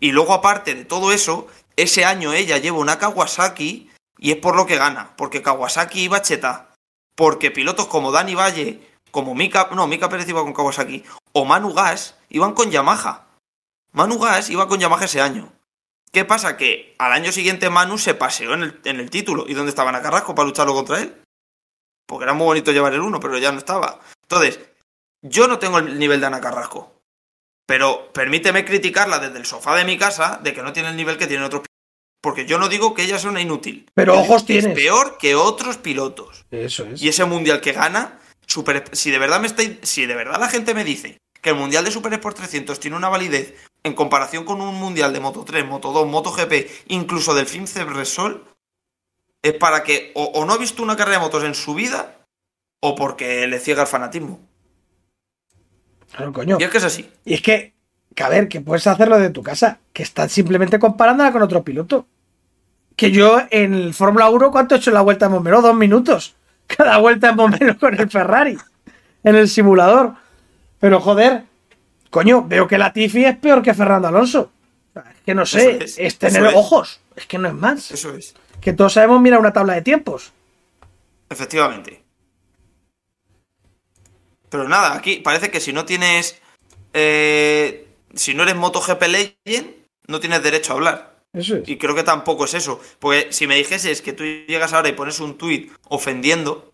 Y 0.00 0.12
luego, 0.12 0.34
aparte 0.34 0.74
de 0.74 0.84
todo 0.84 1.12
eso, 1.12 1.46
ese 1.76 2.04
año 2.04 2.32
ella 2.32 2.58
lleva 2.58 2.78
una 2.78 2.98
Kawasaki 2.98 3.90
y 4.18 4.32
es 4.32 4.36
por 4.36 4.56
lo 4.56 4.66
que 4.66 4.76
gana. 4.76 5.14
Porque 5.16 5.42
Kawasaki 5.42 6.02
iba 6.02 6.22
cheta. 6.22 6.72
Porque 7.14 7.50
pilotos 7.50 7.86
como 7.86 8.12
Dani 8.12 8.34
Valle, 8.34 8.86
como 9.10 9.34
Mika, 9.34 9.70
no, 9.74 9.86
Mika 9.86 10.08
Pérez 10.08 10.28
iba 10.28 10.42
con 10.42 10.52
Kawasaki, 10.52 11.04
o 11.32 11.44
Manu 11.46 11.72
Gas 11.72 12.16
iban 12.28 12.52
con 12.52 12.70
Yamaha. 12.70 13.26
Manu 13.92 14.18
Gas 14.18 14.50
iba 14.50 14.68
con 14.68 14.78
Yamaha 14.78 15.06
ese 15.06 15.22
año. 15.22 15.50
¿Qué 16.12 16.24
pasa? 16.24 16.56
Que 16.56 16.94
al 16.98 17.12
año 17.12 17.32
siguiente 17.32 17.70
Manu 17.70 17.98
se 17.98 18.14
paseó 18.14 18.54
en 18.54 18.62
el, 18.62 18.80
en 18.84 19.00
el 19.00 19.10
título. 19.10 19.46
¿Y 19.48 19.54
dónde 19.54 19.70
estaba 19.70 19.88
Ana 19.88 20.02
Carrasco 20.02 20.34
para 20.34 20.46
lucharlo 20.46 20.74
contra 20.74 21.00
él? 21.00 21.22
Porque 22.06 22.24
era 22.24 22.34
muy 22.34 22.44
bonito 22.44 22.72
llevar 22.72 22.92
el 22.94 23.00
uno, 23.00 23.18
pero 23.18 23.38
ya 23.38 23.52
no 23.52 23.58
estaba. 23.58 24.00
Entonces, 24.22 24.60
yo 25.22 25.48
no 25.48 25.58
tengo 25.58 25.78
el 25.78 25.98
nivel 25.98 26.20
de 26.20 26.26
Ana 26.26 26.40
Carrasco. 26.40 26.95
Pero 27.66 28.12
permíteme 28.12 28.64
criticarla 28.64 29.18
desde 29.18 29.38
el 29.38 29.44
sofá 29.44 29.76
de 29.76 29.84
mi 29.84 29.98
casa 29.98 30.40
de 30.42 30.54
que 30.54 30.62
no 30.62 30.72
tiene 30.72 30.90
el 30.90 30.96
nivel 30.96 31.18
que 31.18 31.26
tienen 31.26 31.44
otros 31.44 31.62
pilotos. 31.62 31.76
Porque 32.22 32.46
yo 32.46 32.58
no 32.58 32.68
digo 32.68 32.94
que 32.94 33.02
ella 33.02 33.18
sea 33.18 33.30
una 33.30 33.40
inútil. 33.40 33.86
Pero 33.94 34.18
ojos 34.18 34.42
que 34.42 34.54
tienes. 34.54 34.66
Es 34.66 34.74
peor 34.74 35.18
que 35.18 35.34
otros 35.34 35.76
pilotos. 35.76 36.44
Eso 36.50 36.84
es. 36.84 37.02
Y 37.02 37.08
ese 37.08 37.24
mundial 37.24 37.60
que 37.60 37.72
gana, 37.72 38.18
super, 38.46 38.84
si 38.92 39.10
de 39.10 39.18
verdad 39.18 39.40
me 39.40 39.46
estáis, 39.46 39.78
si 39.82 40.06
de 40.06 40.14
verdad 40.14 40.40
la 40.40 40.48
gente 40.48 40.74
me 40.74 40.84
dice 40.84 41.18
que 41.40 41.50
el 41.50 41.56
Mundial 41.56 41.84
de 41.84 41.92
Super 41.92 42.12
Sport 42.14 42.38
300 42.38 42.80
tiene 42.80 42.96
una 42.96 43.08
validez 43.08 43.54
en 43.84 43.94
comparación 43.94 44.44
con 44.44 44.60
un 44.60 44.74
Mundial 44.74 45.12
de 45.12 45.20
Moto 45.20 45.44
3, 45.44 45.64
Moto 45.64 45.92
2, 45.92 46.08
Moto 46.08 46.32
GP, 46.32 46.68
incluso 46.88 47.34
del 47.34 47.46
FIMCEP 47.46 47.88
Resol, 47.88 48.44
es 49.42 49.52
para 49.54 49.84
que 49.84 50.10
o, 50.14 50.24
o 50.24 50.44
no 50.44 50.54
ha 50.54 50.58
visto 50.58 50.82
una 50.82 50.96
carrera 50.96 51.18
de 51.18 51.24
motos 51.24 51.44
en 51.44 51.54
su 51.54 51.74
vida 51.74 52.16
o 52.80 52.96
porque 52.96 53.46
le 53.46 53.60
ciega 53.60 53.82
el 53.82 53.88
fanatismo. 53.88 54.40
Claro, 56.16 56.32
coño. 56.32 56.56
Y 56.58 56.64
es 56.64 56.70
que 56.70 56.78
es 56.78 56.84
así. 56.84 57.10
Y 57.26 57.34
es 57.34 57.42
que, 57.42 57.74
que, 58.14 58.22
a 58.22 58.28
ver, 58.30 58.48
que 58.48 58.62
puedes 58.62 58.86
hacerlo 58.86 59.18
de 59.18 59.28
tu 59.28 59.42
casa, 59.42 59.80
que 59.92 60.02
estás 60.02 60.32
simplemente 60.32 60.78
comparándola 60.78 61.30
con 61.30 61.42
otro 61.42 61.62
piloto. 61.62 62.06
Que 62.96 63.10
yo 63.10 63.42
en 63.50 63.74
el 63.74 63.92
Fórmula 63.92 64.30
1, 64.30 64.50
¿cuánto 64.50 64.74
he 64.74 64.78
hecho 64.78 64.88
en 64.90 64.94
la 64.94 65.02
vuelta 65.02 65.26
en 65.26 65.32
Bombero? 65.32 65.60
Dos 65.60 65.76
minutos. 65.76 66.34
Cada 66.66 66.96
vuelta 66.98 67.28
en 67.28 67.36
Bombero 67.36 67.78
con 67.78 67.98
el 68.00 68.08
Ferrari. 68.08 68.56
En 69.22 69.36
el 69.36 69.48
simulador. 69.48 70.14
Pero 70.80 71.00
joder, 71.00 71.44
coño, 72.08 72.42
veo 72.46 72.66
que 72.66 72.78
la 72.78 72.94
Tifi 72.94 73.26
es 73.26 73.36
peor 73.36 73.62
que 73.62 73.74
Fernando 73.74 74.08
Alonso. 74.08 74.50
Es 74.94 75.20
que 75.26 75.34
no 75.34 75.44
sé, 75.44 75.84
es, 75.84 75.98
es, 75.98 76.18
tener 76.18 76.46
es. 76.46 76.54
ojos. 76.54 77.00
Es 77.14 77.26
que 77.26 77.36
no 77.36 77.48
es 77.48 77.54
más. 77.54 77.90
Eso 77.90 78.14
es. 78.14 78.34
Que 78.62 78.72
todos 78.72 78.94
sabemos, 78.94 79.20
mira 79.20 79.38
una 79.38 79.52
tabla 79.52 79.74
de 79.74 79.82
tiempos. 79.82 80.32
Efectivamente. 81.28 82.05
Pero 84.48 84.68
nada, 84.68 84.94
aquí 84.94 85.16
parece 85.16 85.50
que 85.50 85.60
si 85.60 85.72
no 85.72 85.84
tienes. 85.84 86.40
eh, 86.92 87.86
si 88.14 88.34
no 88.34 88.44
eres 88.44 88.56
MotoGP 88.56 89.02
Legend, 89.02 89.70
no 90.08 90.20
tienes 90.20 90.42
derecho 90.42 90.72
a 90.72 90.76
hablar. 90.76 91.16
Eso 91.32 91.56
es. 91.56 91.68
Y 91.68 91.76
creo 91.76 91.94
que 91.94 92.02
tampoco 92.02 92.44
es 92.46 92.54
eso. 92.54 92.80
Porque 92.98 93.28
si 93.32 93.46
me 93.46 93.56
dijeses 93.56 94.00
que 94.00 94.12
tú 94.14 94.24
llegas 94.24 94.72
ahora 94.72 94.88
y 94.88 94.92
pones 94.92 95.20
un 95.20 95.36
tuit 95.36 95.70
ofendiendo, 95.88 96.72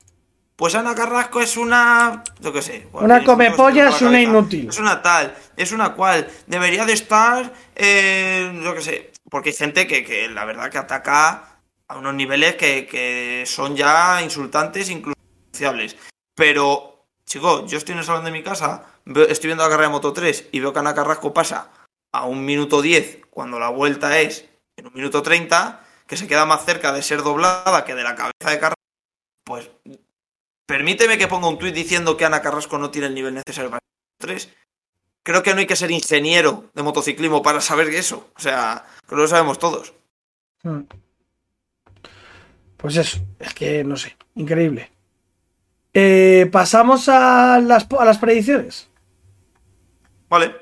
pues 0.55 0.75
Ana 0.77 0.95
Carrasco 0.95 1.41
es 1.41 1.57
una. 1.57 2.23
Yo 2.41 2.53
qué 2.53 2.63
sé. 2.63 2.87
Una 3.01 3.23
cualquier 3.23 3.25
come 3.25 3.47
insulto 3.47 3.57
que 3.57 3.59
se 3.59 3.67
te 3.67 3.73
pollas, 3.73 3.85
venga 3.85 3.97
a 3.97 4.01
la 4.01 4.09
una 4.09 4.21
inútil. 4.21 4.69
Es 4.69 4.79
una 4.79 5.03
tal, 5.03 5.35
es 5.57 5.73
una 5.73 5.95
cual. 5.95 6.29
Debería 6.47 6.85
de 6.85 6.93
estar. 6.93 7.53
Eh, 7.75 8.61
yo 8.63 8.75
qué 8.75 8.81
sé. 8.83 9.13
Porque 9.29 9.49
hay 9.51 9.57
gente 9.57 9.87
que, 9.87 10.05
que 10.05 10.29
la 10.29 10.45
verdad 10.45 10.71
que 10.71 10.79
ataca 10.79 11.59
a 11.89 11.99
unos 11.99 12.15
niveles 12.15 12.55
que, 12.57 12.87
que 12.87 13.45
son 13.47 13.75
ya 13.75 14.21
insultantes, 14.23 14.91
incluso. 14.91 15.17
Pero, 16.35 16.92
chicos, 17.27 17.71
yo 17.71 17.79
estoy 17.79 17.93
en 17.93 17.99
el 18.01 18.05
salón 18.05 18.25
de 18.25 18.31
mi 18.31 18.43
casa, 18.43 18.87
estoy 19.29 19.49
viendo 19.49 19.65
la 19.65 19.71
carrera 19.71 19.89
de 19.89 19.93
Moto 19.93 20.13
3 20.13 20.49
y 20.53 20.61
veo 20.61 20.73
que 20.73 20.79
Ana 20.79 20.95
Carrasco 20.95 21.33
pasa 21.33 21.71
a 22.13 22.27
un 22.27 22.45
minuto 22.45 22.83
10 22.83 23.27
cuando 23.31 23.59
la 23.59 23.71
vuelta 23.71 24.21
es 24.21 24.49
en 24.77 24.87
un 24.87 24.95
minuto 24.95 25.23
30, 25.23 25.85
que 26.07 26.17
se 26.17 26.27
queda 26.27 26.45
más 26.47 26.65
cerca 26.65 26.93
de 26.93 27.03
ser 27.03 27.23
doblada 27.23 27.85
que 27.85 27.95
de 27.95 28.03
la 28.03 28.15
cabeza 28.15 28.51
de 28.51 28.59
Carrasco, 28.59 28.83
pues 29.45 29.71
permíteme 30.67 31.19
que 31.19 31.29
ponga 31.29 31.49
un 31.49 31.59
tuit 31.59 31.75
diciendo 31.75 32.17
que 32.17 32.25
Ana 32.25 32.43
Carrasco 32.43 32.79
no 32.79 32.91
tiene 32.91 33.09
el 33.09 33.15
nivel 33.15 33.35
necesario 33.35 33.71
para 33.71 33.81
Moto 33.81 34.27
3. 34.27 34.49
Creo 35.25 35.43
que 35.43 35.55
no 35.55 35.61
hay 35.61 35.67
que 35.67 35.77
ser 35.77 35.91
ingeniero 35.91 36.71
de 36.75 36.83
motociclismo 36.83 37.43
para 37.43 37.61
saber 37.61 37.89
eso. 37.91 38.31
O 38.37 38.41
sea, 38.41 38.85
creo 39.07 39.19
que 39.19 39.23
lo 39.23 39.29
sabemos 39.29 39.59
todos. 39.59 39.95
Mm. 40.65 40.81
Pues 42.77 42.97
eso, 42.97 43.21
es 43.39 43.55
que 43.55 43.85
no 43.85 43.97
sé, 43.97 44.17
increíble. 44.35 44.91
Eh, 45.95 46.49
Pasamos 46.51 47.09
a 47.09 47.61
las, 47.61 47.87
a 47.99 48.05
las 48.05 48.19
predicciones. 48.19 48.89
Vale. 50.29 50.55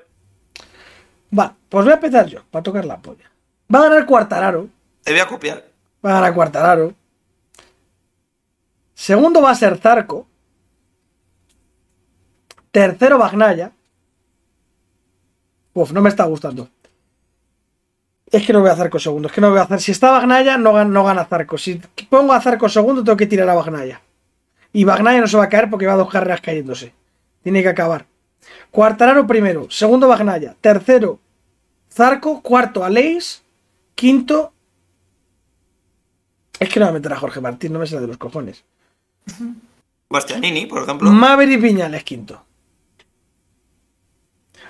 Va, 1.38 1.54
pues 1.68 1.84
voy 1.84 1.92
a 1.92 1.94
empezar 1.94 2.26
yo, 2.26 2.42
para 2.50 2.62
tocar 2.62 2.84
la 2.84 2.98
polla. 2.98 3.30
Va 3.72 3.80
a 3.80 3.88
ganar 3.88 4.06
Cuartararo. 4.06 4.68
Te 5.04 5.12
voy 5.12 5.20
a 5.20 5.28
copiar. 5.28 5.64
Va 6.04 6.10
a 6.10 6.14
ganar 6.14 6.34
Cuartararo. 6.34 6.94
Segundo 8.94 9.40
va 9.40 9.50
a 9.50 9.54
ser 9.54 9.78
Zarco. 9.78 10.26
Tercero, 12.72 13.18
Bagnaya. 13.18 13.72
Uf, 15.72 15.92
no 15.92 16.00
me 16.00 16.08
está 16.08 16.24
gustando. 16.24 16.68
Es 18.26 18.46
que 18.46 18.52
no 18.52 18.60
voy 18.60 18.70
a 18.70 18.76
Zarco 18.76 18.98
segundo. 18.98 19.28
Es 19.28 19.34
que 19.34 19.40
no 19.40 19.50
voy 19.50 19.58
a 19.58 19.62
hacer. 19.62 19.80
Si 19.80 19.92
está 19.92 20.10
Bagnaya, 20.10 20.58
no, 20.58 20.84
no 20.84 21.04
gana 21.04 21.24
Zarco. 21.24 21.56
Si 21.56 21.80
pongo 22.08 22.32
a 22.32 22.40
Zarco 22.40 22.68
segundo, 22.68 23.02
tengo 23.04 23.16
que 23.16 23.26
tirar 23.26 23.48
a 23.48 23.54
Bagnaya. 23.54 24.00
Y 24.72 24.84
Bagnaya 24.84 25.20
no 25.20 25.26
se 25.26 25.36
va 25.36 25.44
a 25.44 25.48
caer 25.48 25.68
porque 25.68 25.86
va 25.86 25.94
dos 25.96 26.10
carreras 26.10 26.40
cayéndose. 26.40 26.92
Tiene 27.42 27.62
que 27.62 27.68
acabar. 27.68 28.06
Cuartararo 28.70 29.26
primero. 29.26 29.70
Segundo, 29.70 30.06
Bagnaya. 30.08 30.54
Tercero, 30.60 31.18
Zarco. 31.92 32.40
Cuarto, 32.42 32.84
Aleix. 32.84 33.42
Quinto. 33.94 34.52
Es 36.58 36.68
que 36.68 36.78
no 36.78 36.86
voy 36.86 36.90
a 36.90 36.94
meter 36.98 37.12
a 37.12 37.16
Jorge 37.16 37.40
Martín, 37.40 37.72
no 37.72 37.78
me 37.78 37.86
sale 37.86 38.02
de 38.02 38.06
los 38.08 38.18
cojones. 38.18 38.64
Bastianini, 40.08 40.66
por 40.66 40.82
ejemplo. 40.82 41.10
Maverick 41.10 41.60
Viñales, 41.60 42.04
quinto. 42.04 42.44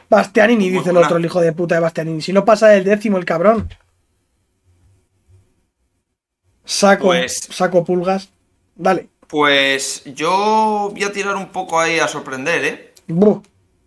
Bastianini, 0.09 0.71
Muy 0.71 0.79
dice 0.79 0.91
el 0.91 0.97
otro, 0.97 1.17
el 1.17 1.25
hijo 1.25 1.41
de 1.41 1.53
puta 1.53 1.75
de 1.77 1.81
Bastianini. 1.81 2.21
Si 2.23 2.33
no 2.33 2.45
pasa 2.45 2.69
del 2.69 2.85
décimo, 2.85 3.19
el 3.19 3.25
cabrón. 3.25 3.69
Saco, 6.65 7.07
Pues- 7.07 7.49
saco 7.51 7.85
pulgas. 7.85 8.31
Dale. 8.77 9.09
Pues 9.31 10.03
yo 10.05 10.89
voy 10.91 11.05
a 11.05 11.13
tirar 11.13 11.37
un 11.37 11.51
poco 11.51 11.79
ahí 11.79 12.01
a 12.01 12.09
sorprender, 12.09 12.65
¿eh? 12.65 12.95
Buh. 13.07 13.41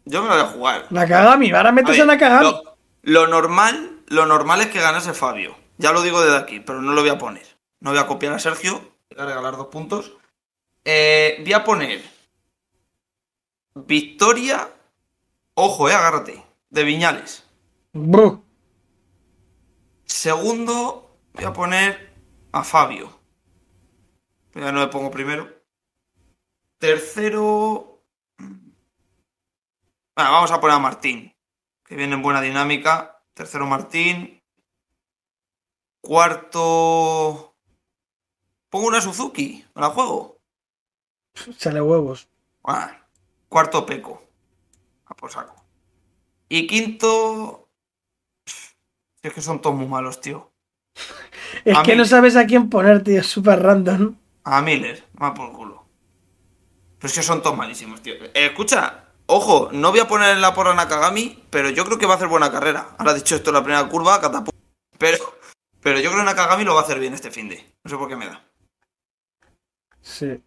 Yo 0.06 0.22
me 0.22 0.30
lo 0.30 0.36
voy 0.36 0.44
a 0.44 0.48
jugar. 0.48 0.88
Nakagami, 0.90 1.52
ahora 1.52 1.70
A 1.70 1.72
metes 1.74 1.92
ver, 1.92 2.02
a 2.02 2.06
Nakagami. 2.06 2.50
Lo, 2.50 2.78
lo 3.02 3.28
normal, 3.28 4.04
lo 4.08 4.26
normal 4.26 4.62
es 4.62 4.68
que 4.68 4.80
ganase 4.80 5.14
Fabio. 5.14 5.54
Ya 5.78 5.92
lo 5.92 6.02
digo 6.02 6.22
desde 6.22 6.38
aquí, 6.38 6.62
pero 6.62 6.82
no 6.82 6.94
lo 6.94 7.02
voy 7.02 7.10
a 7.10 7.18
poner. 7.18 7.46
No 7.82 7.90
voy 7.90 8.00
a 8.00 8.08
copiar 8.08 8.32
a 8.32 8.40
Sergio, 8.40 8.80
voy 9.10 9.20
a 9.20 9.26
regalar 9.26 9.58
dos 9.58 9.68
puntos. 9.68 10.14
Eh, 10.86 11.42
voy 11.44 11.54
a 11.54 11.64
poner 11.66 12.02
victoria, 13.76 14.70
ojo, 15.56 15.90
eh, 15.90 15.94
agárrate, 15.94 16.42
de 16.70 16.84
Viñales. 16.86 17.44
Buh. 17.92 18.42
Segundo, 20.06 21.18
voy 21.34 21.44
a 21.44 21.52
poner 21.52 22.14
a 22.54 22.64
Fabio. 22.64 23.23
Ya 24.56 24.72
no 24.72 24.80
le 24.82 24.88
pongo 24.88 25.12
primero. 25.12 25.50
Tercero. 26.78 28.02
Bueno, 30.16 30.32
vamos 30.32 30.52
a 30.52 30.60
poner 30.62 30.76
a 30.76 30.80
Martín, 30.80 31.34
que 31.86 31.96
viene 31.96 32.14
en 32.16 32.22
buena 32.22 32.42
dinámica. 32.42 33.24
Tercero, 33.34 33.66
Martín. 33.66 34.42
Cuarto. 36.02 37.56
Pongo 38.70 38.88
una 38.88 39.02
Suzuki, 39.02 39.66
me 39.74 39.82
la 39.82 39.90
juego. 39.90 40.40
Sale 41.58 41.82
huevos. 41.82 42.28
Ah, 42.64 43.08
cuarto, 43.50 43.86
Peco. 43.86 44.22
A 45.06 45.16
por 45.16 45.32
saco. 45.32 45.56
Y 46.50 46.68
quinto. 46.68 47.70
Es 49.24 49.34
que 49.34 49.42
son 49.42 49.62
todos 49.62 49.76
muy 49.76 49.88
malos, 49.88 50.22
tío. 50.22 50.52
Es 51.66 51.78
A 51.78 51.84
que 51.84 51.92
mí. 51.94 51.98
no 52.00 52.06
sabes 52.06 52.36
a 52.36 52.46
quién 52.46 52.70
poner, 52.70 53.04
tío. 53.04 53.20
Es 53.22 53.28
súper 53.28 53.62
random. 53.62 54.16
A 54.44 54.62
Miller, 54.62 55.04
más 55.14 55.32
por 55.32 55.52
culo. 55.54 55.86
Pero 56.98 57.08
es 57.10 57.14
que 57.14 57.24
son 57.24 57.42
todos 57.42 57.58
malísimos, 57.58 58.02
tío. 58.02 58.14
Eh, 58.16 58.32
escucha, 58.34 59.06
ojo, 59.26 59.70
no 59.72 59.92
voy 59.92 60.00
a 60.00 60.08
poner 60.08 60.32
en 60.32 60.42
la 60.42 60.54
porra 60.54 60.72
a 60.72 60.76
Nakagami, 60.76 61.44
pero 61.50 61.70
yo 61.70 61.86
creo 61.86 61.98
que 61.98 62.06
va 62.06 62.14
a 62.14 62.16
hacer 62.18 62.28
buena 62.28 62.52
carrera. 62.52 62.96
Ahora 62.98 63.14
dicho 63.14 63.36
esto 63.36 63.52
la 63.52 63.64
primera 63.64 63.88
curva, 63.88 64.20
catapum. 64.20 64.54
Pero, 64.98 65.18
pero 65.82 66.00
yo 66.00 66.12
creo 66.12 66.22
que 66.22 66.26
Nakagami 66.26 66.64
lo 66.64 66.76
va 66.76 66.82
a 66.82 66.84
hacer 66.84 67.00
bien 67.00 67.14
este 67.14 67.32
fin 67.32 67.50
de. 67.50 67.74
No 67.84 67.90
sé 67.90 67.98
por 67.98 68.08
qué 68.08 68.16
me 68.16 68.28
da. 68.28 68.44
Sí. 70.02 70.42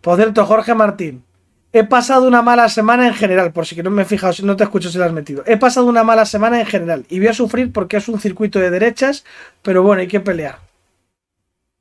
Por 0.00 0.16
cierto, 0.16 0.46
Jorge 0.46 0.74
Martín. 0.74 1.24
He 1.72 1.84
pasado 1.84 2.26
una 2.26 2.40
mala 2.40 2.68
semana 2.68 3.06
en 3.06 3.14
general, 3.14 3.52
por 3.52 3.66
si 3.66 3.76
que 3.76 3.82
no 3.82 3.90
me 3.90 4.02
he 4.02 4.06
fijado, 4.06 4.32
no 4.42 4.56
te 4.56 4.64
escucho 4.64 4.88
si 4.88 4.96
lo 4.96 5.04
has 5.04 5.12
metido. 5.12 5.42
He 5.46 5.58
pasado 5.58 5.86
una 5.86 6.02
mala 6.02 6.24
semana 6.24 6.60
en 6.60 6.66
general 6.66 7.04
y 7.10 7.18
voy 7.18 7.28
a 7.28 7.34
sufrir 7.34 7.72
porque 7.72 7.98
es 7.98 8.08
un 8.08 8.18
circuito 8.18 8.58
de 8.58 8.70
derechas, 8.70 9.24
pero 9.62 9.82
bueno, 9.82 10.00
hay 10.00 10.08
que 10.08 10.20
pelear. 10.20 10.67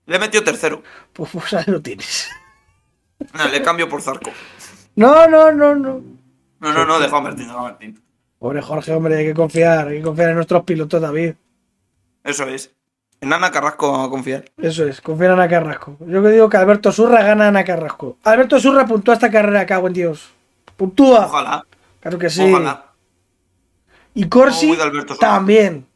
Le 0.08 0.16
he 0.16 0.20
metido 0.20 0.44
tercero. 0.44 0.82
Pues, 1.14 1.30
pues 1.32 1.54
ahí 1.54 1.66
lo 1.68 1.82
tienes. 1.82 2.28
Nada, 3.34 3.50
le 3.50 3.62
cambio 3.62 3.88
por 3.88 4.02
Zarco. 4.02 4.32
No, 4.96 5.28
no, 5.28 5.52
no, 5.52 5.76
no. 5.76 6.02
No, 6.60 6.74
no, 6.74 6.86
no, 6.86 7.00
deja 7.00 7.18
a 7.18 7.22
Martín, 7.22 7.48
deja 7.48 7.60
a 7.60 7.64
Martín. 7.64 8.02
Pobre 8.40 8.62
Jorge, 8.62 8.92
hombre, 8.94 9.18
hay 9.18 9.26
que 9.26 9.34
confiar, 9.34 9.88
hay 9.90 9.98
que 9.98 10.04
confiar 10.04 10.30
en 10.30 10.36
nuestros 10.36 10.64
pilotos, 10.64 11.02
David. 11.02 11.34
Eso 12.24 12.44
es. 12.46 12.74
En 13.20 13.34
Ana 13.34 13.50
Carrasco 13.52 13.92
vamos 13.92 14.08
a 14.08 14.10
confiar. 14.12 14.46
Eso 14.58 14.86
es, 14.88 15.02
confiar 15.02 15.32
en 15.32 15.40
Ana 15.40 15.50
Carrasco. 15.50 15.98
Yo 16.02 16.22
que 16.22 16.30
digo 16.30 16.50
que 16.50 16.58
Alberto 16.58 16.92
Surra 16.92 17.24
gana 17.24 17.46
a 17.46 17.48
Ana 17.50 17.64
Carrasco. 17.64 18.18
Alberto 18.24 18.60
Surra 18.60 18.86
puntúa 18.86 19.16
esta 19.16 19.32
carrera, 19.32 19.66
cago 19.66 19.88
en 19.88 19.94
Dios. 19.94 20.30
Puntúa. 20.76 21.26
Ojalá, 21.26 21.66
Claro 22.00 22.20
que 22.20 22.30
sí. 22.30 22.44
ojalá. 22.44 22.92
Y 24.14 24.30
Corsi 24.30 24.72
Oh, 24.72 24.82
Alberto 24.84 25.16
también. 25.16 25.88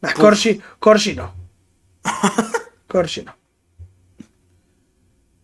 Nah. 0.00 0.12
Corsi, 0.12 0.60
Corsi 0.78 1.14
no. 1.14 1.32
Corsi 2.88 3.22
no. 3.22 3.36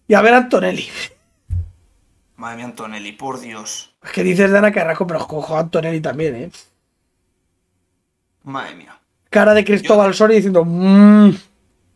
Y 0.09 0.14
a 0.14 0.22
ver 0.22 0.34
Antonelli. 0.34 0.88
Madre 2.36 2.57
mía, 2.57 2.64
Antonelli, 2.66 3.12
por 3.12 3.40
Dios. 3.40 3.95
Es 4.03 4.11
que 4.11 4.22
dices 4.22 4.51
de 4.51 4.59
Ana 4.59 4.72
Carrasco, 4.72 5.07
pero 5.07 5.26
cojo 5.26 5.57
a 5.57 5.61
Antonelli 5.61 6.01
también, 6.01 6.34
¿eh? 6.34 6.51
Madre 8.42 8.74
mía. 8.74 9.01
Cara 9.30 9.55
de 9.55 9.64
Cristóbal 9.64 10.14
Soria 10.14 10.36
diciendo, 10.36 10.64
mmm, 10.64 11.30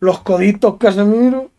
los 0.01 0.21
coditos, 0.21 0.77
Casemiro. 0.79 1.51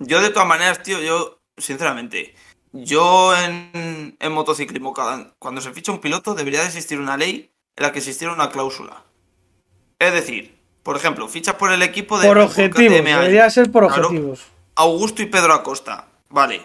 Yo 0.00 0.20
de 0.20 0.30
todas 0.30 0.48
maneras, 0.48 0.82
tío, 0.82 1.00
yo, 1.00 1.40
sinceramente, 1.56 2.34
yo 2.72 3.36
en, 3.36 4.16
en 4.18 4.32
motociclismo, 4.32 4.92
cada- 4.92 5.32
cuando 5.38 5.60
se 5.60 5.72
ficha 5.72 5.92
un 5.92 6.00
piloto, 6.00 6.34
debería 6.34 6.60
de 6.60 6.66
existir 6.66 6.98
una 6.98 7.16
ley 7.16 7.50
en 7.76 7.82
la 7.82 7.92
que 7.92 7.98
existiera 7.98 8.32
una 8.34 8.50
cláusula. 8.50 9.04
Es 9.98 10.12
decir, 10.12 10.53
por 10.84 10.96
ejemplo, 10.96 11.26
fichas 11.28 11.54
por 11.54 11.72
el 11.72 11.82
equipo 11.82 12.18
de 12.18 12.28
Por 12.28 12.38
objetivos, 12.38 13.02
debería 13.02 13.48
ser 13.48 13.72
por 13.72 13.86
Claro. 13.88 14.08
objetivos. 14.08 14.44
Augusto 14.76 15.22
y 15.22 15.26
Pedro 15.26 15.54
Acosta. 15.54 16.08
Vale. 16.28 16.64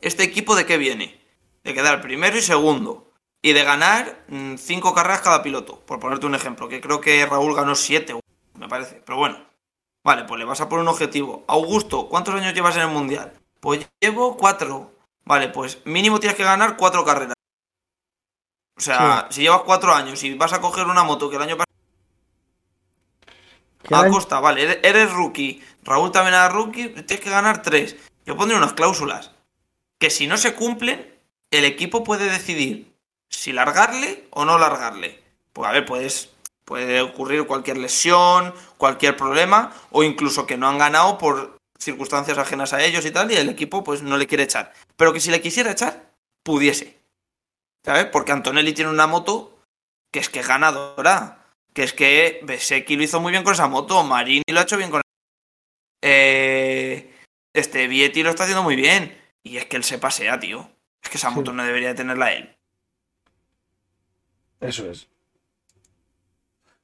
¿Este 0.00 0.22
equipo 0.22 0.54
de 0.54 0.64
qué 0.64 0.78
viene? 0.78 1.20
De 1.64 1.74
quedar 1.74 2.00
primero 2.00 2.38
y 2.38 2.42
segundo. 2.42 3.10
Y 3.42 3.52
de 3.52 3.64
ganar 3.64 4.24
mm, 4.28 4.54
cinco 4.56 4.94
carreras 4.94 5.22
cada 5.22 5.42
piloto. 5.42 5.80
Por 5.80 5.98
ponerte 5.98 6.24
un 6.24 6.36
ejemplo, 6.36 6.68
que 6.68 6.80
creo 6.80 7.00
que 7.00 7.26
Raúl 7.26 7.54
ganó 7.56 7.74
siete, 7.74 8.14
me 8.54 8.68
parece. 8.68 9.02
Pero 9.04 9.18
bueno. 9.18 9.38
Vale, 10.04 10.22
pues 10.22 10.38
le 10.38 10.44
vas 10.44 10.60
a 10.60 10.68
poner 10.68 10.82
un 10.82 10.88
objetivo. 10.88 11.44
Augusto, 11.48 12.08
¿cuántos 12.08 12.32
años 12.36 12.54
llevas 12.54 12.76
en 12.76 12.82
el 12.82 12.88
Mundial? 12.90 13.32
Pues 13.58 13.88
llevo 14.00 14.36
cuatro. 14.36 14.92
Vale, 15.24 15.48
pues 15.48 15.78
mínimo 15.84 16.20
tienes 16.20 16.36
que 16.36 16.44
ganar 16.44 16.76
cuatro 16.76 17.04
carreras. 17.04 17.34
O 18.78 18.80
sea, 18.80 19.26
si 19.30 19.40
llevas 19.40 19.62
cuatro 19.62 19.92
años 19.92 20.22
y 20.22 20.34
vas 20.34 20.52
a 20.52 20.60
coger 20.60 20.86
una 20.86 21.02
moto 21.02 21.28
que 21.28 21.34
el 21.34 21.42
año 21.42 21.56
pasado 21.56 21.65
Acosta, 23.90 24.40
vale, 24.40 24.80
eres, 24.82 25.12
rookie. 25.12 25.62
Raúl 25.82 26.10
también 26.10 26.34
era 26.34 26.48
rookie, 26.48 26.88
tienes 26.88 27.20
que 27.20 27.30
ganar 27.30 27.62
tres. 27.62 27.96
Yo 28.24 28.36
pondré 28.36 28.56
unas 28.56 28.72
cláusulas. 28.72 29.32
Que 29.98 30.10
si 30.10 30.26
no 30.26 30.36
se 30.36 30.54
cumplen, 30.54 31.14
el 31.50 31.64
equipo 31.64 32.04
puede 32.04 32.28
decidir 32.28 32.92
si 33.28 33.52
largarle 33.52 34.26
o 34.30 34.44
no 34.44 34.58
largarle. 34.58 35.22
Pues 35.52 35.68
a 35.68 35.72
ver, 35.72 35.86
puedes, 35.86 36.30
puede 36.64 37.00
ocurrir 37.00 37.46
cualquier 37.46 37.78
lesión, 37.78 38.54
cualquier 38.76 39.16
problema, 39.16 39.72
o 39.90 40.02
incluso 40.02 40.46
que 40.46 40.56
no 40.56 40.68
han 40.68 40.78
ganado 40.78 41.18
por 41.18 41.56
circunstancias 41.78 42.38
ajenas 42.38 42.72
a 42.72 42.82
ellos 42.84 43.04
y 43.06 43.10
tal, 43.10 43.30
y 43.30 43.36
el 43.36 43.48
equipo 43.48 43.84
pues 43.84 44.02
no 44.02 44.16
le 44.16 44.26
quiere 44.26 44.44
echar. 44.44 44.72
Pero 44.96 45.12
que 45.12 45.20
si 45.20 45.30
le 45.30 45.40
quisiera 45.40 45.70
echar, 45.70 46.10
pudiese. 46.42 46.98
¿Sabes? 47.84 48.06
Porque 48.06 48.32
Antonelli 48.32 48.72
tiene 48.72 48.90
una 48.90 49.06
moto 49.06 49.56
que 50.10 50.18
es 50.18 50.28
que 50.28 50.42
ganadora. 50.42 51.45
Que 51.76 51.82
es 51.82 51.92
que 51.92 52.40
Besecchi 52.42 52.96
lo 52.96 53.02
hizo 53.02 53.20
muy 53.20 53.32
bien 53.32 53.44
con 53.44 53.52
esa 53.52 53.68
moto, 53.68 54.02
Marini 54.02 54.42
lo 54.50 54.60
ha 54.60 54.62
hecho 54.62 54.78
bien 54.78 54.90
con 54.90 55.02
eh, 56.00 57.12
este 57.52 57.86
Vietti 57.86 58.22
lo 58.22 58.30
está 58.30 58.44
haciendo 58.44 58.62
muy 58.62 58.76
bien. 58.76 59.14
Y 59.42 59.58
es 59.58 59.66
que 59.66 59.76
él 59.76 59.84
se 59.84 59.98
pasea, 59.98 60.40
tío. 60.40 60.70
Es 61.02 61.10
que 61.10 61.18
esa 61.18 61.28
Sí. 61.28 61.34
moto 61.34 61.52
no 61.52 61.62
debería 61.62 61.88
de 61.88 61.94
tenerla 61.96 62.32
él. 62.32 62.56
Eso 64.60 64.90
es. 64.90 65.06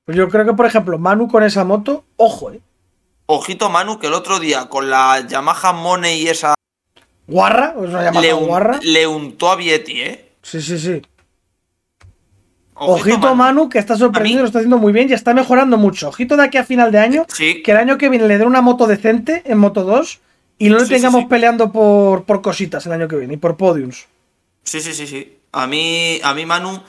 Pues 0.05 0.14
yo 0.14 0.28
creo 0.28 0.45
que, 0.45 0.53
por 0.53 0.66
ejemplo, 0.66 0.99
Manu 0.99 1.26
con 1.26 1.43
esa 1.43 1.64
moto, 1.64 2.05
ojo, 2.18 2.53
eh. 2.53 2.61
Ojito 3.24 3.70
Manu, 3.70 3.99
que 3.99 4.09
el 4.09 4.12
otro 4.14 4.40
día 4.40 4.68
con 4.68 4.90
la 4.90 5.26
Yamaha 5.26 5.72
Money 5.72 6.20
y 6.20 6.28
esa 6.28 6.55
Guarra, 7.26 7.70
es 7.78 7.88
una 7.88 8.03
llamada 8.03 8.20
le, 8.26 8.34
un- 8.34 8.47
guarra. 8.47 8.78
le 8.82 9.07
untó 9.07 9.51
a 9.51 9.57
Vietti, 9.57 10.03
¿eh? 10.03 10.32
Sí, 10.43 10.61
sí, 10.61 10.78
sí. 10.78 11.01
Ojito, 12.87 13.35
Manu. 13.35 13.68
que 13.68 13.78
está 13.78 13.97
sorprendido, 13.97 14.41
lo 14.41 14.47
está 14.47 14.59
haciendo 14.59 14.78
muy 14.78 14.93
bien 14.93 15.09
y 15.09 15.12
está 15.12 15.35
mejorando 15.35 15.76
mucho. 15.78 16.09
Ojito 16.09 16.37
de 16.37 16.45
aquí 16.45 16.59
a 16.59 16.64
final 16.64 16.91
de 16.93 16.99
año, 16.99 17.26
Sí, 17.33 17.62
que 17.62 17.72
el 17.72 17.76
año 17.78 17.99
que 17.99 18.09
viene 18.09 18.26
le 18.26 18.39
den 18.39 18.47
una 18.47 18.61
moto 18.62 18.87
decente 18.87 19.43
en 19.47 19.59
Moto 19.59 19.85
2 19.85 20.20
y 20.59 20.68
no 20.68 20.78
le 20.78 20.85
Sí, 20.87 20.91
tengamos 20.95 21.22
sí. 21.22 21.26
peleando 21.28 21.72
por, 21.72 22.24
por 22.24 22.43
cositas 22.43 22.85
el 22.87 22.93
año 22.93 23.09
que 23.09 23.16
viene 23.16 23.35
y 23.35 23.37
por 23.39 23.57
podiums. 23.57 24.07
sí, 24.64 24.80
sí, 24.80 24.93
sí, 24.95 25.07
sí. 25.07 25.39
A 25.53 25.66
mí, 25.66 26.18
a 26.24 26.33
mí 26.35 26.47
Manu, 26.47 26.83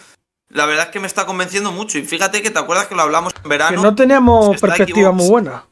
la 0.50 0.66
verdad 0.66 0.86
es 0.86 0.92
que 0.92 1.00
me 1.00 1.08
está 1.08 1.26
convenciendo 1.26 1.72
mucho. 1.72 1.98
Y 1.98 2.04
fíjate 2.04 2.42
que 2.42 2.50
te 2.52 2.60
acuerdas 2.60 2.88
que 2.88 2.96
lo 2.96 3.02
hablamos 3.02 3.34
en 3.36 3.42
Que 3.44 3.50
verano. 3.50 3.82
no 3.82 3.94
teníamos 3.96 4.60
perspectiva 4.62 5.12
muy 5.12 5.28
buena. 5.30 5.66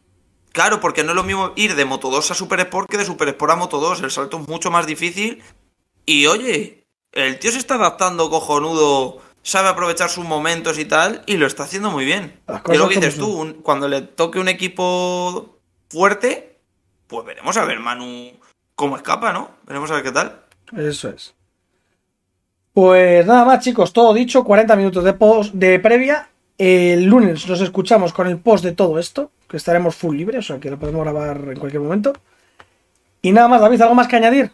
Claro, 0.51 0.81
porque 0.81 1.03
no 1.03 1.11
es 1.11 1.15
lo 1.15 1.23
mismo 1.23 1.53
ir 1.55 1.75
de 1.75 1.85
Moto 1.85 2.09
2 2.09 2.31
a 2.31 2.33
Super 2.33 2.59
Sport 2.59 2.89
que 2.89 2.97
de 2.97 3.05
Super 3.05 3.29
Sport 3.29 3.51
a 3.53 3.55
Moto 3.55 3.79
2. 3.79 4.01
El 4.01 4.11
salto 4.11 4.41
es 4.41 4.47
mucho 4.49 4.69
más 4.71 4.85
difícil. 4.85 5.41
Y 6.05 6.25
oye, 6.27 6.83
el 7.13 7.39
tío 7.39 7.51
se 7.51 7.59
está 7.59 7.75
adaptando 7.75 8.29
cojonudo, 8.29 9.21
sabe 9.43 9.69
aprovechar 9.69 10.09
sus 10.09 10.25
momentos 10.25 10.77
y 10.79 10.85
tal, 10.85 11.23
y 11.25 11.37
lo 11.37 11.47
está 11.47 11.63
haciendo 11.63 11.89
muy 11.91 12.05
bien. 12.05 12.39
Y 12.73 12.77
lo 12.77 12.87
que 12.89 12.95
dices 12.95 13.15
tú, 13.17 13.31
un- 13.41 13.53
cuando 13.61 13.87
le 13.87 14.01
toque 14.01 14.39
un 14.39 14.47
equipo 14.47 15.57
fuerte, 15.89 16.59
pues 17.07 17.25
veremos 17.25 17.57
a 17.57 17.65
ver 17.65 17.79
Manu 17.79 18.31
cómo 18.75 18.95
escapa, 18.95 19.33
¿no? 19.33 19.51
Veremos 19.65 19.89
a 19.91 19.95
ver 19.95 20.03
qué 20.03 20.11
tal. 20.11 20.41
Eso 20.77 21.09
es. 21.09 21.33
Pues 22.73 23.25
nada 23.25 23.43
más, 23.43 23.63
chicos, 23.63 23.91
todo 23.91 24.13
dicho, 24.13 24.43
40 24.45 24.75
minutos 24.75 25.03
de 25.03 25.13
post 25.13 25.53
de 25.53 25.79
previa. 25.79 26.29
El 26.57 27.05
lunes 27.05 27.45
nos 27.47 27.59
escuchamos 27.59 28.13
con 28.13 28.27
el 28.27 28.37
post 28.37 28.63
de 28.63 28.71
todo 28.73 28.99
esto, 28.99 29.31
que 29.49 29.57
estaremos 29.57 29.95
full 29.95 30.15
libre, 30.15 30.37
o 30.37 30.41
sea 30.41 30.59
que 30.59 30.69
lo 30.69 30.77
podemos 30.79 31.01
grabar 31.03 31.37
en 31.49 31.59
cualquier 31.59 31.81
momento. 31.81 32.13
Y 33.21 33.31
nada 33.31 33.47
más, 33.47 33.59
David, 33.61 33.81
¿algo 33.81 33.95
más 33.95 34.07
que 34.07 34.15
añadir? 34.15 34.51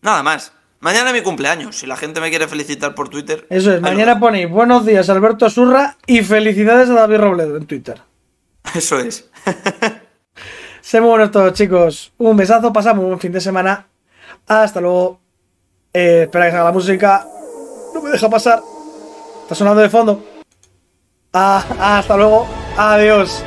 Nada 0.00 0.22
más. 0.22 0.52
Mañana 0.82 1.10
es 1.10 1.14
mi 1.14 1.22
cumpleaños. 1.22 1.78
Si 1.78 1.86
la 1.86 1.96
gente 1.96 2.20
me 2.20 2.28
quiere 2.28 2.48
felicitar 2.48 2.92
por 2.96 3.08
Twitter. 3.08 3.46
Eso 3.50 3.70
es, 3.70 3.76
lo 3.76 3.82
mañana 3.82 4.14
dejo. 4.14 4.20
ponéis 4.26 4.50
buenos 4.50 4.84
días 4.84 5.08
Alberto 5.08 5.48
Surra 5.48 5.96
y 6.08 6.22
felicidades 6.22 6.90
a 6.90 6.94
David 6.94 7.18
Robledo 7.18 7.56
en 7.56 7.66
Twitter. 7.66 8.02
Eso 8.74 8.98
es. 8.98 9.30
Sé 10.80 11.00
muy 11.00 11.10
buenos 11.10 11.30
todos, 11.30 11.52
chicos. 11.52 12.12
Un 12.18 12.36
besazo, 12.36 12.72
pasamos 12.72 13.04
un 13.04 13.10
buen 13.10 13.20
fin 13.20 13.30
de 13.30 13.40
semana. 13.40 13.86
Hasta 14.48 14.80
luego. 14.80 15.20
Eh, 15.92 16.22
espera 16.24 16.46
que 16.46 16.50
salga 16.50 16.64
la 16.64 16.72
música. 16.72 17.28
No 17.94 18.02
me 18.02 18.10
deja 18.10 18.28
pasar. 18.28 18.60
Está 19.42 19.54
sonando 19.54 19.82
de 19.82 19.88
fondo. 19.88 20.24
Ah, 21.32 21.64
hasta 21.78 22.16
luego. 22.16 22.44
Adiós. 22.76 23.44